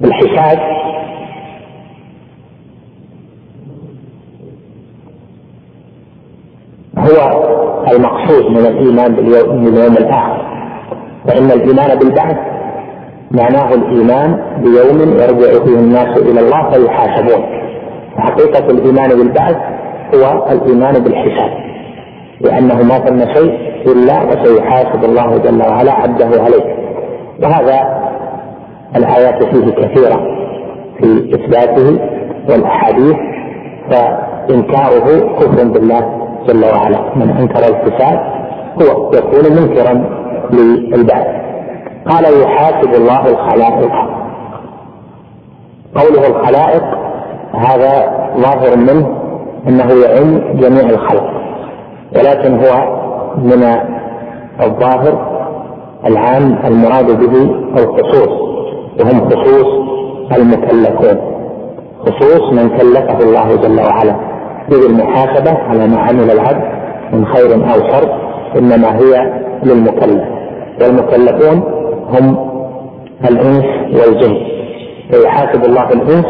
بالحساب 0.00 0.58
هو 6.98 7.48
المقصود 7.92 8.50
من 8.50 8.66
الإيمان 8.66 9.14
باليوم, 9.14 9.96
الآخر. 9.96 10.48
فان 11.26 11.50
الإيمان 11.50 11.98
بالبعث 11.98 12.36
معناه 13.30 13.74
الإيمان 13.74 14.40
بيوم 14.62 15.00
يرجع 15.00 15.64
فيه 15.64 15.78
الناس 15.78 16.18
إلى 16.18 16.40
الله 16.40 16.70
فيحاسبون. 16.70 17.67
حقيقه 18.20 18.70
الإيمان 18.70 19.08
بالبعث 19.08 19.56
هو 20.14 20.46
الإيمان 20.50 21.02
بالحساب 21.02 21.50
لأنه 22.40 22.82
ما 22.82 22.98
ثم 22.98 23.18
شيء 23.34 23.68
إلا 23.86 24.22
وسيحاسب 24.22 25.04
الله 25.04 25.38
جل 25.38 25.62
وعلا 25.62 25.92
عبده 25.92 26.42
عليه. 26.42 26.76
وهذا 27.42 28.08
الآيات 28.96 29.44
فيه 29.44 29.70
كثيرة 29.70 30.20
في 30.98 31.34
إثباته 31.34 31.98
والأحاديث 32.50 33.16
فإنكاره 33.90 35.36
كفر 35.38 35.64
بالله 35.64 36.28
جل 36.48 36.64
وعلا. 36.64 37.00
من 37.16 37.30
أنكر 37.30 37.58
الكتاب 37.58 38.20
هو 38.82 39.12
يكون 39.12 39.52
منكرا 39.62 40.04
للبعث. 40.50 41.26
قال 42.06 42.42
يحاسب 42.42 42.94
الله 42.94 43.26
الخلائق. 43.26 43.92
قوله 45.94 46.26
الخلائق 46.26 46.97
هذا 47.58 48.10
ظاهر 48.36 48.76
منه 48.76 49.18
إنه 49.68 49.92
يعم 50.04 50.38
جميع 50.60 50.90
الخلق 50.90 51.24
ولكن 52.16 52.54
هو 52.64 52.98
من 53.38 53.64
الظاهر 54.60 55.38
العام 56.06 56.58
المراد 56.64 57.06
به 57.20 57.50
الخصوص 57.76 58.28
وهم 59.00 59.30
خصوص 59.30 59.66
المكلفون 60.36 61.18
خصوص 62.00 62.52
من 62.52 62.68
كلفه 62.68 63.18
الله 63.20 63.56
جل 63.56 63.80
وعلا 63.80 64.14
بالمحاسبة 64.70 65.50
على 65.50 65.86
ما 65.86 66.00
عمل 66.00 66.30
العبد 66.30 66.62
من 67.12 67.26
خير 67.26 67.54
أو 67.54 67.80
شر 67.90 68.08
إنما 68.58 68.96
هي 68.98 69.32
للمكلف 69.62 70.24
والمكلفون 70.80 71.62
هم 72.08 72.48
الإنس 73.30 73.64
والجن 73.92 74.36
فيحاسب 75.10 75.64
الله 75.64 75.92
الإنس 75.92 76.26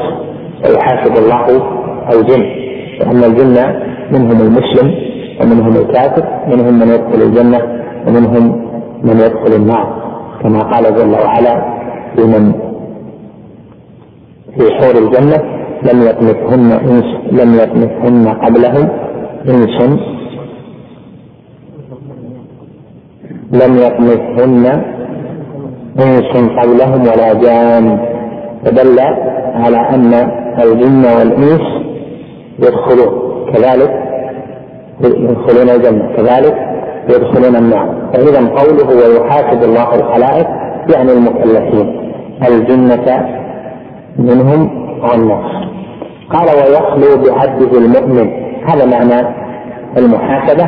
ويحاسب 0.64 1.16
الله 1.16 1.46
الجن. 2.12 2.42
لأن 2.98 3.24
الجن 3.24 3.56
منهم 4.12 4.40
المسلم 4.46 4.94
ومنهم 5.40 5.76
الكافر 5.76 6.24
منهم 6.48 6.74
من 6.78 6.88
يدخل 6.88 7.22
الجنة 7.22 7.60
ومنهم 8.06 8.44
من 9.04 9.16
يدخل 9.16 9.52
النار. 9.56 9.98
كما 10.42 10.62
قال 10.62 10.84
جل 10.94 11.10
وعلا 11.24 11.78
في 12.16 12.24
من 12.24 12.52
في 14.58 14.74
حور 14.74 14.94
الجنة 15.04 15.38
لم 15.92 16.02
يطمثهن 16.02 16.72
إنس 16.72 17.08
لم 17.32 17.54
يطمثهن 17.54 18.28
قبلهم 18.28 18.88
إنس 19.48 19.82
لم 23.52 23.76
يطمثهن 23.76 24.82
إنس 26.00 26.32
قبلهم 26.60 27.00
ولا 27.00 27.32
جان. 27.32 27.98
فدل 28.64 28.98
على 29.54 29.76
أن 29.94 30.30
الجن 30.62 31.04
والإنس 31.04 31.60
يدخلون 32.58 33.44
كذلك 33.52 33.90
يدخلون 35.04 35.68
الجنة 35.68 36.16
كذلك 36.16 36.56
يدخلون 37.08 37.56
النار. 37.56 38.10
فإذا 38.12 38.48
قوله 38.48 38.96
ويحاسب 38.96 39.62
الله 39.62 39.94
الخلائق 39.94 40.46
يعني 40.94 41.12
المكلفين 41.12 42.12
الجنة 42.48 43.28
منهم 44.18 44.70
والناس. 45.02 45.68
قال 46.32 46.46
ويخلو 46.46 47.22
بعبده 47.24 47.78
المؤمن 47.78 48.30
هذا 48.66 48.86
معنى 48.86 49.28
المحاسبة 49.98 50.64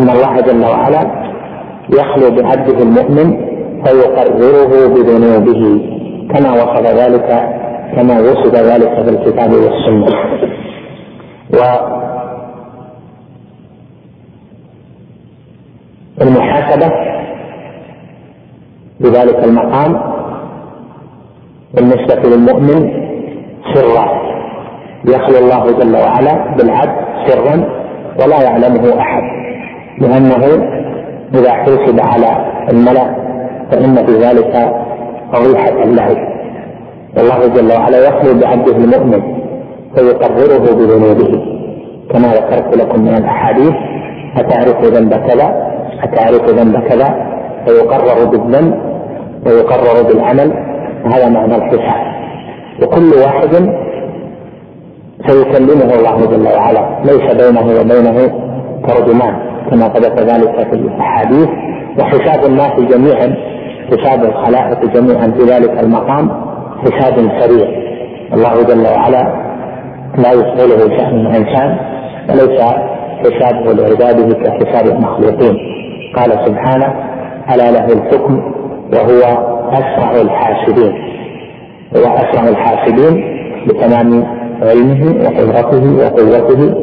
أن 0.00 0.10
الله 0.10 0.40
جل 0.40 0.64
وعلا 0.64 1.24
يخلو 1.92 2.30
بعبده 2.30 2.82
المؤمن 2.82 3.36
فيقرره 3.84 4.88
بذنوبه 4.94 5.80
كما 6.34 6.52
وصف 6.52 6.86
ذلك 6.86 7.48
كما 7.96 8.20
وصف 8.20 8.54
ذلك 8.54 8.94
في 9.02 9.10
الكتاب 9.10 9.50
والسنة 9.52 10.16
والمحاسبه 16.20 16.90
بذلك 19.00 19.44
المقام 19.44 20.00
بالنسبة 21.74 22.22
للمؤمن 22.28 23.04
سرا. 23.74 24.24
يخلو 25.08 25.38
الله 25.38 25.72
جل 25.78 25.96
وعلا 25.96 26.54
بالعبد 26.56 26.96
سرا 27.26 27.64
ولا 28.20 28.42
يعلمه 28.42 28.98
أحد 29.00 29.22
لأنه 29.98 30.44
إذا 31.34 31.52
حسب 31.52 32.00
على 32.00 32.30
الملأ 32.72 33.16
فإن 33.70 34.06
في 34.06 34.12
ذلك 34.12 34.72
فضيحة 35.32 35.84
له 35.84 36.33
والله 37.16 37.46
جل 37.46 37.72
وعلا 37.72 38.08
يخلو 38.08 38.40
بعبده 38.40 38.76
المؤمن 38.76 39.22
فيقرره 39.94 40.74
بذنوبه. 40.74 41.54
كما 42.10 42.28
ذكرت 42.28 42.76
لكم 42.76 43.00
من 43.00 43.14
الأحاديث 43.14 43.74
أتعرف 44.36 44.84
ذنب 44.84 45.14
كذا؟ 45.14 45.74
أتعرف 46.02 46.48
ذنب 46.48 46.76
كذا؟ 46.76 47.14
فيقرر 47.66 48.24
بالذنب 48.24 48.74
ويقرر 49.46 50.02
بالعمل. 50.02 50.52
هذا 51.04 51.28
معنى 51.28 51.56
الحساب. 51.56 52.14
وكل 52.82 53.12
واحد 53.22 53.74
سيكلمه 55.26 55.94
الله 55.94 56.26
جل 56.26 56.48
وعلا. 56.56 56.98
ليس 57.04 57.32
بينه 57.42 57.80
وبينه 57.80 58.30
ترجمان 58.88 59.34
كما 59.70 59.88
ثبت 59.88 60.20
ذلك 60.20 60.68
في 60.70 60.76
الأحاديث. 60.76 61.48
وحساب 62.00 62.44
الناس 62.44 62.72
جميعا 62.80 63.36
حساب 63.90 64.24
الخلائق 64.24 64.84
جميعا 64.94 65.26
في 65.26 65.42
ذلك 65.42 65.80
المقام. 65.84 66.53
حساب 66.84 67.14
سريع. 67.40 67.68
الله 68.34 68.62
جل 68.62 68.86
وعلا 68.86 69.44
لا 70.18 70.32
يشغله 70.32 70.96
شأن 70.96 71.26
الإنسان 71.26 71.76
وليس 72.28 72.60
حسابه 73.20 73.72
لعباده 73.72 74.34
كحساب 74.34 74.86
المخلوقين. 74.96 75.56
قال 76.16 76.30
سبحانه 76.46 76.94
ألا 77.54 77.70
له 77.70 77.84
الحكم 77.84 78.34
وهو 78.92 79.20
أسرع 79.72 80.10
الحاسبين. 80.20 80.92
هو 81.96 82.02
أسرع 82.02 82.48
الحاسبين 82.48 83.24
بتمام 83.68 84.24
علمه 84.62 85.02
وقدرته 85.24 85.84
وقوته 85.98 86.74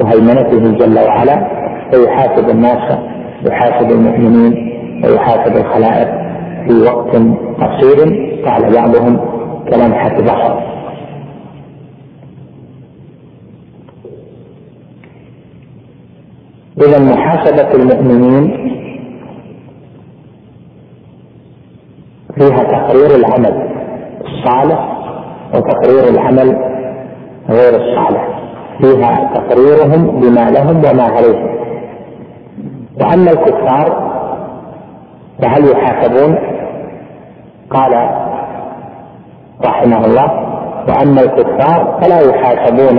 وهيمنته 0.00 0.86
جل 0.86 0.98
وعلا 0.98 1.46
فيحاسب 1.90 2.50
الناس 2.50 2.98
يحاسب 3.46 3.90
المؤمنين 3.90 4.72
ويحاسب 5.04 5.56
الخلائق 5.56 6.08
في 6.68 6.82
وقت 6.86 7.16
قصير. 7.62 7.98
قال 8.46 8.74
بعضهم 8.74 9.31
كلمحة 9.70 10.20
بصر 10.20 10.72
إذا 16.78 16.98
محاسبة 16.98 17.74
المؤمنين 17.74 18.72
فيها 22.34 22.62
تقرير 22.62 23.14
العمل 23.14 23.68
الصالح 24.20 24.92
وتقرير 25.54 26.08
العمل 26.08 26.56
غير 27.48 27.74
الصالح. 27.76 28.28
فيها 28.80 29.30
تقريرهم 29.34 30.20
بما 30.20 30.50
لهم 30.50 30.76
وما 30.76 31.02
عليهم. 31.02 31.52
وأما 33.00 33.30
الكفار 33.30 34.12
فهل 35.42 35.70
يحاسبون؟ 35.70 36.38
قال 37.70 38.21
رحمه 39.64 40.04
الله. 40.06 40.30
وأما 40.88 41.20
الكفار 41.20 41.98
فلا 42.02 42.20
يحاسبون 42.20 42.98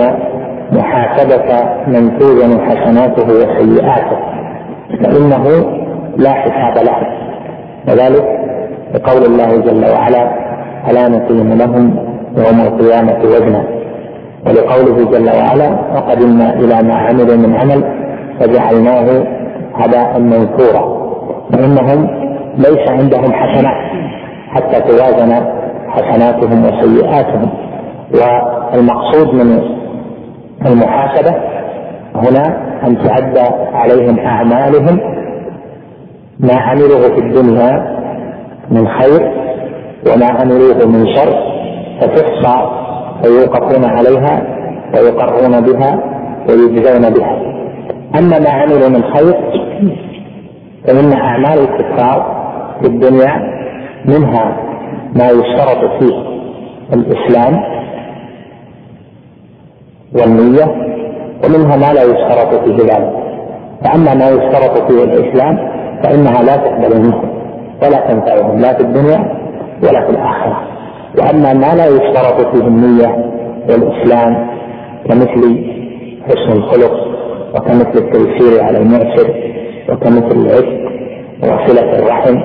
محاسبة 0.72 1.64
من 1.86 2.18
توزن 2.18 2.60
حسناته 2.60 3.26
وسيئاته 3.26 4.16
فإنه 5.02 5.44
لا 6.16 6.32
حساب 6.32 6.84
له. 6.84 6.96
وذلك 7.88 8.24
بقول 8.94 9.24
الله 9.24 9.56
جل 9.56 9.84
وعلا 9.92 10.30
ألا 10.90 11.08
نقيم 11.08 11.58
لهم 11.58 11.96
يوم 12.36 12.60
القيامة 12.60 13.18
وزنا. 13.24 13.64
ولقوله 14.46 15.10
جل 15.10 15.28
وعلا 15.38 15.70
وقدمنا 15.94 16.54
إلى 16.54 16.82
ما 16.88 16.94
عملوا 16.94 17.36
من 17.36 17.56
عمل 17.56 17.84
فجعلناه 18.40 19.24
هباء 19.74 20.20
منثورا. 20.20 21.04
فإنهم 21.52 22.08
ليس 22.58 22.88
عندهم 22.88 23.32
حسنات 23.32 23.76
حتى 24.48 24.80
توازن 24.80 25.32
حسناتهم 25.94 26.64
وسيئاتهم. 26.64 27.50
والمقصود 28.14 29.34
من 29.34 29.62
المحاسبة 30.66 31.34
هنا 32.14 32.46
أن 32.86 32.98
تعد 32.98 33.38
عليهم 33.74 34.18
أعمالهم 34.18 35.00
ما 36.40 36.54
عملوه 36.54 37.00
في 37.00 37.18
الدنيا 37.18 37.96
من 38.70 38.88
خير 38.88 39.32
وما 40.06 40.26
عملوه 40.26 40.86
من 40.86 41.14
شر 41.14 41.34
فتحصى 42.00 42.70
فيوقفون 43.22 43.84
عليها 43.84 44.42
ويقرون 44.94 45.60
بها 45.60 45.98
ويجزون 46.48 47.10
بها. 47.10 47.36
أما 48.18 48.38
ما 48.38 48.50
عملوا 48.50 48.88
من 48.88 49.02
خير 49.02 49.34
فإن 50.86 51.12
أعمال 51.12 51.58
الكفار 51.58 52.44
في 52.80 52.86
الدنيا 52.86 53.54
منها 54.04 54.56
ما 55.14 55.30
يشترط 55.30 56.02
فيه 56.02 56.16
الإسلام 56.92 57.60
والنية 60.12 60.64
ومنها 61.44 61.76
ما 61.76 61.92
لا 61.92 62.02
يشترط 62.02 62.64
فيه 62.64 62.76
ذلك. 62.76 63.12
فأما 63.84 64.14
ما 64.14 64.28
يشترط 64.28 64.92
فيه 64.92 65.04
الإسلام 65.04 65.56
فإنها 66.02 66.42
لا 66.42 66.56
تقبل 66.56 67.00
منهم 67.00 67.28
ولا 67.82 67.98
تنفعهم 68.10 68.58
لا 68.60 68.74
في 68.74 68.80
الدنيا 68.80 69.18
ولا 69.82 70.04
في 70.06 70.10
الآخرة. 70.10 70.60
وأما 71.18 71.54
ما 71.54 71.74
لا 71.74 71.86
يشترط 71.86 72.54
فيه 72.56 72.66
النية 72.66 73.24
والإسلام 73.70 74.48
كمثل 75.08 75.64
حسن 76.28 76.52
الخلق 76.52 76.92
وكمثل 77.54 77.98
التيسير 77.98 78.62
على 78.64 78.78
المعسر 78.78 79.34
وكمثل 79.88 80.36
العشق 80.36 80.84
وصلة 81.42 81.98
الرحم 81.98 82.36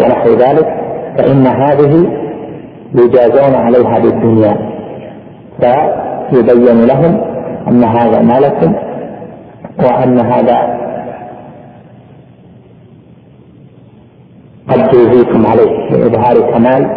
ونحو 0.00 0.28
ذلك 0.28 0.85
فإن 1.18 1.46
هذه 1.46 2.06
يجازون 2.94 3.54
عليها 3.54 3.98
بالدنيا. 3.98 4.56
فيبين 6.30 6.86
لهم 6.86 7.20
أن 7.68 7.84
هذا 7.84 8.22
ما 8.22 8.40
لكم 8.40 8.74
وأن 9.78 10.20
هذا 10.20 10.76
قد 14.68 14.88
توزيكم 14.88 15.46
عليه 15.46 15.90
لإظهار 15.90 16.52
كمال 16.52 16.90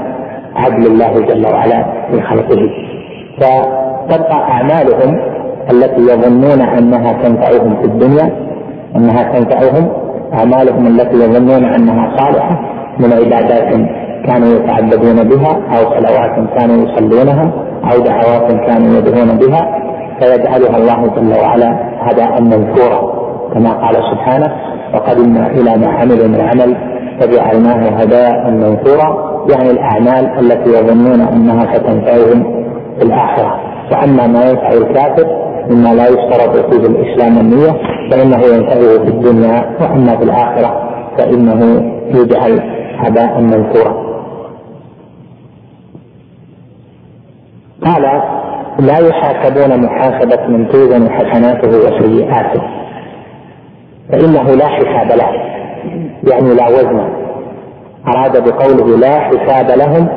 عدل 0.56 0.86
الله 0.88 1.20
جل 1.20 1.46
وعلا 1.46 1.84
في 2.12 2.22
خلقه. 2.22 2.70
فتبقى 3.38 4.42
أعمالهم 4.42 5.20
التي 5.72 6.02
يظنون 6.02 6.62
أنها 6.62 7.14
تنفعهم 7.14 7.76
في 7.76 7.86
الدنيا 7.86 8.32
أنها 8.96 9.24
تنفعهم 9.40 9.90
أعمالهم 10.34 10.88
التي 10.88 11.16
يظنون 11.16 11.64
أنها 11.66 12.18
صالحة 12.18 12.60
من 13.00 13.14
عبادات 13.14 13.74
كانوا 14.30 14.48
يتعبدون 14.48 15.24
بها 15.24 15.54
أو 15.78 15.84
صلوات 15.96 16.36
كانوا 16.58 16.88
يصلونها 16.88 17.52
أو 17.92 18.00
دعوات 18.00 18.52
كانوا 18.68 18.98
يدعون 18.98 19.38
بها 19.38 19.62
فيجعلها 20.20 20.78
الله 20.78 21.08
جل 21.16 21.34
وعلا 21.42 21.70
هداء 22.00 22.42
منثورا 22.42 23.02
كما 23.54 23.70
قال 23.70 23.96
سبحانه 24.12 24.52
وقدمنا 24.94 25.48
إلى 25.48 25.78
ما 25.78 25.88
عملوا 25.88 26.28
من 26.28 26.42
عمل 26.42 26.76
فجعلناه 27.20 27.90
هداء 27.90 28.52
منثورا. 28.52 29.30
يعني 29.52 29.72
الأعمال 29.72 30.40
التي 30.40 30.70
يظنون 30.70 31.22
أنها 31.22 31.76
ستنفعهم 31.76 32.44
في 33.00 33.06
الآخرة. 33.06 33.60
وأما 33.92 34.28
ما 34.28 34.50
ينفع 34.50 34.72
الكافر 34.74 35.28
مما 35.70 35.90
لا 35.94 36.08
يشترط 36.08 36.74
فيه 36.74 36.88
الإسلام 36.88 37.40
النية 37.40 37.72
فإنه 38.12 38.38
ينفعه 38.38 39.04
في 39.06 39.10
الدنيا 39.10 39.66
وأما 39.82 40.18
في 40.18 40.24
الآخرة 40.24 40.90
فإنه 41.18 41.92
يجعل 42.16 42.62
هباء 42.98 43.42
منثورا. 43.42 44.09
قال 47.86 48.02
لا 48.80 48.98
يحاسبون 49.00 49.84
محاسبة 49.84 50.48
من 50.48 50.70
توزن 50.70 51.10
حسناته 51.10 51.68
وسيئاته. 51.68 52.62
فإنه 54.12 54.56
لا 54.56 54.68
حساب 54.68 55.12
له. 55.12 55.32
يعني 56.32 56.54
لا 56.54 56.68
وزن. 56.68 57.10
أراد 58.08 58.50
بقوله 58.50 58.98
لا 58.98 59.20
حساب 59.20 59.72
لهم 59.72 60.08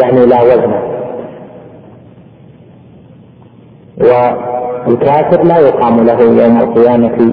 يعني 0.00 0.26
لا 0.26 0.42
وزن. 0.42 0.72
والكافر 4.86 5.42
لا 5.42 5.58
يقام 5.58 6.06
له 6.06 6.20
يوم 6.20 6.60
القيامة 6.60 7.32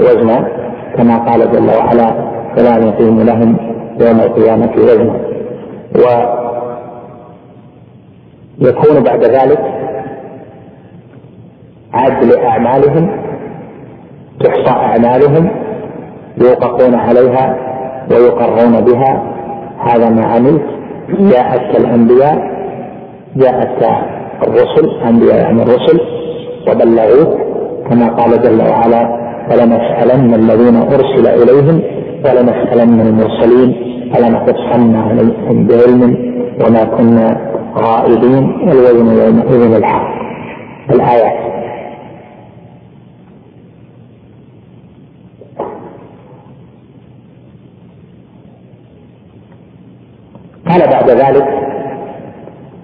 وزنا 0.00 0.48
كما 0.96 1.18
قال 1.18 1.52
جل 1.52 1.70
وعلا 1.78 2.30
فلا 2.56 2.78
نقيم 2.78 3.20
لهم 3.20 3.56
يوم 4.00 4.20
القيامة 4.20 4.72
وزنا 4.76 6.39
ويكون 8.60 9.02
بعد 9.02 9.24
ذلك 9.24 9.60
عدل 11.94 12.38
أعمالهم 12.38 13.10
تحصى 14.40 14.70
أعمالهم 14.70 15.50
يوقفون 16.40 16.94
عليها 16.94 17.56
ويقرون 18.10 18.80
بها. 18.80 19.22
هذا 19.78 20.10
ما 20.10 20.24
عملت. 20.24 20.62
جاءت 21.18 21.72
كالأنبياء 21.72 22.60
جاءت 23.36 23.82
الرسل 24.42 24.90
أنبياء 25.08 25.36
يعني 25.36 25.62
الرسل 25.62 26.00
وبلغوه 26.68 27.38
كما 27.90 28.08
قال 28.08 28.42
جل 28.42 28.62
وعلا 28.70 29.20
فلنسألن 29.50 30.34
الذين 30.34 30.76
أرسل 30.76 31.26
إليهم 31.26 31.80
ولنسألن 32.24 33.00
المرسلين 33.00 33.74
فلنقصن 34.14 34.96
عليهم 34.96 35.66
بعلم 35.66 36.16
وما 36.66 36.84
كنا 36.84 37.50
غائبين 37.74 38.68
والوزن 38.68 39.06
يومئذ 39.06 39.74
الحق. 39.74 40.10
الآيات. 40.90 41.50
قال 50.68 50.80
بعد 50.90 51.10
ذلك 51.10 51.48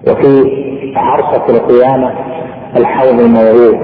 وفي 0.07 0.51
عرصة 0.95 1.49
القيامة 1.49 2.13
الحوض 2.75 3.19
الموعود. 3.19 3.77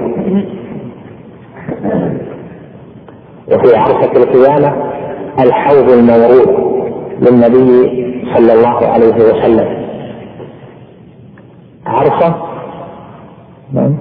وفي 3.52 3.76
عرصة 3.76 4.12
القيامة 4.16 4.92
الحوض 5.38 5.90
المورود 5.90 6.74
للنبي 7.20 8.04
صلى 8.34 8.52
الله 8.52 8.86
عليه 8.86 9.14
وسلم. 9.14 9.83
عرصة 11.86 12.34
نعم. 13.72 13.94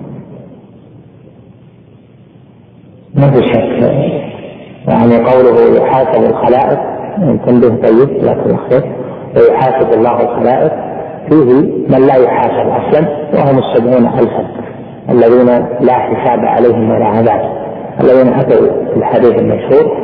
ما 3.15 3.31
في 3.31 3.41
شك. 3.53 3.93
يعني 4.87 5.15
قوله 5.15 5.77
يحاسب 5.77 6.23
الخلائق 6.23 6.79
تنبه 7.45 7.69
طيب 7.69 8.09
لا 8.23 8.45
الخير 8.45 8.95
ويحاسب 9.37 9.93
الله 9.93 10.21
الخلائق 10.21 10.71
فيه 11.29 11.53
من 11.89 12.07
لا 12.07 12.15
يحاسب 12.15 12.69
أصلا 12.69 13.07
وهم 13.33 13.59
السبعون 13.59 14.07
الفا. 14.07 14.45
الذين 15.09 15.65
لا 15.81 15.93
حساب 15.93 16.39
عليهم 16.45 16.89
ولا 16.89 17.05
عذاب. 17.05 17.63
الذين 18.01 18.33
أتوا 18.33 18.67
في 18.93 18.97
الحديث 18.97 19.39
المشهور 19.39 19.97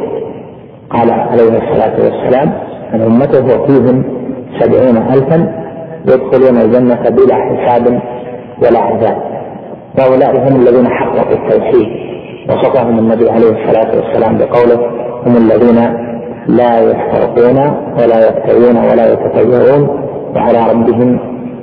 قال 0.90 1.12
عليه 1.12 1.58
الصلاة 1.58 1.94
والسلام 2.04 2.54
عن 2.94 3.02
أمته 3.02 3.62
وفيهم 3.62 4.04
سبعون 4.60 4.98
الفا 4.98 5.59
يدخلون 6.08 6.58
الجنة 6.58 7.10
بلا 7.10 7.36
حساب 7.36 8.02
ولا 8.64 8.80
عذاب. 8.80 9.18
وهؤلاء 9.98 10.38
هم 10.38 10.56
الذين 10.56 10.88
حققوا 10.88 11.36
التوحيد. 11.36 11.88
وصفهم 12.50 13.00
النبي 13.00 13.30
عليه 13.30 13.50
الصلاة 13.50 13.96
والسلام 13.96 14.38
بقوله 14.38 14.80
هم 15.26 15.38
الذين 15.38 15.80
لا 16.48 16.92
يحترقون 16.92 17.58
ولا 18.00 18.28
يبتغون 18.28 18.78
ولا 18.92 19.14
يتطيرون 19.14 19.90
وعلى 20.36 20.72
ربهم 20.72 21.20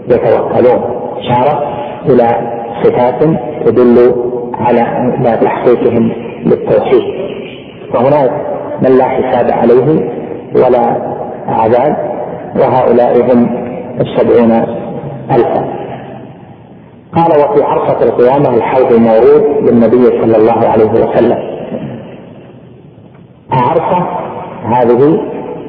يتوكلون. 0.09 0.81
إشارة 1.19 1.63
إلى 2.09 2.29
صفات 2.83 3.23
تدل 3.65 4.15
على 4.55 4.81
تحقيقهم 5.43 6.13
للتوحيد. 6.47 7.03
وهناك 7.95 8.31
من 8.83 8.99
لا 8.99 9.05
حساب 9.05 9.51
عليه 9.53 10.11
ولا 10.55 10.97
عذاب 11.49 11.97
وهؤلاء 12.57 13.33
هم 13.33 13.66
السبعون 14.01 14.53
ألفا. 15.31 15.65
قال 17.13 17.31
وفي 17.31 17.65
عرفة 17.65 18.03
القيامة 18.03 18.57
الحوض 18.57 18.93
المورود 18.93 19.43
للنبي 19.63 20.07
صلى 20.23 20.37
الله 20.37 20.69
عليه 20.69 20.91
وسلم. 20.91 21.39
عرفة 23.53 24.07
هذه 24.65 25.21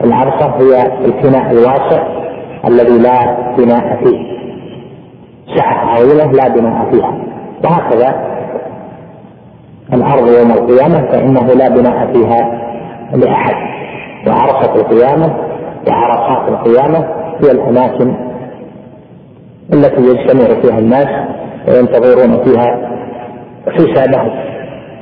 العرفة 0.03 0.45
هي 0.45 1.05
الفناء 1.05 1.51
الواسع 1.51 2.03
الذي 2.67 2.97
لا 2.97 3.37
بناء 3.57 4.03
فيه. 4.03 4.37
سعة 5.55 5.85
عظيمة 5.85 6.31
لا 6.31 6.47
بناء 6.47 6.91
فيها. 6.91 7.13
وهكذا 7.63 8.27
الأرض 9.93 10.27
يوم 10.27 10.51
القيامة 10.51 11.11
فإنه 11.11 11.47
لا 11.53 11.69
بناء 11.69 12.13
فيها 12.13 12.61
لأحد. 13.15 13.55
وعرفة 14.27 14.75
القيامة 14.75 15.35
وعرفات 15.89 16.49
القيامة 16.49 17.26
هي 17.43 17.51
الأماكن 17.51 18.15
التي 19.73 20.01
يجتمع 20.01 20.61
فيها 20.61 20.79
الناس 20.79 21.07
وينتظرون 21.67 22.43
فيها 22.43 22.89
حسابهم. 23.67 24.31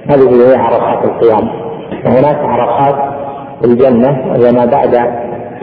هذه 0.09 0.49
هي 0.49 0.55
عرفات 0.55 1.05
القيامة. 1.05 1.51
وهناك 2.05 2.37
عرفات 2.37 2.95
الجنة 3.65 4.25
وهي 4.29 4.51
ما 4.51 4.65
بعد 4.65 4.91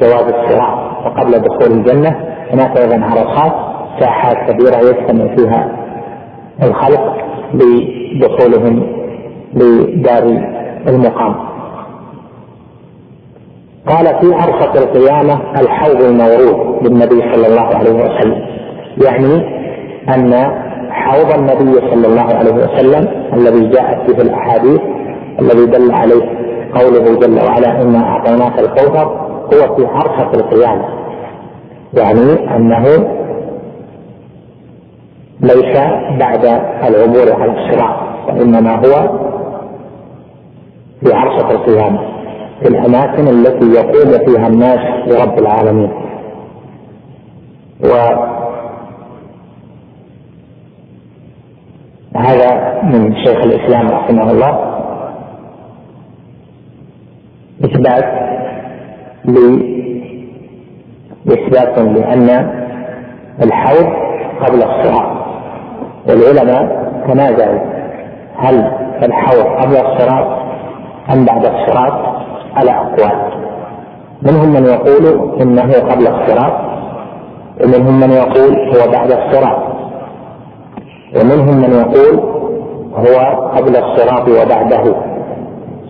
جواز 0.03 0.25
الصراط. 0.35 1.07
وقبل 1.07 1.31
دخول 1.39 1.79
الجنة 1.79 2.17
هناك 2.53 2.77
أيضا 2.79 3.05
عرصات 3.05 3.53
ساحات 4.01 4.51
كبيرة 4.51 4.77
يجتمع 4.77 5.37
فيها 5.37 5.69
الخلق 6.63 7.17
لدخولهم 7.55 8.87
لدار 9.55 10.23
المقام. 10.89 11.52
قال 13.87 14.07
في 14.07 14.35
عرصة 14.35 14.73
القيامة 14.75 15.61
الحوض 15.61 16.03
المورود 16.03 16.87
للنبي 16.87 17.35
صلى 17.35 17.47
الله 17.47 17.77
عليه 17.77 17.93
وسلم. 17.93 18.47
يعني 19.05 19.63
أن 20.15 20.33
حوض 20.91 21.33
النبي 21.39 21.91
صلى 21.91 22.07
الله 22.07 22.35
عليه 22.35 22.53
وسلم 22.53 23.09
الذي 23.33 23.69
جاءت 23.69 24.11
به 24.11 24.23
الأحاديث 24.23 24.81
الذي 25.41 25.67
دل 25.67 25.93
عليه 25.93 26.23
قوله 26.75 27.19
جل 27.21 27.41
وعلا 27.47 27.83
إنا 27.83 28.05
أعطيناك 28.05 28.59
الكوثر 28.59 29.05
هو 29.55 29.77
في 29.77 29.87
عرفة 29.87 30.31
القيامة. 30.35 30.85
يعني 31.95 32.57
أنه 32.57 32.85
ليس 35.41 35.77
بعد 36.19 36.45
العبور 36.89 37.43
على 37.43 37.53
الصراط 37.53 37.97
وإنما 38.29 38.77
هو 38.77 39.19
في 41.05 41.15
عرصة 41.15 41.51
القيامة. 41.51 42.12
في 42.63 42.69
الأماكن 42.69 43.29
التي 43.29 43.67
يقوم 43.67 44.11
فيها 44.27 44.47
الناس 44.47 44.81
لرب 45.09 45.39
العالمين. 45.39 45.91
وهذا 52.15 52.81
من 52.83 53.17
شيخ 53.25 53.39
الإسلام 53.45 53.89
رحمه 53.91 54.31
الله. 54.31 54.73
إثبات 57.65 58.05
إثبات 61.29 61.79
لأن 61.79 62.29
الحوض 63.43 63.89
قبل 64.41 64.63
الصراط 64.63 65.11
والعلماء 66.09 66.93
تنازعوا. 67.09 67.61
هل 68.37 68.73
الحوض 69.03 69.47
قبل 69.47 69.77
الصراط 69.77 70.43
أم 71.13 71.25
بعد 71.25 71.45
الصراط 71.47 72.12
على 72.57 72.71
أقوال. 72.71 73.33
منهم 74.23 74.49
من 74.49 74.65
يقول 74.65 75.33
إنه 75.41 75.73
قبل 75.73 76.07
الصراط 76.07 76.53
ومنهم 77.65 78.01
من 78.01 78.11
يقول 78.11 78.55
هو 78.55 78.93
بعد 78.93 79.13
الصراط. 79.13 79.63
ومنهم 81.17 81.57
من 81.57 81.73
يقول 81.73 82.21
هو 82.95 83.49
قبل 83.49 83.77
الصراط 83.77 84.29
وبعده. 84.29 84.95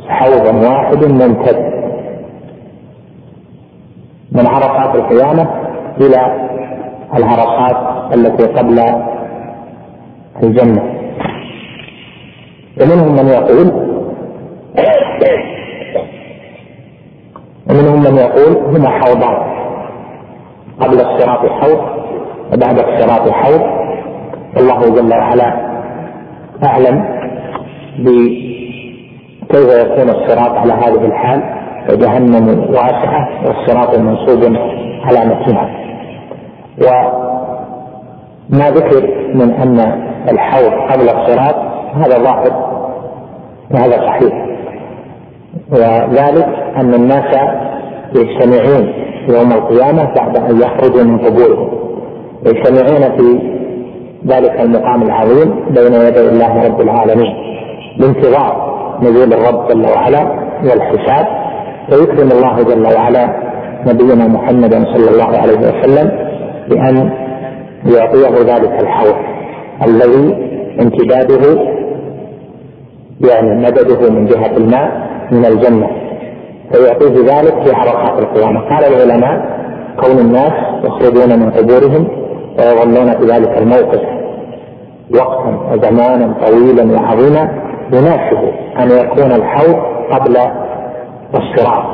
حوض 0.08 0.64
واحد 0.64 1.04
ممتد. 1.04 1.72
من 4.32 4.46
عرصات 4.46 4.94
القيامة 4.94 5.50
إلى 6.00 6.48
العرصات 7.16 7.76
التي 8.14 8.46
قبل 8.46 8.78
الجنة. 10.42 10.82
ومنهم 12.80 13.12
من 13.12 13.26
يقول 13.28 13.81
من 18.10 18.16
يقول 18.16 18.76
هما 18.76 18.88
حوضان. 18.88 19.36
قبل 20.80 21.00
الصراط 21.00 21.46
حوض 21.46 21.80
وبعد 22.52 22.78
الصراط 22.78 23.30
حوض. 23.30 23.62
والله 24.56 24.80
جل 24.80 25.12
وعلا 25.14 25.72
أعلم 26.64 27.04
بكيف 27.98 29.68
يكون 29.68 30.08
الصراط 30.10 30.52
على 30.58 30.72
هذه 30.72 31.04
الحال. 31.04 31.42
وجهنم 31.90 32.66
واسعة 32.70 33.28
والصراط 33.46 33.98
منصوب 33.98 34.56
على 35.04 35.24
متنها 35.24 35.68
وما 38.52 38.70
ذكر 38.70 39.02
من 39.34 39.50
أن 39.54 39.78
الحوض 40.28 40.72
قبل 40.92 41.08
الصراط 41.08 41.56
هذا 41.94 42.18
ظاهر 42.18 42.52
وهذا 43.70 44.06
صحيح. 44.06 44.46
وذلك 45.72 46.48
أن 46.76 46.94
الناس 46.94 47.36
يجتمعون 48.14 48.92
يوم 49.28 49.52
القيامة 49.52 50.14
بعد 50.14 50.36
أن 50.36 50.60
يخرجوا 50.60 51.02
من 51.02 51.18
قبورهم. 51.18 51.68
يجتمعون 52.46 53.16
في 53.16 53.38
ذلك 54.26 54.60
المقام 54.60 55.02
العظيم 55.02 55.54
بين 55.70 55.94
يدي 55.94 56.20
الله 56.28 56.66
رب 56.66 56.80
العالمين 56.80 57.34
بانتظار 57.98 58.72
نزول 59.02 59.32
الرب 59.32 59.68
جل 59.68 59.86
وعلا 59.86 60.22
والحساب 60.64 61.26
فيكرم 61.90 62.28
الله 62.32 62.62
جل 62.62 62.86
وعلا 62.96 63.52
نبينا 63.86 64.26
محمدا 64.28 64.84
صلى 64.94 65.10
الله 65.10 65.38
عليه 65.38 65.58
وسلم 65.58 66.10
بأن 66.68 67.10
يعطيه 67.86 68.54
ذلك 68.54 68.82
الحوض 68.82 69.14
الذي 69.86 70.34
امتداده 70.80 71.62
يعني 73.30 73.66
مدده 73.66 74.10
من 74.10 74.26
جهة 74.26 74.56
الماء 74.56 75.08
من 75.32 75.44
الجنة. 75.44 75.86
فيعطيه 76.72 77.34
ذلك 77.34 77.54
في 77.64 77.74
عرصات 77.74 78.18
القيامة. 78.18 78.60
قال 78.60 78.84
العلماء 78.84 79.62
كون 80.00 80.18
الناس 80.18 80.52
يخرجون 80.84 81.38
من 81.40 81.50
قبورهم 81.50 82.08
ويظلون 82.58 83.10
في 83.18 83.24
ذلك 83.26 83.58
الموقف 83.58 84.00
وقتا 85.14 85.58
وزمانا 85.72 86.34
طويلا 86.46 86.84
وعظيما 87.00 87.48
يناسب 87.92 88.38
أن 88.78 88.90
يكون 88.90 89.32
الحوض 89.32 89.76
قبل 90.12 90.36
الصراط 91.34 91.84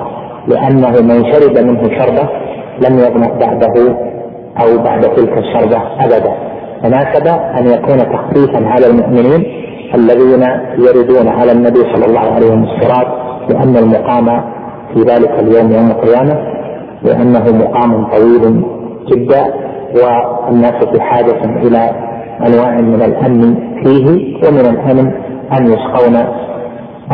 لأنه 0.49 0.91
من 1.03 1.33
شرب 1.33 1.59
منه 1.59 1.83
شربة 1.83 2.29
لم 2.89 2.99
يظمأ 2.99 3.39
بعده 3.41 3.97
أو 4.61 4.79
بعد 4.85 5.01
تلك 5.01 5.39
الشربة 5.39 5.83
أبدا. 6.01 6.33
فناسب 6.83 7.27
أن 7.29 7.67
يكون 7.67 7.99
تخفيفا 7.99 8.69
على 8.69 8.87
المؤمنين 8.87 9.45
الذين 9.95 10.43
يردون 10.79 11.29
على 11.29 11.53
النبي 11.53 11.79
صلى 11.95 12.07
الله 12.07 12.21
عليه 12.21 12.47
وسلم 12.47 12.65
الصراط 12.65 13.07
لأن 13.51 13.77
المقام 13.77 14.58
في 14.95 15.01
ذلك 15.01 15.31
اليوم 15.31 15.73
يوم 15.73 15.91
القيامة 15.91 16.39
لأنه 17.03 17.45
مقام 17.65 18.05
طويل 18.05 18.63
جدا 19.07 19.55
والناس 19.95 20.85
في 20.85 21.01
حاجة 21.01 21.45
إلى 21.45 21.91
أنواع 22.47 22.81
من 22.81 23.03
الأمن 23.03 23.55
فيه 23.85 24.07
ومن 24.49 24.61
الأمن 24.61 25.13
أن 25.59 25.67
يسقون 25.67 26.17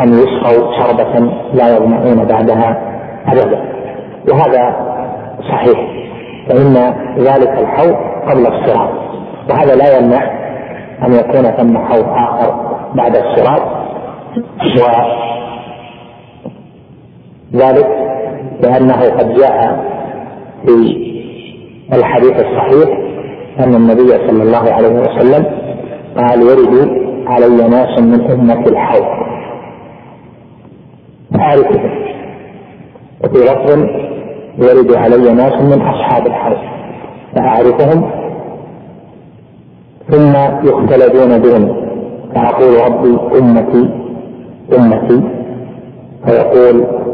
أن 0.03 0.13
يسقوا 0.13 0.73
شربة 0.77 1.19
لا 1.53 1.77
يظمؤون 1.77 2.25
بعدها 2.25 2.81
أبدا. 3.27 3.59
وهذا 4.31 4.75
صحيح 5.49 5.79
فإن 6.49 6.93
ذلك 7.17 7.49
الحوض 7.59 7.95
قبل 8.29 8.47
الصراط 8.47 8.89
وهذا 9.49 9.75
لا 9.75 9.97
يمنع 9.97 10.23
أن 11.07 11.13
يكون 11.13 11.43
ثم 11.43 11.77
حوض 11.77 12.05
آخر 12.09 12.53
بعد 12.95 13.15
الصراط. 13.15 13.61
وذلك 17.55 17.87
لأنه 18.63 19.01
قد 19.01 19.33
جاء 19.33 19.85
في 20.65 20.75
الحديث 21.93 22.31
الصحيح 22.31 22.99
أن 23.59 23.75
النبي 23.75 24.09
صلى 24.27 24.43
الله 24.43 24.73
عليه 24.73 24.87
وسلم 24.87 25.45
قال 26.17 26.41
يرد 26.41 26.89
علي 27.27 27.69
ناس 27.69 27.99
من 27.99 28.31
أمة 28.31 28.67
الحوض. 28.67 29.05
أعرفهم 31.39 31.91
وفي 33.23 33.37
لفظ 33.37 33.69
يرد 34.57 34.93
علي 34.93 35.33
ناس 35.33 35.53
من 35.61 35.81
أصحاب 35.81 36.27
الحوض. 36.27 36.57
فأعرفهم 37.35 38.09
ثم 40.09 40.33
يختلدون 40.67 41.41
دونه 41.41 41.75
فيقول 42.33 42.91
ربي 42.91 43.39
أمتي 43.39 43.89
أمتي. 44.77 45.21
فيقول 46.25 47.04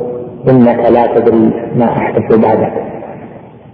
إنك 0.50 0.90
لا 0.90 1.08
تدري 1.08 1.54
ما 1.76 1.86
أحدث 1.86 2.40
بعدك. 2.40 2.74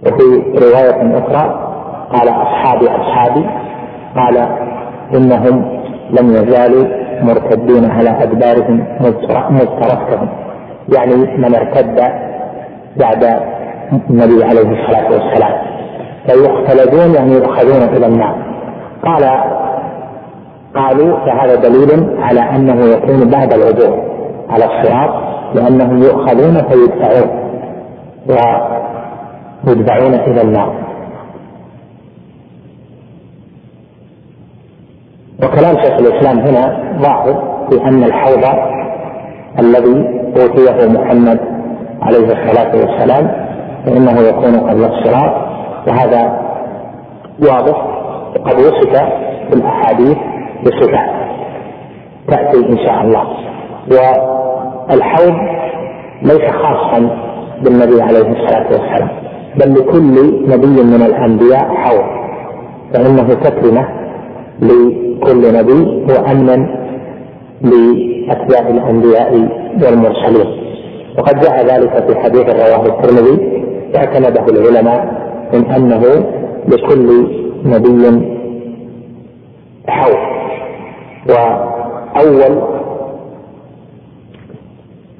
وفي 0.06 0.42
رواية 0.64 1.18
أخرى 1.18 1.68
قال 2.12 2.28
أصحابي 2.28 2.88
أصحابي 2.88 3.44
قال 4.16 4.48
إنهم 5.14 5.80
لم 6.10 6.26
يزالوا 6.30 6.84
مرتدين 7.22 7.90
على 7.90 8.10
أدبارهم 8.22 8.84
مذ 9.00 9.66
تركتهم 9.66 10.28
يعني 10.96 11.14
من 11.14 11.54
ارتد 11.54 12.00
بعد 12.96 13.24
النبي 14.10 14.44
عليه 14.44 14.82
الصلاة 14.82 15.12
والسلام. 15.12 15.52
فيختلدون 16.26 17.14
يعني 17.14 17.32
يؤخذون 17.32 17.82
إلى 17.96 18.06
النار. 18.06 18.34
قال 19.04 19.24
قالوا 20.74 21.18
فهذا 21.26 21.54
دليل 21.54 22.16
على 22.22 22.40
أنه 22.40 22.84
يكون 22.84 23.30
بعد 23.30 23.52
العبور 23.52 24.02
على 24.50 24.64
الصراط 24.64 25.27
لأنهم 25.54 26.02
يؤخذون 26.02 26.62
فيدفعون 26.68 27.30
ويدفعون 29.66 30.14
إلى 30.14 30.42
النار. 30.42 30.74
وكلام 35.42 35.76
شيخ 35.76 35.92
الإسلام 35.98 36.38
هنا 36.38 36.94
ظاهر 36.98 37.66
في 37.70 37.82
أن 37.84 38.04
الحوض 38.04 38.44
الذي 39.58 40.20
أوتيه 40.40 40.88
محمد 41.00 41.40
عليه 42.02 42.18
الصلاة 42.18 42.76
والسلام 42.76 43.48
فانه 43.86 44.20
يكون 44.20 44.60
قبل 44.70 44.84
الصراط 44.84 45.32
وهذا 45.88 46.40
واضح 47.42 47.86
وقد 48.36 48.58
وصف 48.58 48.96
في 49.48 49.54
الاحاديث 49.54 50.16
بصفات 50.66 51.10
تأتي 52.28 52.56
إن 52.68 52.76
شاء 52.86 53.02
الله. 53.02 53.24
والحوض 54.90 55.34
ليس 56.22 56.50
خاصا 56.50 57.10
بالنبي 57.62 58.02
عليه 58.02 58.18
الصلاة 58.20 58.66
والسلام 58.66 59.08
بل 59.56 59.74
لكل 59.74 60.14
نبي 60.48 60.82
من 60.82 61.02
الأنبياء 61.06 61.68
حوض 61.74 62.04
فانه 62.94 63.34
تكرمة 63.34 63.88
لكل 64.62 65.54
نبي 65.54 66.04
وامنا 66.12 66.68
لأتباع 67.62 68.68
الأنبياء 68.68 69.34
والمرسلين. 69.82 70.68
وقد 71.18 71.40
جاء 71.40 71.66
ذلك 71.66 72.06
في 72.06 72.20
حديث 72.20 72.42
رواه 72.42 72.86
الترمذي 72.86 73.62
اعتمده 73.96 74.44
العلماء 74.48 75.28
من 75.54 75.66
أنه 75.70 76.02
لكل 76.68 77.26
نبي 77.64 78.26
حوض. 79.88 80.18
وأول 81.28 82.77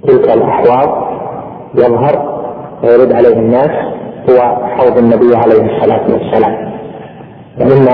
تلك 0.09 0.33
الأحواض 0.37 1.09
يظهر 1.75 2.39
ويرد 2.85 3.13
عليه 3.13 3.37
الناس 3.37 3.71
هو 4.31 4.67
حوض 4.67 4.99
النبي 4.99 5.37
عليه 5.37 5.77
الصلاة 5.77 6.03
والسلام. 6.13 6.69
فإن 7.59 7.89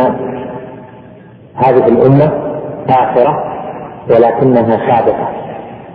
هذه 1.55 1.89
الأمة 1.89 2.33
آخرة 2.89 3.45
ولكنها 4.11 4.77
سابقة. 4.91 5.29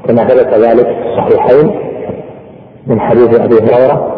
كما 0.08 0.28
ثبت 0.28 0.54
ذلك 0.54 0.86
في 0.86 1.08
الصحيحين 1.10 1.80
من 2.88 3.00
حديث 3.00 3.40
أبي 3.40 3.56
هريرة 3.56 4.16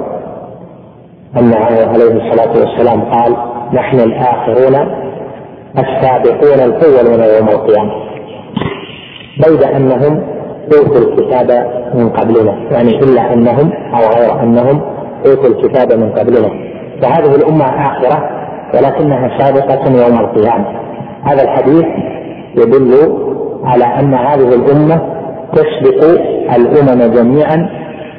أنه 1.38 1.58
عليه 1.66 2.12
الصلاة 2.12 2.60
والسلام 2.60 3.02
قال 3.02 3.36
نحن 3.74 4.00
الآخرون 4.00 4.76
السابقون 5.78 6.60
الأولون 6.70 7.24
يوم 7.38 7.50
القيامة. 7.50 7.92
بيد 9.38 9.64
أنهم 9.64 10.24
أوتوا 10.78 10.98
الكتاب 10.98 11.68
من 11.94 12.10
قبلنا. 12.10 12.54
يعني 12.72 13.00
إلا 13.00 13.34
أنهم 13.34 13.72
أو 13.94 14.20
غير 14.20 14.44
أنهم 14.44 14.82
أوتوا 15.26 15.48
الكتاب 15.48 16.00
من 16.00 16.10
قبلنا. 16.12 16.50
فهذه 17.02 17.36
الأمة 17.36 17.66
آخرة 17.66 18.30
ولكنها 18.74 19.38
سابقة 19.38 20.06
يوم 20.06 20.20
القيامة. 20.20 20.66
هذا 21.24 21.44
الحديث 21.44 21.86
يدل 22.58 22.94
على 23.64 23.86
أن 23.86 24.14
هذه 24.14 24.56
الأمة 24.56 25.02
تسبق 25.54 26.04
الأمم 26.56 27.14
جميعا 27.14 27.70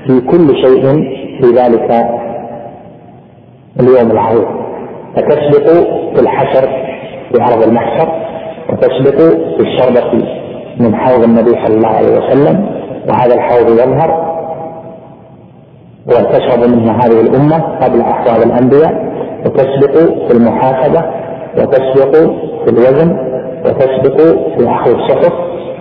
في 0.06 0.20
كل 0.20 0.56
شيء 0.56 0.82
في 1.40 1.46
ذلك 1.56 2.08
اليوم 3.80 4.10
العظيم. 4.10 4.62
فتسبق 5.16 5.68
في 6.14 6.20
الحشر 6.20 6.68
في 7.32 7.42
أرض 7.42 7.62
المحشر 7.62 8.08
وتسبق 8.70 9.18
في 9.56 9.60
الشربة 9.60 10.24
من 10.80 10.94
حوض 10.96 11.22
النبي 11.22 11.50
صلى 11.50 11.76
الله 11.76 11.88
عليه 11.88 12.18
وسلم 12.18 12.66
وهذا 13.08 13.34
الحوض 13.34 13.68
يظهر 13.70 14.32
وتشرب 16.06 16.68
منه 16.68 16.92
هذه 16.92 17.20
الأمة 17.20 17.58
قبل 17.80 18.00
أحوال 18.00 18.42
الأنبياء 18.42 19.12
وتسبق 19.46 19.98
في 20.28 20.32
المحاسبة 20.36 21.04
وتسبق 21.58 22.16
في 22.64 22.70
الوزن 22.70 23.16
وتسبق 23.64 24.16
في 24.58 24.70
أخذ 24.70 24.90
الصحف 24.90 25.32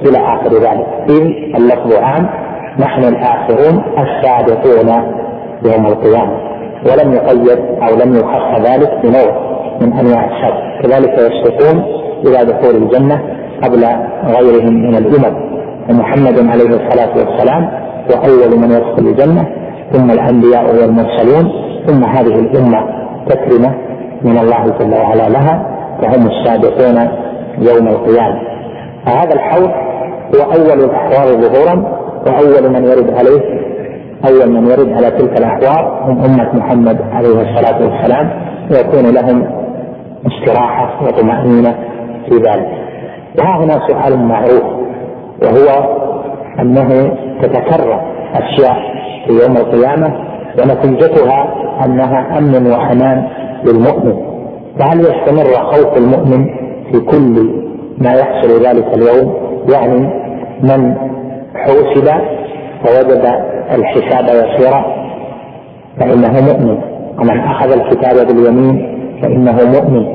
إلى 0.05 0.17
آخر 0.17 0.53
ذلك. 0.53 0.87
إذ 1.09 1.21
اللفظ 1.55 1.93
عام 1.93 2.29
نحن 2.79 3.03
الآخرون 3.03 3.83
السابقون 3.97 4.89
يوم 5.65 5.85
القيامة 5.85 6.37
ولم 6.85 7.13
يقيد 7.13 7.59
أو 7.81 7.95
لم 7.95 8.15
يخص 8.15 8.69
ذلك 8.69 8.99
بنوع 9.03 9.51
من 9.81 9.93
أنواع 9.93 10.25
الشر. 10.25 10.81
كذلك 10.83 11.13
يسبقون 11.13 11.83
إلى 12.25 12.45
دخول 12.45 12.75
الجنة 12.75 13.40
قبل 13.63 13.85
غيرهم 14.25 14.73
من 14.73 14.95
الأمم. 14.95 15.51
ومحمد 15.89 16.49
عليه 16.49 16.69
الصلاة 16.69 17.17
والسلام 17.17 17.63
هو 18.11 18.31
أول 18.31 18.59
من 18.59 18.71
يدخل 18.71 19.07
الجنة. 19.07 19.47
ثم 19.91 20.11
الأنبياء 20.11 20.65
والمرسلون. 20.75 21.51
ثم 21.87 22.03
هذه 22.03 22.39
الأمة 22.39 22.85
تكرمة 23.29 23.75
من 24.23 24.37
الله 24.37 24.63
جل 24.79 24.93
وعلا 24.93 25.29
لها. 25.29 25.65
فهم 26.01 26.27
السابقون 26.27 27.07
يوم 27.57 27.87
القيامة. 27.87 28.41
فهذا 29.05 29.33
الحوض 29.33 29.71
هو 30.35 30.51
أول 30.51 30.83
الأحوال 30.83 31.41
ظهورا. 31.41 32.01
وأول 32.27 32.73
من 32.73 32.83
يرد 32.83 33.13
عليه 33.17 33.41
أول 34.29 34.51
من 34.51 34.71
يرد 34.71 34.93
على 34.93 35.11
تلك 35.11 35.37
الأحوال 35.37 35.85
هم 36.01 36.23
أمة 36.23 36.55
محمد 36.55 36.97
عليه 37.13 37.41
الصلاة 37.41 37.81
والسلام. 37.81 38.29
ويكون 38.71 39.13
لهم 39.13 39.61
استراحة 40.27 41.03
وطمأنينة 41.05 41.75
في 42.29 42.35
ذلك. 42.35 42.80
وها 43.39 43.57
هنا 43.57 43.87
سؤال 43.87 44.19
معروف 44.19 44.63
وهو 45.43 45.97
أنه 46.59 47.17
تتكرر 47.41 48.01
أشياء 48.35 48.77
في 49.27 49.33
يوم 49.43 49.57
القيامة 49.57 50.13
ونتيجتها 50.59 51.53
أنها 51.85 52.37
أمن 52.37 52.67
وأمان 52.71 53.27
للمؤمن. 53.65 54.15
فهل 54.79 54.99
يستمر 54.99 55.53
خوف 55.53 55.97
المؤمن 55.97 56.45
في 56.91 56.99
كل 56.99 57.49
ما 57.97 58.13
يحصل 58.13 58.65
ذلك 58.65 58.85
اليوم؟ 58.93 59.33
يعني 59.73 60.09
من 60.63 60.95
حوسب 61.55 62.07
ووجد 62.85 63.25
الحساب 63.75 64.25
يسيرا. 64.25 64.85
فإنه 65.99 66.41
مؤمن. 66.41 66.77
ومن 67.19 67.39
أخذ 67.39 67.71
الكتاب 67.71 68.27
باليمين 68.27 68.97
فإنه 69.21 69.57
مؤمن. 69.65 70.05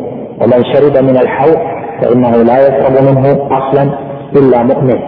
ومن 0.43 0.64
شرب 0.72 1.05
من 1.05 1.16
الحوض 1.16 1.76
فإنه 2.01 2.36
لا 2.36 2.68
يشرب 2.68 3.02
منه 3.02 3.48
أصلا 3.51 3.90
إلا 4.36 4.62
مؤمن. 4.62 4.98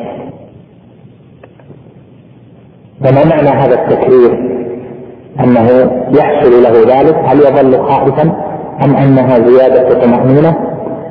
فما 3.05 3.25
معنى 3.25 3.49
هذا 3.49 3.75
التكرير؟ 3.75 4.59
أنه 5.41 5.91
يحصل 6.11 6.63
له 6.63 6.97
ذلك؟ 6.97 7.15
هل 7.15 7.39
يظل 7.39 7.85
خائفا؟ 7.89 8.23
أم 8.85 8.97
أنها 8.97 9.39
زيادة 9.39 10.01
طمأنينة؟ 10.05 10.57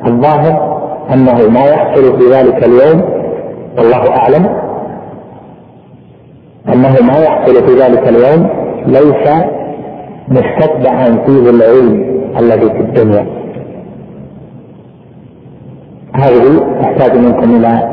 الظاهر 0.07 0.77
أنه 1.13 1.49
ما 1.49 1.65
يحصل 1.65 2.19
في 2.19 2.33
ذلك 2.33 2.63
اليوم 2.63 3.01
والله 3.77 4.09
أعلم. 4.17 4.45
أنه 6.73 6.95
ما 7.01 7.17
يحصل 7.19 7.67
في 7.67 7.81
ذلك 7.81 8.07
اليوم 8.07 8.49
ليس 8.85 9.29
مستتبعا 10.27 11.25
فيه 11.25 11.49
العلم 11.49 12.21
الذي 12.39 12.69
في 12.69 12.79
الدنيا. 12.79 13.46
هذه 16.15 16.59
تحتاج 16.81 17.17
منكم 17.17 17.55
إلى 17.55 17.89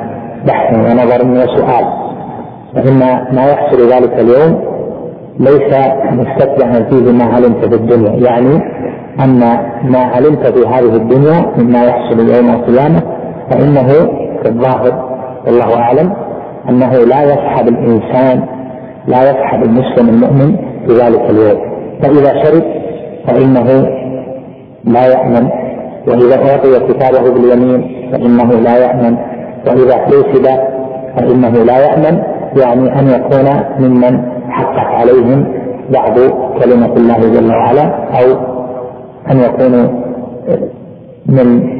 بحث 0.47 0.79
ونظر 0.79 1.27
وسؤال 1.27 1.85
فإن 2.75 2.99
ما 3.33 3.47
يحصل 3.47 3.93
ذلك 3.93 4.13
اليوم 4.19 4.61
ليس 5.41 5.75
مستتبعا 6.13 6.73
فيه 6.91 7.13
ما 7.13 7.25
علمت 7.25 7.65
في 7.65 7.75
الدنيا. 7.75 8.11
يعني 8.11 8.55
أن 9.21 9.39
ما 9.85 9.99
علمت 9.99 10.47
في 10.47 10.67
هذه 10.67 10.97
الدنيا 10.97 11.47
مما 11.59 11.85
يحصل 11.85 12.19
يوم 12.35 12.51
القيامة 12.55 13.01
فإنه 13.51 13.89
في 14.43 14.49
الظاهر 14.49 15.05
والله 15.47 15.79
أعلم 15.79 16.13
أنه 16.69 16.93
لا 16.93 17.23
يسحب 17.25 17.69
الإنسان 17.69 18.47
لا 19.07 19.31
يسحب 19.31 19.63
المسلم 19.63 20.09
المؤمن 20.09 20.57
في 20.87 20.93
ذلك 20.93 21.31
اليوم. 21.31 21.61
فإذا 22.03 22.43
شرب 22.45 22.63
فإنه 23.27 23.89
لا 24.85 25.07
يأمن 25.07 25.49
وإذا 26.09 26.51
أعطي 26.51 26.93
كتابه 26.93 27.31
باليمين 27.31 28.11
فإنه 28.13 28.53
لا 28.53 28.77
يأمن 28.77 29.17
وإذا 29.67 29.97
حوسب 29.97 30.47
فإنه 31.17 31.51
لا 31.51 31.79
يأمن 31.79 32.23
يعني 32.57 32.99
أن 33.01 33.09
يكون 33.09 33.49
ممن 33.79 34.23
حقت 34.51 34.87
عليهم 34.95 35.47
بعض 35.91 36.15
كلمة 36.65 36.93
الله 36.97 37.19
جل 37.19 37.51
وعلا 37.51 37.85
أو 38.21 38.37
أن 39.31 39.41
يكونوا 39.41 39.89
من 41.27 41.75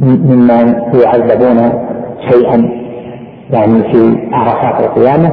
ممن 0.00 0.74
يعذبون 1.04 1.72
شيئا 2.30 2.70
يعني 3.50 3.82
في 3.92 4.16
عرفات 4.32 4.84
القيامة 4.84 5.32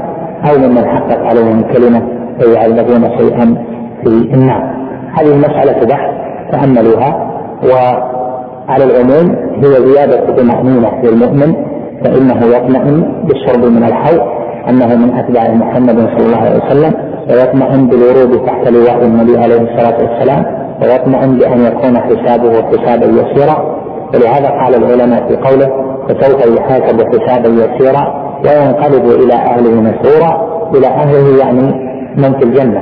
أو 0.49 0.57
ممن 0.57 0.85
حقت 0.85 1.19
عليهم 1.19 1.61
كلمة 1.61 2.01
فيعذبون 2.39 3.17
شيئا 3.17 3.65
في 4.03 4.07
النار. 4.07 4.77
هذه 5.19 5.27
المسألة 5.33 5.85
بحث 5.85 6.09
تأملوها 6.51 7.36
وعلى 7.63 8.83
العموم 8.83 9.35
هي 9.63 9.71
زيادة 9.87 10.35
طمأنينة 10.35 11.01
للمؤمن 11.03 11.55
فإنه 12.03 12.45
يطمئن 12.55 13.23
بالشرب 13.27 13.65
من 13.65 13.83
الحوض 13.83 14.21
أنه 14.69 14.95
من 14.95 15.13
أتباع 15.13 15.51
محمد 15.51 15.95
صلى 16.17 16.25
الله 16.25 16.37
عليه 16.37 16.65
وسلم 16.65 16.93
ويطمئن 17.29 17.87
بالورود 17.87 18.45
تحت 18.45 18.67
لواء 18.67 19.03
النبي 19.05 19.37
عليه 19.37 19.61
الصلاة 19.61 19.97
والسلام 20.01 20.45
ويطمئن 20.81 21.37
بأن 21.37 21.59
يكون 21.65 21.97
حسابه 21.97 22.51
حسابا 22.61 23.05
يسيرا. 23.05 23.77
ولهذا 24.13 24.49
قال 24.49 24.75
العلماء 24.75 25.27
في 25.27 25.35
قوله 25.35 25.69
فسوف 26.09 26.57
يحاسب 26.57 27.01
حسابا 27.01 27.49
يسيرا 27.49 28.27
وينقلب 28.45 29.05
إلى 29.23 29.33
أهله 29.33 29.81
مسرورا 29.81 30.47
إلى 30.75 30.87
أهله 30.87 31.37
يعني 31.39 31.61
من 32.17 32.33
في 32.39 32.43
الجنة 32.43 32.81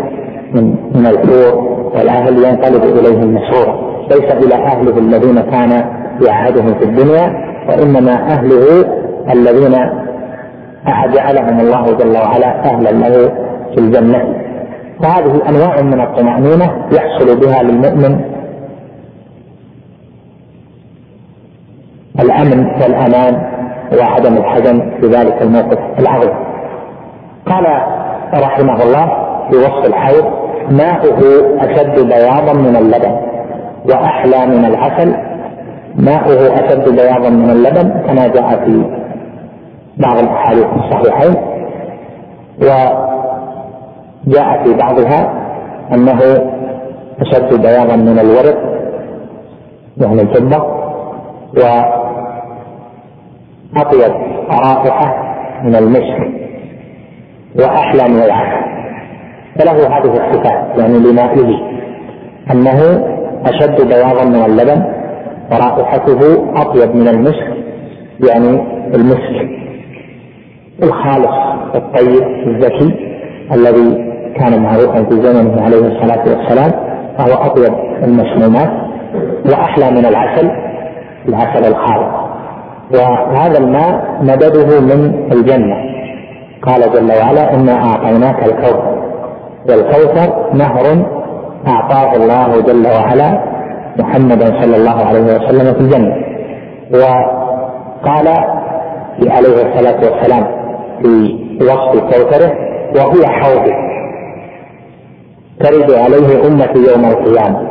من 0.53 0.75
من 0.95 1.05
الحور 1.07 1.75
والأهل 1.95 2.45
ينقلب 2.45 2.83
إليهم 2.83 3.35
مسرورا. 3.35 3.84
ليس 4.11 4.31
إلى 4.45 4.55
أهله 4.55 4.97
الذين 4.97 5.41
كان 5.41 5.85
يعهدهم 6.27 6.73
في 6.79 6.85
الدنيا 6.85 7.33
وإنما 7.69 8.11
أهله 8.11 8.85
الذين 9.33 9.75
جعلهم 11.13 11.59
الله 11.59 11.97
جل 11.97 12.17
وعلا 12.17 12.65
أهلا 12.65 12.89
له 12.91 13.31
في 13.73 13.77
الجنة. 13.77 14.35
فهذه 15.03 15.41
أنواع 15.49 15.81
من 15.81 16.01
الطمأنينة 16.01 16.87
يحصل 16.91 17.39
بها 17.39 17.63
للمؤمن 17.63 18.19
الأمن 22.19 22.65
والأمان 22.81 23.33
وعدم 23.99 24.37
الحزن 24.37 24.91
في 25.01 25.07
ذلك 25.07 25.41
الموقف 25.41 25.79
العظيم. 25.99 26.33
قال 27.45 27.65
رحمه 28.33 28.83
الله 28.83 29.05
في 29.49 29.57
وصف 29.57 29.85
الحوض 29.85 30.25
ماؤه 30.71 31.19
أشد 31.59 31.99
بياضا 31.99 32.53
من 32.53 32.75
اللبن. 32.75 33.34
وأحلى 33.89 34.45
من 34.45 34.65
العسل. 34.65 35.15
ماؤه 35.95 36.53
أشد 36.53 36.89
بياضا 36.89 37.29
من 37.29 37.49
اللبن 37.49 37.89
كما 38.07 38.27
جاء 38.27 38.65
في 38.65 38.83
بعض 39.97 40.17
الأحاديث 40.17 40.65
الصحيحين. 40.65 41.35
وجاء 44.27 44.63
في 44.63 44.73
بعضها 44.73 45.33
أنه 45.93 46.19
أشد 47.21 47.61
بياضا 47.61 47.95
من 47.95 48.19
الورق 48.19 48.57
يعني 50.01 50.21
الفضة 50.21 50.65
وأطيب 53.73 54.13
رائحة 54.49 55.35
من 55.63 55.75
المسك 55.75 56.19
وأحلى 57.59 58.07
من 58.07 58.21
العسل. 58.21 58.65
فله 59.59 59.97
هذه 59.97 60.13
الصفات 60.13 60.79
يعني 60.79 60.99
لمائه 60.99 61.75
أنه 62.51 62.79
أشد 63.45 63.87
بياضا 63.87 64.23
من 64.23 64.35
اللبن 64.45 64.83
ورائحته 65.51 66.45
أطيب 66.55 66.95
من 66.95 67.07
المسك 67.07 67.47
يعني 68.29 68.63
المسك 68.95 69.49
الخالص 70.83 71.35
الطيب 71.75 72.23
الذكي 72.47 72.95
الذي 73.51 74.05
كان 74.39 74.63
معروفا 74.63 75.03
في 75.03 75.21
زمنه 75.21 75.61
عليه 75.61 75.77
الصلاة 75.77 76.23
والسلام 76.27 76.71
فهو 77.17 77.45
أطيب 77.45 77.73
المسمومات 78.03 78.69
وأحلى 79.45 79.91
من 79.91 80.05
العسل 80.05 80.51
العسل 81.29 81.65
الخالص. 81.65 82.25
وهذا 82.93 83.57
الماء 83.57 84.19
مدده 84.21 84.79
من 84.81 85.29
الجنة. 85.31 85.75
قال 86.61 86.81
جل 86.81 87.11
وعلا 87.19 87.53
إنا 87.53 87.73
أعطيناك 87.85 88.43
الكوثر 88.43 88.95
والكوثر 89.69 90.53
نهر 90.53 91.05
أعطاه 91.67 92.15
الله 92.15 92.61
جل 92.61 92.87
وعلا 92.87 93.39
محمدا 93.99 94.61
صلى 94.61 94.75
الله 94.75 95.05
عليه 95.05 95.21
وسلم 95.21 95.73
في 95.73 95.79
الجنة. 95.79 96.15
وقال 96.93 98.27
عليه 99.27 99.55
الصلاة 99.65 99.99
والسلام 100.03 100.47
في 101.01 101.37
وصف 101.61 101.99
كوثره 101.99 102.51
وهو 102.95 103.25
حوض 103.25 103.71
ترد 105.59 105.91
عليه 105.91 106.47
أمتي 106.47 106.91
يوم 106.91 107.05
القيامة. 107.05 107.67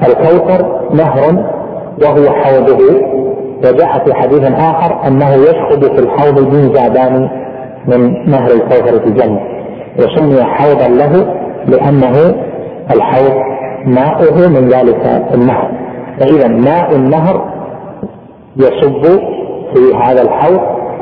فالكوثر 0.00 0.80
نهر 0.94 1.44
وهو 2.02 2.32
حوضه. 2.32 2.80
وجاء 3.64 4.04
في 4.04 4.14
حديث 4.14 4.42
آخر 4.42 5.06
أنه 5.06 5.34
يشخب 5.34 5.82
في 5.94 6.00
الحوض 6.00 6.54
ميزابان 6.54 7.28
من 7.86 8.30
نهر 8.30 8.50
الكوثر 8.50 9.00
في 9.00 9.06
الجنة. 9.06 9.40
وسمي 9.98 10.44
حوضا 10.44 10.88
له 10.88 11.43
لأنه 11.68 12.34
الحوض 12.90 13.42
ماؤه 13.86 14.48
من 14.48 14.68
ذلك 14.68 15.24
النهر. 15.34 15.70
فإذا 16.20 16.48
ماء 16.48 16.96
النهر 16.96 17.54
يصب 18.56 19.02
في 19.74 19.94
هذا 20.02 20.22
الحوض 20.22 20.60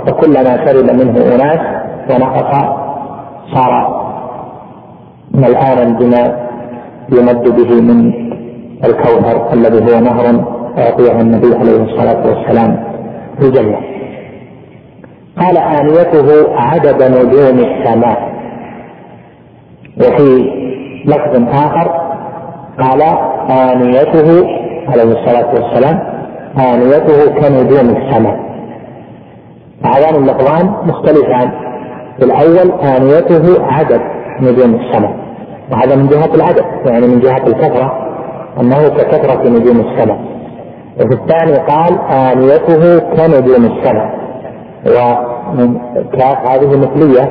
وكلما 0.09 0.66
شرب 0.66 0.84
منه 0.84 1.34
أناس 1.34 1.60
ونقص 2.10 2.66
صار 3.55 4.02
ملآنا 5.34 5.98
بما 5.98 6.36
يمد 7.12 7.43
به 7.43 7.80
من 7.80 8.12
الكوثر 8.84 9.52
الذي 9.52 9.94
هو 9.94 10.01
نهر 10.01 10.44
أعطيه 10.78 11.20
النبي 11.20 11.55
عليه 11.56 11.82
الصلاة 11.84 12.26
والسلام 12.26 12.84
في 13.39 13.47
الجنة 13.47 13.76
قال 15.40 15.56
آنيته 15.59 16.56
عدد 16.56 17.02
نجوم 17.02 17.59
السماء. 17.59 18.32
وفي 20.01 20.51
لفظ 21.06 21.48
آخر 21.55 21.90
قال 22.81 23.02
آنيته 23.51 24.47
عليه 24.89 25.02
الصلاة 25.02 25.55
والسلام 25.55 25.98
آنيته 26.59 27.31
كنجوم 27.40 27.97
السماء. 27.97 28.40
هذان 29.85 30.14
اللفظان 30.14 30.74
مختلفان. 30.86 31.51
في 32.19 32.24
الأول 32.24 32.73
آنيته 32.81 33.64
عدد 33.66 34.01
نجوم 34.40 34.74
السماء. 34.74 35.14
وهذا 35.73 35.97
من 35.97 36.06
جهة 36.06 36.35
العدد 36.35 36.64
يعني 36.86 37.06
من 37.06 37.20
جهة 37.20 37.47
الكثرة 37.47 37.93
أنه 38.60 38.89
ككثرة 38.89 39.48
نجوم 39.48 39.81
السماء. 39.81 40.19
وفي 41.01 41.14
الثاني 41.14 41.52
قال 41.52 41.98
آنيته 42.10 42.98
كنجوم 42.98 43.64
السماء. 43.64 44.23
ومن 44.86 45.78
كاف 46.12 46.47
هذه 46.47 46.77
مثلية 46.77 47.28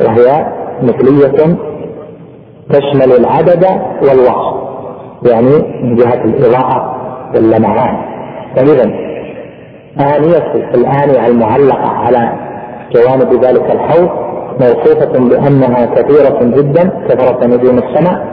وهي 0.00 0.46
مثلية 0.82 1.56
تشمل 2.72 3.12
العدد 3.12 3.66
والوصف. 4.02 4.60
يعني 5.22 5.82
من 5.82 5.96
جهة 5.96 6.24
الإضاءة 6.24 6.96
واللمعان 7.34 7.96
فإذا 8.56 8.84
آنية 10.00 10.54
الآنية 10.74 11.26
المعلقة 11.26 11.88
على 11.88 12.32
جوانب 12.94 13.44
ذلك 13.44 13.70
الحوض 13.70 14.10
موصوفة 14.60 15.28
بأنها 15.28 15.86
كثيرة 15.86 16.38
جدا 16.42 16.90
كثرة 17.08 17.46
نجوم 17.46 17.78
السماء 17.78 18.26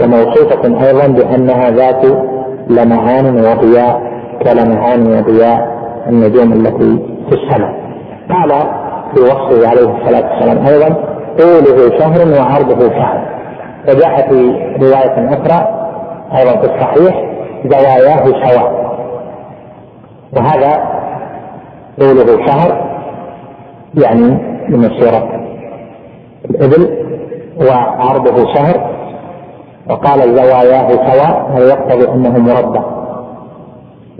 وموصوفة 0.00 0.86
أيضا 0.86 1.06
بأنها 1.06 1.70
ذات 1.70 2.04
لمعان 2.68 3.36
وضياء 3.36 4.02
كلمعان 4.44 5.06
وضياء 5.06 5.80
النجوم 6.08 6.52
التي 6.52 7.02
في 7.28 7.34
السماء. 7.34 7.74
قال 8.30 8.50
في 9.14 9.20
وصفه 9.20 9.68
عليه 9.68 9.96
الصلاة 9.96 10.32
والسلام 10.32 10.66
أيضا 10.66 10.96
طوله 11.38 11.98
شهر 11.98 12.40
وعرضه 12.40 12.88
شهر. 12.88 13.39
وجاء 13.88 14.28
في 14.28 14.34
رواية 14.80 15.28
أخرى 15.34 15.88
أيضا 16.36 16.60
في 16.60 16.74
الصحيح 16.74 17.24
زواياه 17.64 18.24
سواء. 18.24 18.90
وهذا 20.36 20.82
طوله 22.00 22.46
شهر 22.46 22.90
يعني 23.94 24.38
بمسيرة 24.68 25.28
الإبل 26.50 26.96
وعرضه 27.68 28.54
شهر 28.54 28.90
وقال 29.90 30.20
زواياه 30.36 30.88
سواء 30.88 31.50
هذا 31.54 31.68
يقتضي 31.68 32.08
أنه 32.08 32.38
مربع؟ 32.38 32.82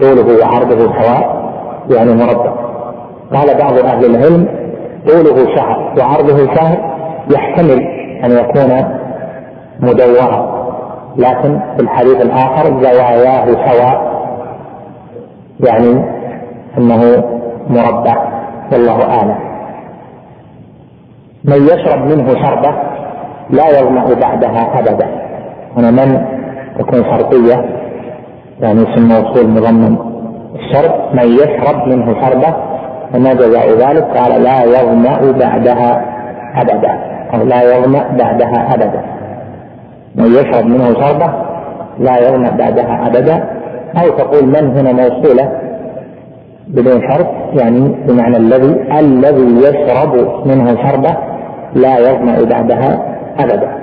طوله 0.01 0.39
وعرضه 0.41 1.03
سواء 1.03 1.41
يعني 1.91 2.15
مربع. 2.15 2.53
قال 3.35 3.59
بعض 3.59 3.79
أهل 3.79 4.05
العلم 4.05 4.49
طوله 5.09 5.57
شهر 5.57 5.95
وعرضه 5.99 6.55
شهر 6.55 6.95
يحتمل 7.35 7.81
أن 8.25 8.31
يكون 8.31 9.01
مدورة. 9.83 10.61
لكن 11.17 11.61
في 11.77 11.83
الحديث 11.83 12.21
الآخر 12.23 12.83
زواياه 12.83 13.47
سواء 13.47 14.11
يعني 15.67 16.05
أنه 16.79 17.25
مربع. 17.69 18.17
والله 18.73 19.05
أعلم. 19.05 19.39
من 21.45 21.57
يشرب 21.67 22.01
منه 22.07 22.29
شربة 22.29 22.75
لا 23.51 23.81
يظمأ 23.81 24.15
بعدها 24.15 24.79
أبدا. 24.79 25.07
هنا 25.77 25.91
من 25.91 26.27
تكون 26.79 27.05
شرطية 27.05 27.65
يعني 28.61 28.83
اسم 28.83 29.09
موصول 29.09 29.51
مضمن 29.51 29.97
الشرط 30.55 31.15
من 31.15 31.33
يشرب 31.33 31.89
منه 31.89 32.15
شربة 32.21 32.55
فما 33.13 33.35
جزاء 33.35 33.71
ذلك؟ 33.71 34.05
قال 34.17 34.43
لا 34.43 34.65
يظمأ 34.65 35.33
بعدها 35.33 36.05
أبدا. 36.57 36.99
أو 37.35 37.45
لا 37.45 37.63
يظمأ 37.63 38.17
بعدها 38.19 38.75
أبدا. 38.75 39.20
من 40.15 40.35
يشرب 40.35 40.67
منه 40.67 40.95
شربة 40.95 41.33
لا 41.99 42.19
يظمأ 42.19 42.51
بعدها 42.51 43.07
أبدا. 43.07 43.61
أو 43.97 44.09
تقول 44.09 44.47
من 44.47 44.79
هنا 44.79 44.93
موصولة 44.93 45.61
بدون 46.69 47.01
شرط 47.11 47.27
يعني 47.53 47.95
بمعنى 48.09 48.37
الذي 48.37 48.99
الذي 48.99 49.57
يشرب 49.57 50.15
منه 50.47 50.77
شربة 50.83 51.17
لا 51.75 51.99
يظمأ 51.99 52.45
بعدها 52.45 53.17
أبدا. 53.39 53.81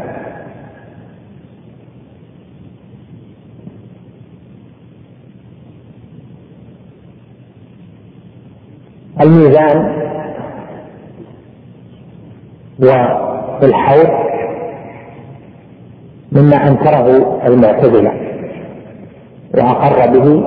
الميزان 9.22 9.98
والحوض 12.80 14.28
مما 16.32 16.68
أنكره 16.68 17.40
المعتزلة 17.48 18.12
وأقر 19.58 20.12
به 20.20 20.44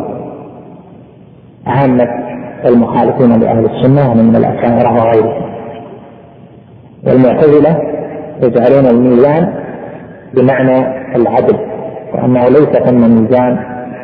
عامة 1.66 2.08
المخالفين 2.64 3.40
لأهل 3.40 3.64
السنة 3.64 4.10
ومن 4.10 4.36
الاشاعره 4.36 4.92
وغيرهم. 4.92 5.50
والمعتزلة 7.06 7.76
يجعلون 8.42 8.86
الميزان 8.86 9.54
بمعنى 10.34 10.78
العدل 11.16 11.56
وأنه 12.14 12.48
ليس 12.48 12.68
ثم 12.68 13.00
ميزان 13.00 13.58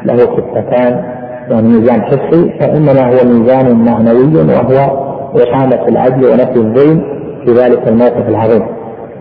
له 0.04 0.16
خفتان 0.16 1.04
يعني 1.50 1.68
ميزان 1.68 2.02
حسي 2.02 2.50
فإنما 2.60 3.06
هو 3.08 3.24
ميزان 3.24 3.84
معنوي 3.84 4.36
وهو 4.36 5.06
اقامه 5.34 5.88
العدل 5.88 6.24
ونفي 6.24 6.56
الظلم 6.56 7.02
في 7.44 7.52
ذلك 7.52 7.88
الموقف 7.88 8.28
العظيم. 8.28 8.66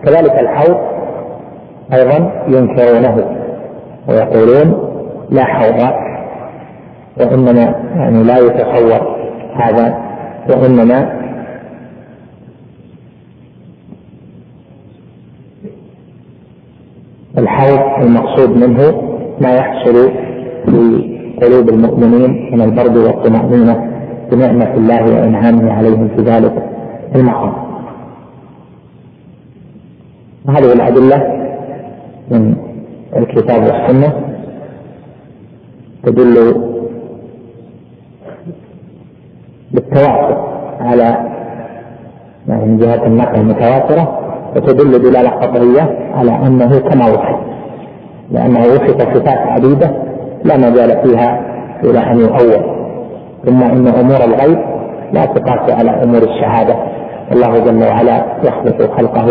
كذلك 0.04 0.38
الحوض 0.38 0.95
أيضا 1.92 2.44
ينكرونه 2.48 3.24
ويقولون 4.08 4.92
لا 5.30 5.44
حوض 5.44 5.90
وإنما 7.20 7.74
يعني 7.96 8.22
لا 8.22 8.38
يتصور 8.38 9.16
هذا 9.54 9.98
وإنما 10.50 11.16
الحوض 17.38 18.04
المقصود 18.04 18.50
منه 18.50 19.02
ما 19.40 19.54
يحصل 19.54 20.10
في 20.66 21.16
قلوب 21.42 21.68
المؤمنين 21.68 22.50
من 22.52 22.62
البرد 22.62 22.96
والطمأنينة 22.96 23.90
بنعمة 24.32 24.74
الله 24.74 25.02
وإنعامه 25.04 25.72
عليهم 25.72 26.08
في 26.16 26.22
ذلك 26.22 26.70
المقام. 27.14 27.52
هذه 30.48 30.72
الأدلة 30.72 31.35
من 32.30 32.56
الكتاب 33.16 33.62
والسنة 33.62 34.12
تدل 36.02 36.54
بالتواتر 39.72 40.36
على 40.80 41.16
يعني 42.48 42.66
من 42.66 42.78
جهة 42.78 43.06
النقل 43.06 43.40
المتواترة 43.40 44.18
وتدل 44.56 44.98
دلالة 45.02 45.30
قطعية 45.30 45.98
على 46.14 46.30
أنه 46.46 46.78
كما 46.78 47.06
وصف 47.06 47.36
لأنه 48.30 48.60
وصف 48.60 49.00
صفات 49.00 49.28
عديدة 49.28 49.90
لا 50.44 50.56
مجال 50.56 51.02
فيها 51.04 51.40
إلى 51.84 51.98
أن 51.98 52.20
يؤول 52.20 52.76
ثم 53.44 53.62
إن 53.62 53.86
أمور 53.86 54.24
الغيب 54.24 54.58
لا 55.12 55.24
تقاس 55.24 55.70
على 55.70 55.90
أمور 55.90 56.22
الشهادة 56.22 56.76
الله 57.32 57.58
جل 57.58 57.82
وعلا 57.84 58.24
يخلق 58.44 58.96
خلقه 58.96 59.26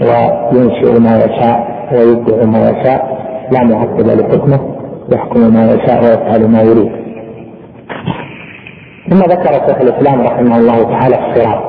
وينشئ 0.00 1.00
ما 1.00 1.16
يشاء. 1.24 1.75
ويبدع 1.92 2.44
ما 2.44 2.70
يشاء 2.70 3.26
لا 3.52 3.64
معقب 3.64 4.06
لحكمه 4.06 4.76
يحكم 5.12 5.54
ما 5.54 5.72
يشاء 5.72 6.04
ويفعل 6.04 6.48
ما 6.48 6.62
يريد. 6.62 6.92
ثم 9.10 9.18
ذكر 9.18 9.52
شيخ 9.52 9.80
الإسلام 9.80 10.20
رحمه 10.20 10.56
الله 10.56 10.82
تعالى 10.82 11.16
الصراط. 11.16 11.64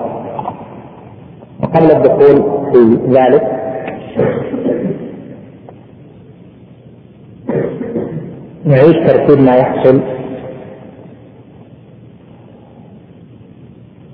وقبل 1.64 1.92
الدخول 1.92 2.38
في 2.74 3.00
ذلك 3.10 3.44
نعيد 8.66 9.08
ترتيب 9.08 9.40
ما 9.40 9.56
يحصل 9.56 10.02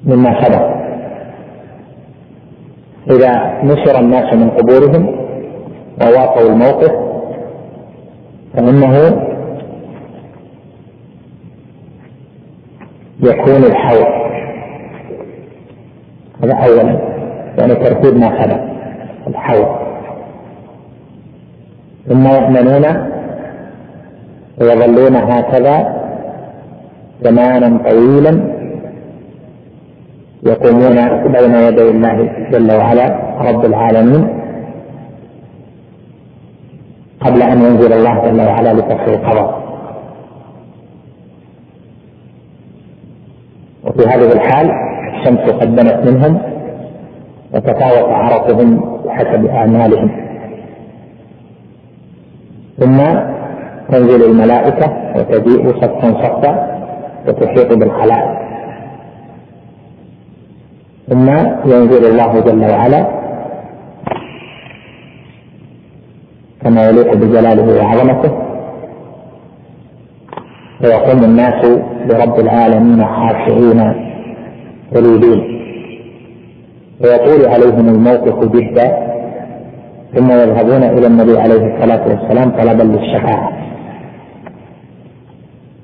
مما 0.05 0.43
سبق. 0.43 0.73
إذا 3.11 3.61
نشر 3.63 3.99
الناس 3.99 4.33
من 4.33 4.49
قبورهم 4.49 5.22
وواقعوا 6.01 6.49
الموقف 6.49 6.91
فإنه 8.53 8.95
يكون 13.23 13.63
الحوض. 13.63 14.23
هذا 16.43 16.53
أولا 16.53 16.99
يعني 17.57 17.75
ترتيب 17.75 18.17
ما 18.17 18.43
سبق 18.43 18.59
الحوض. 19.27 19.83
ثم 22.07 22.27
يأمنون 22.27 22.85
ويظلون 24.61 25.15
هكذا 25.15 26.03
زمانا 27.23 27.77
طويلا 27.89 28.53
يقومون 30.43 30.95
بين 31.33 31.55
يدي 31.55 31.89
الله 31.89 32.29
جل 32.51 32.71
وعلا 32.71 33.07
رب 33.39 33.65
العالمين 33.65 34.42
قبل 37.25 37.41
أن 37.41 37.61
ينزل 37.65 37.93
الله 37.93 38.21
جل 38.25 38.41
وعلا 38.41 38.73
لفصل 38.73 39.13
القضاء. 39.13 39.63
وفي 43.83 44.07
هذه 44.07 44.31
الحال 44.31 44.71
الشمس 45.13 45.39
قدمت 45.39 46.07
منهم 46.07 46.41
وتفاوت 47.53 48.09
عرقهم 48.09 48.99
بحسب 49.05 49.45
اعمالهم 49.45 50.11
ثم 52.79 52.97
تنزل 53.89 54.23
الملائكة 54.31 54.93
وتجيء 55.15 55.81
صفا 55.81 56.13
صفا 56.23 56.79
وتحيط 57.27 57.73
بالخلائق. 57.73 58.43
ثم 61.09 61.29
ينزل 61.65 62.05
الله 62.05 62.39
جل 62.39 62.71
وعلا 62.71 63.22
كما 66.63 66.89
يليق 66.89 67.13
بجلاله 67.15 67.83
وعظمته. 67.83 68.31
ويقوم 70.83 71.23
الناس 71.23 71.65
برب 72.09 72.39
العالمين 72.39 73.05
خاشعين 73.05 73.93
يريدون 74.95 75.39
ويطول 77.01 77.45
عليهم 77.45 77.87
الموقف 77.89 78.51
جدا 78.55 79.13
ثم 80.15 80.31
يذهبون 80.31 80.83
إلى 80.83 81.07
النبي 81.07 81.39
عليه 81.39 81.75
الصلاة 81.75 82.03
والسلام 82.07 82.49
طلبا 82.49 82.83
للشفاعة. 82.83 83.51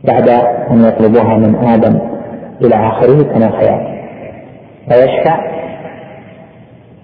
بعد 0.04 0.30
أن 0.72 0.84
يطلبوها 0.86 1.38
من 1.38 1.56
آدم 1.56 2.00
إلى 2.62 2.76
آخره 2.76 3.24
كما 3.24 3.52
سياتي 3.60 4.00
فيشفع 4.90 5.40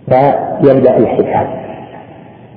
فيبدأ 0.10 0.98
الحساب. 0.98 1.65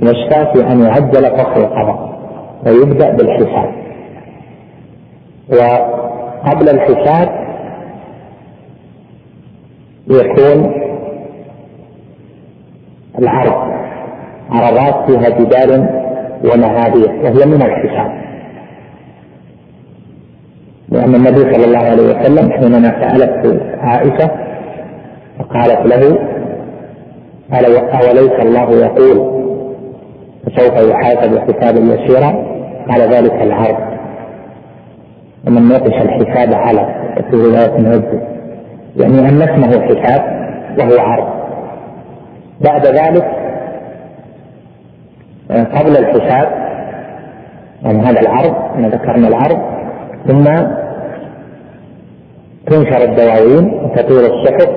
يشفع 0.02 0.52
في 0.52 0.72
أن 0.72 0.82
يعجل 0.82 1.30
فصل 1.30 1.60
القضاء 1.60 2.18
ويبدأ 2.66 3.10
بالحساب. 3.10 3.72
وقبل 5.50 6.68
الحساب 6.68 7.28
يكون 10.10 10.72
العرض 13.18 13.68
عرضات 14.50 15.10
فيها 15.10 15.28
جدال 15.28 15.88
ومهابية 16.44 17.10
وهي 17.22 17.46
من 17.46 17.62
الحساب. 17.62 18.28
لأن 20.88 21.14
النبي 21.14 21.54
صلى 21.54 21.64
الله 21.64 21.78
عليه 21.78 22.02
وسلم 22.02 22.52
حينما 22.52 23.00
سألت 23.00 23.62
عائشة 23.80 24.30
فقالت 25.38 25.86
له 25.86 26.18
أوليس 27.52 28.32
الله 28.40 28.70
يقول 28.70 29.47
فسوف 30.48 30.90
يحاسب 30.90 31.38
حسابا 31.38 31.80
يسيرا 31.80 32.44
قال 32.90 33.00
ذلك 33.00 33.42
العرض. 33.42 33.76
ومن 35.46 35.68
ناقش 35.68 35.94
الحساب 36.02 36.54
على 36.54 36.94
في 37.30 37.36
رواية 37.36 37.80
نعزه 37.80 38.20
يعني 38.96 39.18
أن 39.28 39.42
اسمه 39.42 39.80
حساب 39.80 40.22
وهو 40.78 40.98
عرض. 40.98 41.28
بعد 42.64 42.86
ذلك 42.86 43.24
قبل 45.50 45.96
الحساب 45.96 46.48
يعني 47.82 47.98
هذا 47.98 48.20
العرض 48.20 48.54
إحنا 48.54 48.88
ذكرنا 48.88 49.28
العرض 49.28 49.58
ثم 50.26 50.44
تنشر 52.66 53.04
الدواوين 53.04 53.74
وتطير 53.84 54.20
الصحف 54.20 54.68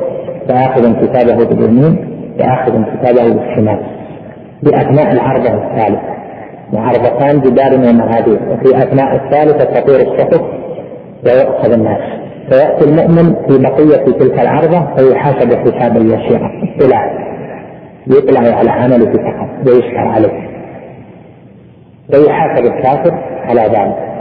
فآخذ 0.47 1.05
كتابه 1.05 1.45
باليمين 1.45 2.07
وآخذ 2.39 2.83
كتابه 2.83 3.33
بالشمال. 3.33 3.79
بأثناء 4.63 5.11
العرضة 5.11 5.49
الثالثة 5.49 6.11
وعرضتان 6.73 7.41
جدار 7.41 7.73
ومهادير 7.73 8.39
وفي 8.49 8.77
أثناء 8.77 9.15
الثالثة 9.15 9.79
تطير 9.79 9.99
الصحف 9.99 10.41
ويؤخذ 11.25 11.71
الناس. 11.71 12.01
فيأتي 12.49 12.85
المؤمن 12.85 13.35
في 13.47 13.57
بقية 13.57 14.05
تلك 14.19 14.39
العرضة 14.39 14.95
فيحاسب 14.95 15.53
حسابا 15.53 15.99
يسيرا 15.99 16.51
اطلاع 16.75 17.11
يطلع 18.07 18.57
على 18.57 18.69
عمله 18.69 19.11
فقط 19.11 19.67
ويشكر 19.67 19.97
عليه. 19.97 20.49
ويحاسب 22.13 22.65
الكافر 22.65 23.13
على 23.43 23.61
ذلك. 23.61 24.11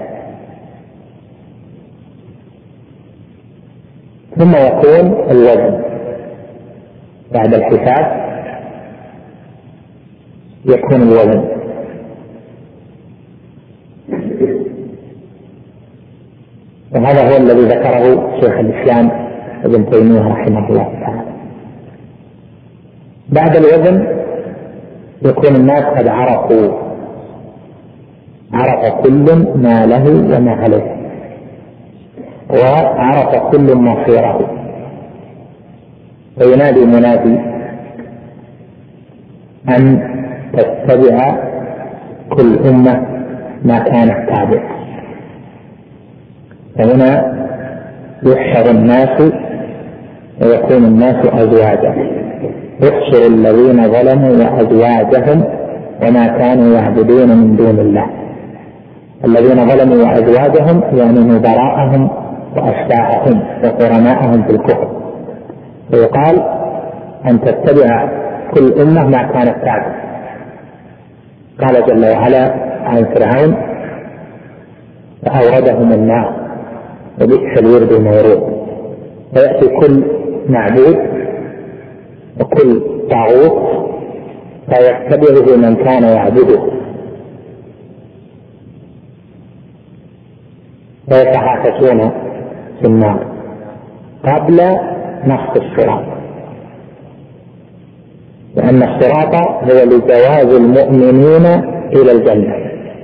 ثم 4.39 4.51
يكون 4.51 5.31
الوزن. 5.31 5.81
بعد 7.33 7.55
الحساب 7.55 8.20
يكون 10.65 11.03
الوزن 11.03 11.45
وهذا 16.95 17.31
هو 17.33 17.37
الذي 17.37 17.61
ذكره 17.61 18.31
شيخ 18.41 18.59
الإسلام 18.59 19.11
ابن 19.65 19.91
تيمية 19.91 20.21
رحمه 20.21 20.69
الله 20.69 20.85
تعالى. 21.01 21.25
بعد 23.29 23.57
الوزن 23.57 24.07
يكون 25.23 25.57
الناس 25.57 25.85
قد 25.85 26.09
عرفوا 26.09 26.73
عرف 28.53 28.95
كل 29.03 29.25
ما 29.57 29.87
له 29.87 30.37
وما 30.37 30.53
عليه. 30.53 30.97
وعرف 32.51 33.37
كل 33.51 33.75
مصيره 33.77 34.51
فينادي 36.39 36.85
منادي 36.85 37.39
أن 39.69 40.10
تتبع 40.53 41.37
كل 42.31 42.59
أمة 42.69 43.07
ما 43.65 43.79
كانت 43.79 44.29
تابع 44.29 44.63
فهنا 46.79 47.41
يحشر 48.23 48.71
الناس 48.71 49.33
ويكون 50.43 50.85
الناس 50.85 51.27
أزواجا. 51.27 51.95
يحشر 52.83 53.27
الذين 53.27 53.89
ظلموا 53.93 54.31
وأزواجهم 54.31 55.45
وما 56.03 56.27
كانوا 56.27 56.75
يعبدون 56.75 57.29
من 57.29 57.57
دون 57.57 57.79
الله. 57.79 58.07
الذين 59.25 59.69
ظلموا 59.69 60.19
أزواجهم 60.19 60.83
يعني 60.99 61.21
نظراءهم 61.21 62.11
وأشباههم 62.57 63.43
وقرناءهم 63.65 64.43
في 64.43 64.51
الكفر. 64.51 64.89
ويقال 65.93 66.43
أن 67.27 67.41
تتبع 67.41 68.09
كل 68.55 68.73
أمة 68.83 69.09
ما 69.09 69.23
كانت 69.23 69.55
تعبد 69.65 70.10
قال 71.61 71.87
جل 71.87 72.11
وعلا 72.11 72.55
عن 72.85 73.05
فرعون 73.05 73.57
فأوردهم 75.27 75.93
النار 75.93 76.51
وبئس 77.21 77.59
الورد 77.59 77.93
المورود. 77.93 78.61
فيأتي 79.35 79.69
كل 79.69 80.05
معبود 80.49 80.99
وكل 82.41 82.81
طاغوت 83.11 83.71
فيتبعه 84.71 85.57
من 85.57 85.77
كان 85.77 86.03
يعبده. 86.03 86.71
فيتحاكسون 91.09 92.11
في 92.81 92.87
النار 92.87 93.27
قبل 94.25 94.61
نصف 95.27 95.57
الصراط. 95.57 96.20
لأن 98.61 98.83
الصراط 98.83 99.35
هو 99.65 99.85
لجواز 99.85 100.55
المؤمنين 100.55 101.47
إلى 101.93 102.13
الجنة 102.13 102.55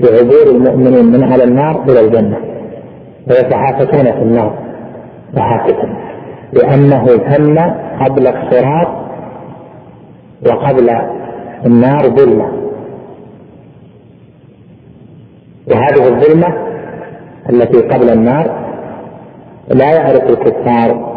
لعبور 0.01 0.47
المؤمنين 0.57 1.05
من 1.13 1.33
على 1.33 1.45
النار 1.45 1.83
إلى 1.89 2.01
الجنة. 2.01 2.37
فيتحاكسون 3.29 4.05
في 4.05 4.23
النار 4.23 4.59
تحاكسا 5.37 5.89
لأنه 6.53 7.07
تم 7.07 7.59
قبل 8.05 8.27
الصراط 8.27 8.89
وقبل 10.47 10.91
النار 11.67 12.09
ظلمة 12.09 12.49
وهذه 15.71 16.09
الظلمة 16.09 16.49
التي 17.51 17.79
قبل 17.79 18.11
النار 18.11 18.67
لا 19.69 19.93
يعرف 19.95 20.23
الكفار 20.31 21.17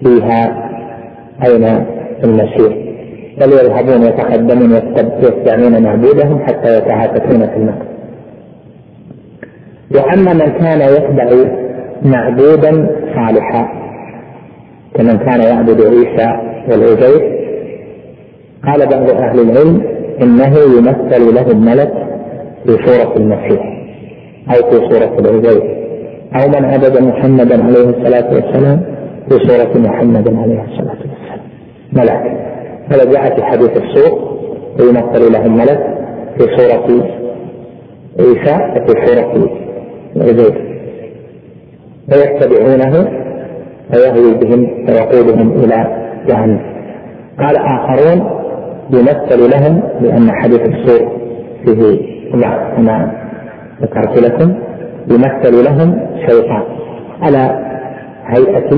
فيها 0.00 0.70
أين 1.46 1.86
المسير 2.24 2.89
بل 3.38 3.52
يذهبون 3.52 4.02
يتقدمون 4.02 4.72
يتبعون 5.22 5.82
معبودهم 5.82 6.38
حتى 6.46 6.78
يتعافتون 6.78 7.46
في 7.46 7.56
النار 7.56 7.82
وأما 9.94 10.32
من 10.32 10.52
كان 10.52 10.80
يتبع 10.80 11.50
معبودا 12.02 12.90
صالحا 13.14 13.68
كمن 14.94 15.18
كان 15.18 15.40
يعبد 15.40 15.80
عيسى 15.80 16.40
والعزير 16.68 17.40
قال 18.66 18.86
بعض 18.86 19.10
أهل 19.10 19.40
العلم 19.40 19.82
إنه 20.22 20.58
يمثل 20.78 21.34
له 21.34 21.50
الملك 21.50 21.92
في 22.66 22.72
صورة 22.86 23.16
المسيح 23.16 23.80
أو 24.48 24.70
في 24.70 24.76
صورة 24.76 25.18
العزير 25.18 25.62
أو 26.34 26.48
من 26.48 26.64
عبد 26.64 27.02
محمدا 27.02 27.64
عليه 27.64 27.84
الصلاة 27.88 28.34
والسلام 28.34 28.82
في 29.28 29.38
صورة 29.38 29.78
محمد 29.78 30.28
عليه 30.38 30.64
الصلاة 30.64 30.96
والسلام. 31.00 31.40
ملك. 31.92 32.49
هذا 32.92 33.04
جاء 33.04 33.36
في 33.36 33.42
حديث 33.44 33.70
السوق 33.70 34.40
ويمثل 34.80 35.32
لهم 35.32 35.56
ملك 35.56 35.80
في 36.38 36.56
صورة 36.56 37.04
عيسى 38.20 38.56
وفي 38.76 39.06
صورة 39.06 39.48
عزيز 40.16 40.52
فيتبعونه 42.10 43.08
فيهوي 43.92 44.34
بهم 44.34 44.86
فيقودهم 44.86 45.52
إلى 45.52 46.06
جهنم. 46.28 46.60
قال 47.38 47.56
آخرون 47.56 48.30
يمثل 48.90 49.50
لهم 49.50 49.82
لأن 50.00 50.32
حديث 50.32 50.60
السوق 50.60 51.08
فيه 51.64 51.98
كما 52.76 53.12
ذكرت 53.82 54.18
لكم 54.18 54.54
يمثل 55.10 55.64
لهم 55.64 56.00
شيطان. 56.28 56.62
على 57.22 57.70
هيئة 58.26 58.70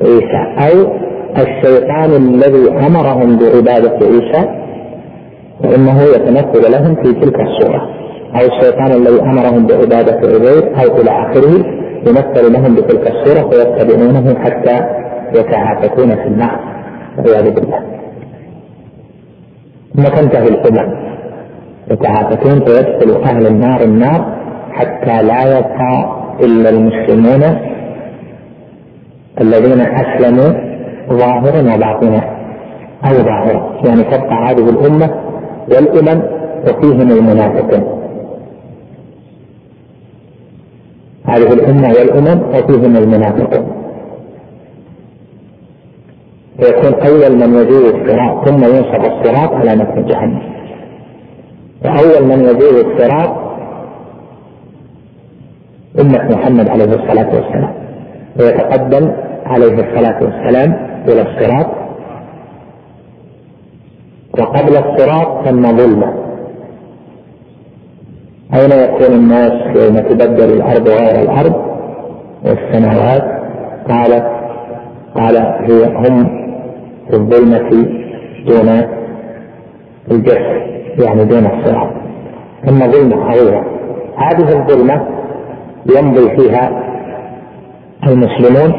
عيسى 0.00 0.54
أو 0.58 0.92
الشيطان 1.38 2.10
الذي 2.16 2.70
أمرهم 2.86 3.38
بعبادة 3.38 3.98
عيسى 4.06 4.48
فانه 5.62 6.02
يتمثل 6.02 6.72
لهم 6.72 6.94
في 6.94 7.12
تلك 7.20 7.40
الصورة. 7.40 7.88
أو 8.34 8.46
الشيطان 8.46 8.92
الذي 8.92 9.20
أمرهم 9.20 9.66
بعبادة 9.66 10.16
عزير 10.16 10.76
أو 10.76 11.00
إلى 11.00 11.10
آخره 11.10 11.64
يمثل 12.06 12.52
لهم 12.52 12.74
بتلك 12.74 13.10
الصورة 13.10 13.50
فيتبعونه 13.50 14.34
حتى 14.38 14.80
يتعافتون 15.34 16.14
في 16.14 16.26
النار. 16.26 16.60
والعياذ 17.18 17.54
بالله. 17.54 17.80
ثم 19.96 20.02
تنتهي 20.02 20.48
الامم 20.48 20.94
يتعافتون 21.90 22.60
فيدخل 22.64 23.22
أهل 23.22 23.46
النار 23.46 23.82
النار 23.82 24.36
حتى 24.72 25.22
لا 25.22 25.58
يبقى 25.58 26.22
إلا 26.40 26.70
المسلمون 26.70 27.42
الذين 29.40 29.80
أسلموا 29.80 30.71
ظاهرا 31.18 31.74
وباطنا. 31.74 32.42
أو 33.04 33.12
ظاهرا 33.12 33.80
يعني 33.84 34.02
تبقى 34.02 34.34
هذه 34.50 34.70
الأمة 34.70 35.10
والأمم 35.68 36.22
وفيهم 36.68 37.10
المنافقون 37.10 38.02
هذه 41.26 41.52
الأمة 41.52 41.88
والأمم 41.88 42.42
وفيهم 42.42 42.96
المنافقون 42.96 43.66
فيكون 46.60 46.94
أول 46.94 47.36
من 47.36 47.54
يجوز 47.54 47.84
الصراط 47.94 48.48
ثم 48.48 48.64
ينصب 48.64 49.04
الصراط 49.04 49.52
على 49.54 49.76
متن 49.76 50.04
جهنم. 50.04 50.42
وأول 51.84 52.24
من 52.28 52.44
يجوز 52.44 52.74
الصراط 52.84 53.30
أمة 56.00 56.36
محمد 56.36 56.68
عليه 56.68 56.84
الصلاة 56.84 57.34
والسلام. 57.34 57.74
ويتقدم 58.40 59.12
عليه 59.46 59.74
الصلاة 59.74 60.22
والسلام 60.24 60.91
إلى 61.08 61.22
الصراط. 61.22 61.66
وقبل 64.38 64.76
الصراط 64.76 65.48
ثم 65.48 65.76
ظلمة. 65.76 66.14
أين 68.54 68.72
يكون 68.72 69.14
الناس 69.14 69.52
يوم 69.76 69.98
تبدل 69.98 70.52
الأرض 70.52 70.88
غير 70.88 71.22
الأرض 71.22 71.54
والسماوات؟ 72.44 73.42
قال 73.88 74.22
قال 75.14 75.36
هي 75.36 75.84
هم 75.96 76.42
في 77.08 77.16
الظلمة 77.16 77.68
دون 78.46 78.84
الجسر 80.10 80.66
يعني 80.98 81.24
دون 81.24 81.46
الصراط. 81.46 81.90
ثم 82.66 82.90
ظلمة 82.90 83.24
عظيمة 83.24 83.64
هذه 84.16 84.58
الظلمة 84.58 85.06
يمضي 85.96 86.36
فيها 86.36 86.82
المسلمون 88.06 88.72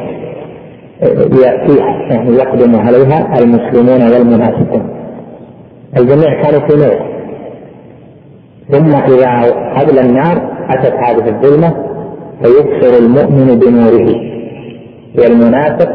يأتيها 1.43 2.11
يعني 2.11 2.31
يقدم 2.35 2.75
عليها 2.75 3.39
المسلمون 3.39 4.13
والمنافقون. 4.13 4.89
الجميع 5.97 6.41
كانوا 6.41 6.67
في 6.67 6.75
نور. 6.75 7.13
ثم 8.71 8.95
إذا 8.95 9.51
قبل 9.79 9.99
النار 9.99 10.51
أتت 10.69 10.93
هذه 10.93 11.29
الظلمة 11.29 11.73
فيبصر 12.41 12.97
المؤمن 12.99 13.59
بنوره 13.59 14.15
والمنافق 15.19 15.89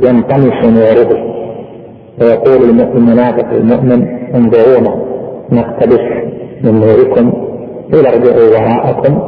ينطمس 0.00 0.64
نوره. 0.64 1.34
فيقول 2.18 2.80
المنافق 2.80 3.48
المؤمن 3.52 4.08
انظرونا 4.34 5.04
نقتبس 5.52 6.00
من 6.64 6.80
نوركم 6.80 7.32
قيل 7.92 8.06
ارجعوا 8.06 8.50
وراءكم 8.50 9.22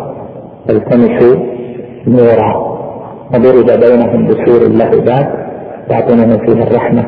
فالتمسوا 0.69 1.37
نورا. 2.07 2.66
وضرب 3.35 3.81
بينهم 3.81 4.27
بسور 4.27 4.69
له 4.69 4.91
باب 4.91 5.47
باطنه 5.91 6.37
فيه 6.37 6.63
الرحمة 6.63 7.05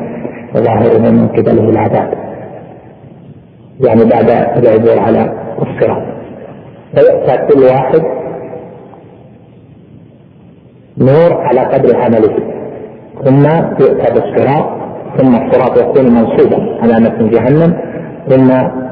وظاهره 0.55 1.09
من 1.09 1.27
قبله 1.27 1.69
العذاب. 1.69 2.13
يعني 3.81 4.03
بعد 4.05 4.29
العبور 4.57 4.99
على 4.99 5.33
الصراط. 5.61 6.03
فيؤتى 6.95 7.37
كل 7.37 7.63
واحد 7.63 8.01
نور 10.97 11.33
على 11.33 11.59
قدر 11.59 11.95
عمله. 11.97 12.35
ثم 13.25 13.45
يؤتى 13.79 14.13
بالصراط 14.13 14.79
ثم 15.17 15.35
الصراط 15.35 15.77
يكون 15.77 16.05
منصوبا 16.05 16.77
على 16.81 16.99
متن 16.99 17.29
جهنم 17.29 17.73
ثم 18.29 18.49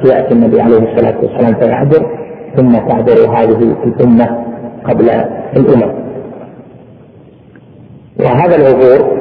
يأتي 0.09 0.33
النبي 0.33 0.61
عليه 0.61 0.77
الصلاة 0.77 1.15
والسلام 1.21 1.53
فيعبر 1.59 2.05
ثم 2.55 2.71
تعبر 2.71 3.19
هذه 3.37 3.75
الأمة 3.85 4.43
قبل 4.83 5.09
الأمم. 5.57 5.91
وهذا 8.19 8.55
العبور 8.55 9.17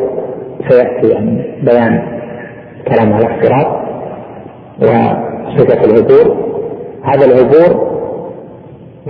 يعني 1.03 1.43
بيان 1.63 2.03
كلام 2.89 3.13
على 3.13 3.27
الصراط 3.27 3.67
وصفة 4.83 5.85
العبور. 5.85 6.37
هذا 7.03 7.25
العبور 7.25 7.97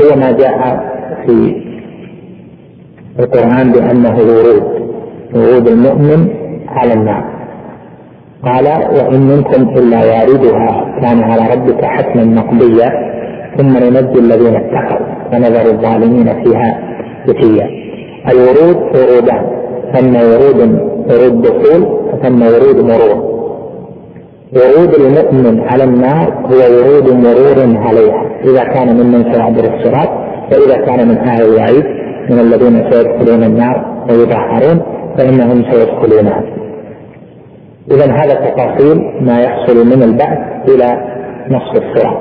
هو 0.03 0.17
ما 0.17 0.33
جاء 0.33 0.85
في 1.27 1.63
القرآن 3.19 3.73
بأنه 3.73 4.17
ورود 4.17 4.63
ورود 5.35 5.69
المؤمن 5.69 6.29
على 6.69 6.93
النار. 6.93 7.25
قال 8.45 8.67
وإن 8.67 9.21
منكم 9.21 9.69
إلا 9.79 9.99
واردها 9.99 11.01
كان 11.03 11.23
على 11.23 11.55
ربك 11.55 11.85
حتما 11.85 12.25
مقضيا 12.25 12.93
ثم 13.57 13.69
ننجي 13.79 14.19
الذين 14.19 14.57
اتقوا 14.57 15.07
ونذر 15.33 15.71
الظالمين 15.71 16.45
فيها 16.45 16.81
جثيا 17.29 17.71
الورود 18.29 18.77
ورودان 18.77 19.56
ثم 19.97 20.17
ورود 20.17 20.61
ورود 21.09 21.43
دخول 21.43 21.83
وثم 22.13 22.43
ورود 22.43 22.79
مرور. 22.91 23.37
ورود 24.57 24.95
المؤمن 24.95 25.61
على 25.61 25.85
النار 25.85 26.33
هو 26.51 26.59
ورود 26.77 27.13
مرور 27.13 27.59
عليها 27.87 28.23
إذا 28.45 28.65
كان 28.65 28.89
ممن 28.97 29.33
سيعبر 29.33 29.65
الصراط 29.75 30.09
وإذا 30.53 30.77
كان 30.87 31.09
من 31.09 31.19
أهل 31.19 31.43
الوعيد 31.43 31.85
من 32.31 32.39
الذين 32.39 32.91
سيدخلون 32.91 33.43
النار 33.45 34.05
ويطهرون 34.11 34.83
فإنهم 35.17 35.65
سيدخلونها 35.71 36.43
إذا 37.91 38.13
هذا 38.13 38.35
تفاصيل 38.35 38.97
ما 39.21 39.41
يحصل 39.41 39.87
من 39.87 40.03
البعث 40.03 40.39
إلى 40.69 40.89
نصف 41.51 41.83
الصراط. 41.83 42.21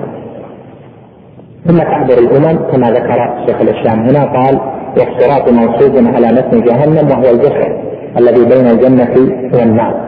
ثم 1.67 1.77
تعبر 1.77 2.17
الأمم 2.17 2.57
كما 2.71 2.91
ذكر 2.91 3.43
شيخ 3.47 3.61
الإسلام 3.61 3.99
هنا 3.99 4.23
قال 4.25 4.59
والصراط 4.97 5.49
منصوب 5.49 6.15
على 6.15 6.27
متن 6.27 6.61
جهنم 6.61 7.11
وهو 7.11 7.31
الجسر 7.31 7.77
الذي 8.17 8.45
بين 8.45 8.67
الجنة 8.67 9.15
والنار. 9.53 10.05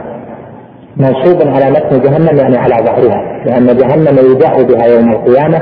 منصوب 0.97 1.47
على 1.47 1.69
متن 1.69 2.01
جهنم 2.01 2.37
يعني 2.37 2.57
على 2.57 2.75
ظهرها 2.75 3.43
لأن 3.45 3.65
جهنم 3.65 4.17
يجاء 4.31 4.63
بها 4.63 4.85
يوم 4.85 5.11
القيامة 5.11 5.61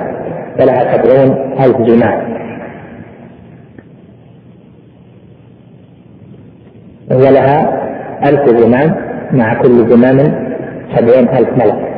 فلها 0.57 0.97
سبعون 0.97 1.53
ألف 1.59 1.77
جماع 1.77 2.35
ولها 7.11 7.81
ألف 8.25 8.49
زمام 8.49 8.95
مع 9.31 9.61
كل 9.61 9.89
زمام 9.89 10.17
سبعين 10.95 11.29
ألف 11.29 11.49
ملك. 11.49 11.95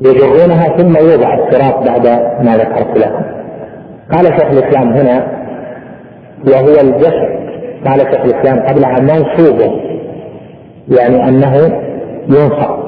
يجرونها 0.00 0.76
ثم 0.76 0.96
يوضع 0.96 1.34
الصراط 1.34 1.88
بعد 1.88 2.06
ما 2.44 2.56
ذكرت 2.56 2.98
لكم. 2.98 3.22
قال 4.12 4.26
شيخ 4.26 4.50
الإسلام 4.50 4.92
هنا 4.92 5.41
وهو 6.46 6.80
الجسر 6.80 7.38
قال 7.86 8.00
شيخ 8.00 8.20
الإسلام 8.24 8.60
قبلها 8.66 9.00
منصوب 9.00 9.60
يعني 10.88 11.28
أنه 11.28 11.56
ينصب. 12.28 12.81